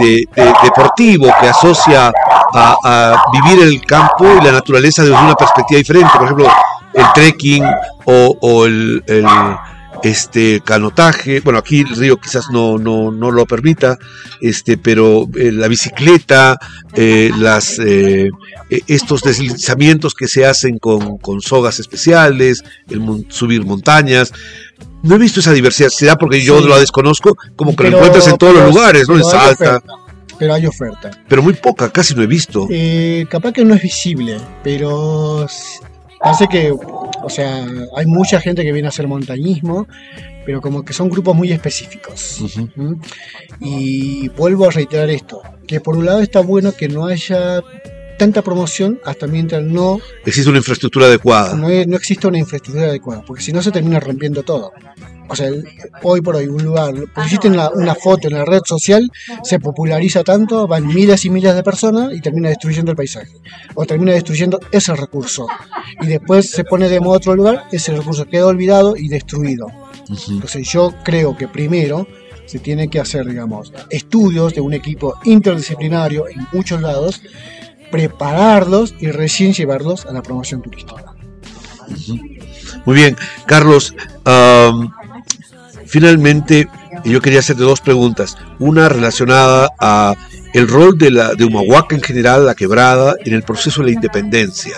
de- 0.00 0.24
de- 0.36 0.52
deportivo 0.62 1.26
que 1.40 1.48
asocia 1.48 2.12
a, 2.54 3.22
vivir 3.32 3.62
el 3.64 3.80
campo 3.86 4.24
y 4.40 4.44
la 4.44 4.52
naturaleza 4.52 5.02
desde 5.02 5.14
una 5.16 5.34
perspectiva 5.34 5.78
diferente. 5.78 6.10
Por 6.14 6.24
ejemplo, 6.24 6.48
el 6.94 7.04
trekking 7.14 7.64
o, 8.06 8.66
el, 8.66 9.02
este 10.02 10.60
canotaje. 10.64 11.40
Bueno, 11.40 11.58
aquí 11.58 11.80
el 11.80 11.94
río 11.96 12.16
quizás 12.16 12.46
no, 12.50 12.78
no, 12.78 13.10
no 13.10 13.30
lo 13.30 13.44
permita, 13.46 13.98
este, 14.40 14.78
pero 14.78 15.26
eh, 15.36 15.52
la 15.52 15.68
bicicleta, 15.68 16.58
eh, 16.94 17.30
las 17.36 17.78
eh, 17.78 18.30
eh, 18.70 18.80
estos 18.86 19.22
deslizamientos 19.22 20.14
que 20.14 20.26
se 20.26 20.46
hacen 20.46 20.78
con, 20.78 21.18
con 21.18 21.40
sogas 21.42 21.78
especiales, 21.80 22.62
el 22.88 23.26
subir 23.28 23.64
montañas. 23.64 24.32
No 25.02 25.14
he 25.14 25.18
visto 25.18 25.40
esa 25.40 25.52
diversidad, 25.52 25.88
será 25.88 26.16
porque 26.16 26.40
yo 26.42 26.60
Sí. 26.62 26.68
la 26.68 26.78
desconozco, 26.78 27.36
como 27.56 27.70
que 27.72 27.78
Pero- 27.84 27.90
lo 27.90 27.96
encuentras 27.98 28.28
en 28.28 28.36
todos 28.38 28.52
pero- 28.54 28.66
los 28.66 28.74
lugares, 28.74 29.08
¿no? 29.08 29.16
En 29.16 29.24
Salta, 29.24 29.76
oferta, 29.76 29.82
pero 30.38 30.54
hay 30.54 30.66
oferta. 30.66 31.10
pero 31.28 31.42
muy 31.42 31.54
poca, 31.54 31.90
casi 31.90 32.14
no 32.14 32.22
he 32.22 32.26
visto. 32.26 32.66
Eh, 32.70 33.26
capaz 33.30 33.52
que 33.52 33.64
no 33.64 33.74
es 33.74 33.82
visible, 33.82 34.36
pero 34.62 35.46
hace 36.20 36.48
que, 36.48 36.70
o 36.72 37.28
sea, 37.30 37.64
hay 37.96 38.06
mucha 38.06 38.40
gente 38.40 38.62
que 38.62 38.72
viene 38.72 38.88
a 38.88 38.90
hacer 38.90 39.08
montañismo, 39.08 39.86
pero 40.44 40.60
como 40.60 40.84
que 40.84 40.92
son 40.92 41.08
grupos 41.08 41.34
muy 41.34 41.50
específicos. 41.52 42.38
¿Mm? 42.76 42.94
Y 43.60 44.28
vuelvo 44.28 44.66
a 44.66 44.70
reiterar 44.70 45.08
esto, 45.10 45.40
que 45.66 45.80
por 45.80 45.96
un 45.96 46.04
lado 46.06 46.20
está 46.20 46.40
bueno 46.40 46.72
que 46.72 46.88
no 46.88 47.06
haya 47.06 47.62
tanta 48.20 48.42
promoción 48.42 49.00
hasta 49.04 49.26
mientras 49.26 49.62
no, 49.62 49.98
Existe 50.26 50.50
una 50.50 50.58
infraestructura 50.58 51.06
adecuada. 51.06 51.56
no, 51.56 51.68
no 51.68 51.96
exista 51.96 52.28
una 52.28 52.38
infraestructura 52.38 52.86
adecuada, 52.88 53.22
porque 53.26 53.42
si 53.42 53.50
no 53.52 53.62
se 53.62 53.70
termina 53.72 53.98
rompiendo 53.98 54.42
todo. 54.42 54.72
O 55.28 55.34
sea, 55.36 55.46
el- 55.46 55.64
hoy 56.02 56.20
por 56.20 56.36
hoy 56.36 56.46
un 56.46 56.62
lugar, 56.62 56.92
pusiste 57.14 57.48
una, 57.48 57.70
una 57.70 57.94
foto 57.94 58.28
en 58.28 58.34
la 58.34 58.44
red 58.44 58.60
social, 58.66 59.08
se 59.42 59.58
populariza 59.58 60.22
tanto, 60.22 60.66
van 60.66 60.86
miles 60.86 61.24
y 61.24 61.30
miles 61.30 61.54
de 61.54 61.62
personas 61.62 62.12
y 62.12 62.20
termina 62.20 62.50
destruyendo 62.50 62.90
el 62.90 62.96
paisaje. 62.96 63.28
O 63.74 63.86
termina 63.86 64.12
destruyendo 64.12 64.60
ese 64.70 64.94
recurso. 64.94 65.46
Y 66.02 66.06
después 66.08 66.50
se 66.50 66.64
pone 66.64 66.88
de 66.90 67.00
moda 67.00 67.16
otro 67.16 67.34
lugar, 67.34 67.64
ese 67.72 67.96
recurso 67.96 68.26
queda 68.26 68.46
olvidado 68.46 68.96
y 68.96 69.08
destruido. 69.08 69.66
Entonces 70.28 70.68
yo 70.68 70.92
creo 71.04 71.36
que 71.36 71.48
primero 71.48 72.06
se 72.46 72.58
tiene 72.58 72.88
que 72.88 72.98
hacer, 72.98 73.24
digamos, 73.26 73.72
estudios 73.90 74.52
de 74.54 74.60
un 74.60 74.74
equipo 74.74 75.14
interdisciplinario 75.24 76.26
en 76.28 76.44
muchos 76.52 76.82
lados, 76.82 77.22
prepararlos 77.90 78.94
y 78.98 79.10
recién 79.10 79.52
llevarlos 79.52 80.06
a 80.06 80.12
la 80.12 80.22
promoción 80.22 80.62
turística. 80.62 81.14
Muy 82.84 82.94
bien, 82.94 83.16
Carlos. 83.46 83.94
finalmente, 85.86 86.68
yo 87.04 87.20
quería 87.20 87.40
hacerte 87.40 87.62
dos 87.62 87.80
preguntas. 87.80 88.36
Una 88.58 88.88
relacionada 88.88 89.70
a 89.78 90.14
el 90.52 90.68
rol 90.68 90.98
de 90.98 91.10
la 91.10 91.34
de 91.34 91.44
Humahuaca 91.44 91.94
en 91.94 92.02
general, 92.02 92.46
la 92.46 92.54
quebrada, 92.54 93.14
en 93.24 93.34
el 93.34 93.42
proceso 93.42 93.80
de 93.80 93.86
la 93.86 93.94
independencia. 93.94 94.76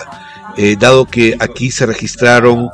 Eh, 0.55 0.75
dado 0.79 1.05
que 1.05 1.35
aquí 1.39 1.71
se 1.71 1.87
registraron 1.87 2.69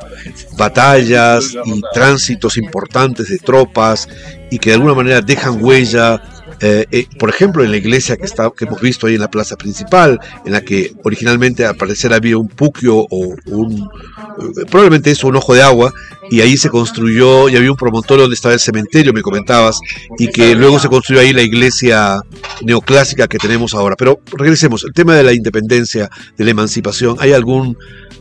batallas 0.58 1.56
y 1.64 1.80
tránsitos 1.94 2.58
importantes 2.58 3.28
de 3.28 3.38
tropas 3.38 4.06
y 4.50 4.58
que 4.58 4.70
de 4.70 4.74
alguna 4.74 4.92
manera 4.92 5.22
dejan 5.22 5.64
huella, 5.64 6.20
eh, 6.62 6.86
eh, 6.90 7.06
por 7.18 7.30
ejemplo, 7.30 7.64
en 7.64 7.70
la 7.70 7.78
iglesia 7.78 8.16
que, 8.16 8.24
está, 8.24 8.50
que 8.56 8.66
hemos 8.66 8.80
visto 8.80 9.06
ahí 9.06 9.14
en 9.14 9.20
la 9.20 9.30
plaza 9.30 9.56
principal, 9.56 10.20
en 10.44 10.52
la 10.52 10.60
que 10.60 10.92
originalmente 11.04 11.64
al 11.64 11.76
parecer 11.76 12.12
había 12.12 12.36
un 12.36 12.48
puquio 12.48 12.96
o 12.98 13.34
un, 13.46 13.80
eh, 13.80 14.64
probablemente 14.70 15.10
eso, 15.10 15.28
un 15.28 15.36
ojo 15.36 15.54
de 15.54 15.62
agua, 15.62 15.92
y 16.30 16.42
ahí 16.42 16.58
se 16.58 16.68
construyó, 16.68 17.48
y 17.48 17.56
había 17.56 17.70
un 17.70 17.76
promontorio 17.76 18.22
donde 18.24 18.34
estaba 18.34 18.52
el 18.52 18.60
cementerio, 18.60 19.14
me 19.14 19.22
comentabas, 19.22 19.80
y 20.18 20.28
que 20.28 20.54
luego 20.54 20.78
se 20.78 20.88
construyó 20.88 21.22
ahí 21.22 21.32
la 21.32 21.42
iglesia 21.42 22.20
neoclásica 22.62 23.26
que 23.26 23.38
tenemos 23.38 23.74
ahora. 23.74 23.96
Pero 23.96 24.20
regresemos, 24.32 24.84
el 24.84 24.92
tema 24.92 25.14
de 25.14 25.24
la 25.24 25.32
independencia, 25.32 26.10
de 26.36 26.44
la 26.44 26.50
emancipación, 26.50 27.16
¿hay 27.20 27.32
algún 27.32 27.76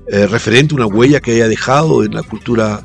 referente, 0.07 0.73
una 0.73 0.87
huella 0.87 1.19
que 1.19 1.33
haya 1.33 1.47
dejado 1.47 2.03
en 2.03 2.15
la 2.15 2.23
cultura 2.23 2.83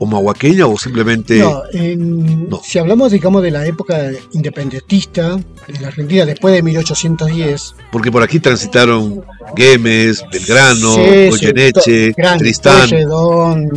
omahuaqueña 0.00 0.66
o 0.66 0.76
simplemente... 0.78 1.38
No, 1.38 1.62
en- 1.72 2.48
no. 2.48 2.60
si 2.64 2.78
hablamos, 2.78 3.12
digamos, 3.12 3.42
de 3.42 3.50
la 3.50 3.66
época 3.66 4.10
independentista 4.32 5.36
de 5.68 5.80
la 5.80 5.88
Argentina 5.88 6.24
después 6.24 6.54
de 6.54 6.62
1810, 6.62 7.74
Porque 7.92 8.10
por 8.10 8.22
aquí 8.22 8.40
transitaron 8.40 9.22
Güemes, 9.54 10.24
Belgrano, 10.32 10.96
Goyeneche, 11.30 12.14
Tristán, 12.38 12.88
Pueyrredón, 12.90 13.68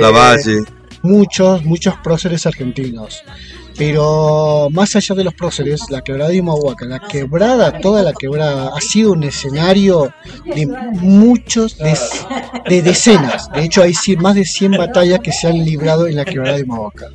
Lavalle. 0.00 0.60
muchos, 1.02 1.64
muchos 1.64 1.94
próceres 2.02 2.46
argentinos. 2.46 3.22
Pero 3.80 4.68
más 4.72 4.94
allá 4.94 5.14
de 5.14 5.24
los 5.24 5.32
próceres, 5.32 5.80
la 5.88 6.02
quebrada 6.02 6.28
de 6.30 6.38
Humahuaca, 6.42 6.84
la 6.84 6.98
quebrada, 7.00 7.80
toda 7.80 8.02
la 8.02 8.12
quebrada, 8.12 8.72
ha 8.76 8.80
sido 8.82 9.12
un 9.12 9.22
escenario 9.24 10.12
de 10.44 10.66
muchos, 10.66 11.78
de, 11.78 11.96
de 12.68 12.82
decenas. 12.82 13.50
De 13.52 13.64
hecho, 13.64 13.82
hay 13.82 13.94
más 14.18 14.34
de 14.34 14.44
100 14.44 14.72
batallas 14.72 15.20
que 15.20 15.32
se 15.32 15.46
han 15.48 15.64
librado 15.64 16.06
en 16.06 16.16
la 16.16 16.26
quebrada 16.26 16.58
de 16.58 16.64
Humahuaca. 16.64 17.06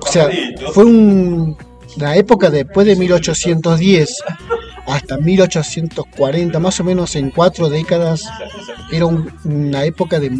O 0.00 0.06
sea, 0.06 0.30
fue 0.72 0.86
un, 0.86 1.58
la 1.98 2.16
época 2.16 2.48
después 2.48 2.86
de 2.86 2.96
1810 2.96 4.16
hasta 4.86 5.18
1840, 5.18 6.58
más 6.58 6.80
o 6.80 6.84
menos 6.84 7.14
en 7.16 7.28
cuatro 7.28 7.68
décadas, 7.68 8.22
era 8.90 9.04
un- 9.04 9.30
una 9.44 9.84
época 9.84 10.18
de 10.20 10.30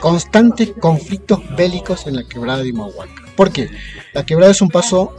constantes 0.00 0.70
conflictos 0.80 1.40
bélicos 1.58 2.06
en 2.06 2.16
la 2.16 2.24
quebrada 2.24 2.62
de 2.62 2.70
Humahuaca. 2.72 3.12
¿Por 3.36 3.50
qué? 3.52 3.68
La 4.12 4.24
quebrada 4.24 4.52
es 4.52 4.60
un 4.60 4.68
paso 4.68 5.14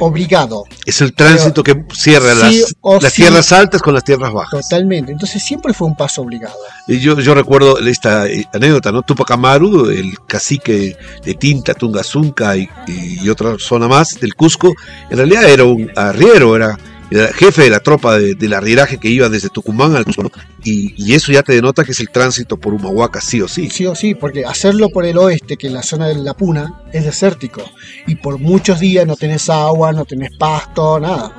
obligado, 0.00 0.64
Es 0.84 1.00
el 1.00 1.14
tránsito 1.14 1.62
que 1.62 1.84
cierra 1.94 2.34
Sí 2.34 2.60
las, 2.60 2.74
o 2.80 3.00
las 3.00 3.12
sí. 3.12 3.22
tierras 3.22 3.52
altas 3.52 3.80
con 3.80 3.94
las 3.94 4.04
tierras 4.04 4.32
bajas. 4.32 4.60
totalmente. 4.62 5.12
Entonces 5.12 5.42
siempre 5.42 5.72
fue 5.72 5.88
un 5.88 5.96
paso 5.96 6.22
obligado. 6.22 6.54
Y 6.86 6.98
yo, 6.98 7.18
yo 7.20 7.34
recuerdo 7.34 7.78
esta 7.78 8.26
eh, 8.26 8.46
anécdota, 8.52 8.92
¿no? 8.92 9.02
Tupac 9.02 9.30
Amaru, 9.30 9.90
el 9.90 10.18
cacique 10.26 10.96
de 11.24 11.34
Tinta, 11.34 11.74
Tungazunca 11.74 12.56
y, 12.56 12.68
y 12.86 13.28
otra 13.28 13.56
zona 13.58 13.88
más 13.88 14.20
del 14.20 14.34
Cusco, 14.34 14.74
en 15.10 15.16
realidad 15.16 15.48
era 15.48 15.64
un 15.64 15.90
arriero, 15.96 16.54
era, 16.56 16.78
jefe 17.10 17.62
de 17.62 17.70
la 17.70 17.80
tropa 17.80 18.18
de- 18.18 18.34
del 18.34 18.54
arrieraje 18.54 18.98
que 18.98 19.08
iba 19.08 19.28
desde 19.28 19.48
Tucumán 19.48 19.94
al 19.94 20.04
Cusco. 20.04 20.30
Y, 20.64 21.12
eso 21.14 21.30
ya 21.32 21.42
te 21.42 21.52
denota 21.52 21.84
que 21.84 21.92
es 21.92 22.00
el 22.00 22.10
tránsito 22.10 22.56
por 22.56 22.72
Humahuaca, 22.74 23.20
sí 23.20 23.40
o 23.40 23.48
sí. 23.48 23.68
Sí 23.70 23.86
o 23.86 23.94
sí, 23.94 24.14
porque 24.14 24.44
hacerlo 24.44 24.88
por 24.88 25.04
el 25.04 25.18
oeste, 25.18 25.56
que 25.56 25.66
en 25.68 25.74
la 25.74 25.82
zona 25.82 26.08
de 26.08 26.16
la 26.16 26.34
Puna, 26.34 26.82
es 26.92 27.04
desértico. 27.04 27.62
Y 28.06 28.16
por 28.16 28.38
muchos 28.38 28.80
días 28.80 29.06
no 29.06 29.16
tenés 29.16 29.48
agua, 29.50 29.92
no 29.92 30.04
tenés 30.04 30.36
pasto, 30.36 30.98
nada. 30.98 31.32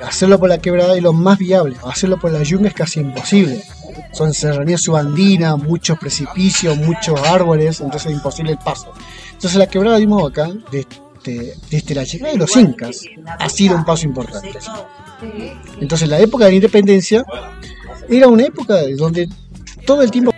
Hacerlo 0.00 0.38
por 0.38 0.48
la 0.48 0.58
quebrada 0.58 0.96
es 0.96 1.02
lo 1.02 1.12
más 1.12 1.38
viable. 1.38 1.76
Hacerlo 1.84 2.18
por 2.18 2.30
la 2.32 2.42
yunga 2.42 2.68
es 2.68 2.74
casi 2.74 3.00
imposible. 3.00 3.62
Son 4.12 4.32
serranías 4.32 4.82
subandinas, 4.82 5.58
muchos 5.58 5.98
precipicios, 5.98 6.76
muchos 6.76 7.20
árboles, 7.20 7.80
entonces 7.80 8.10
es 8.10 8.16
imposible 8.16 8.52
el 8.52 8.58
paso. 8.58 8.92
Entonces 9.32 9.56
la 9.58 9.66
quebrada 9.68 9.98
de 9.98 10.04
acá, 10.26 10.50
desde, 11.24 11.54
desde 11.70 11.94
la 11.94 12.04
llegada 12.04 12.32
de 12.32 12.38
los 12.38 12.56
incas, 12.56 13.02
ha 13.38 13.48
sido 13.48 13.76
un 13.76 13.84
paso 13.84 14.06
importante. 14.06 14.58
Entonces 15.80 16.08
la 16.08 16.18
época 16.18 16.44
de 16.44 16.50
la 16.52 16.56
independencia 16.56 17.24
era 18.08 18.28
una 18.28 18.44
época 18.44 18.76
donde 18.96 19.28
todo 19.86 20.02
el 20.02 20.10
tiempo 20.10 20.32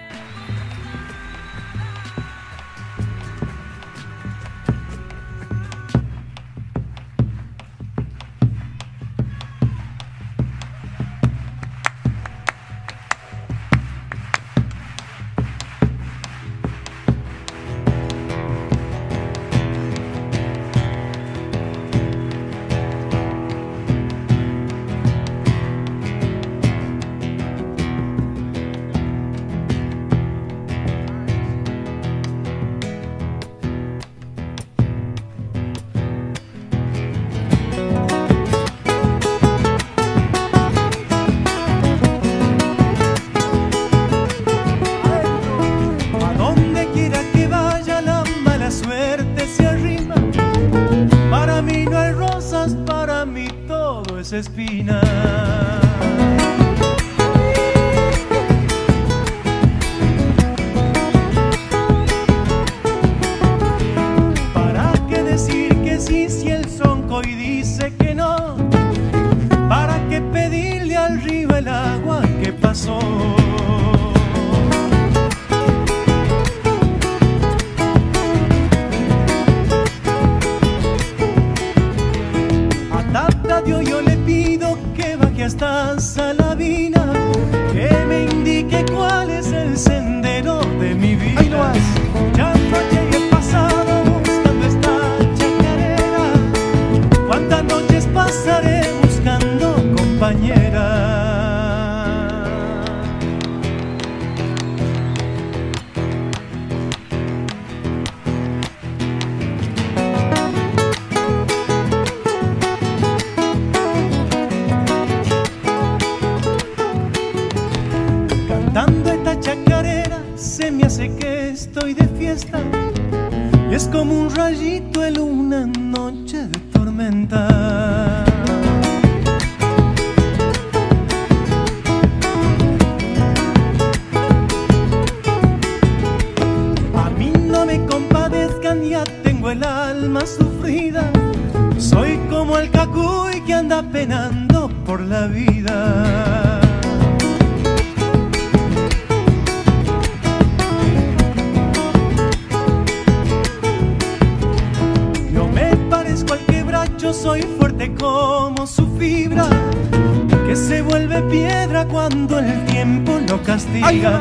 que 159.28 160.56
se 160.56 160.82
vuelve 160.82 161.22
piedra 161.22 161.86
cuando 161.86 162.38
el 162.40 162.64
tiempo 162.64 163.20
lo 163.28 163.40
castiga. 163.42 164.18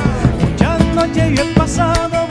Ya 0.57 0.77
no 0.95 1.05
llegue 1.07 1.41
el 1.41 1.53
pasado. 1.55 2.30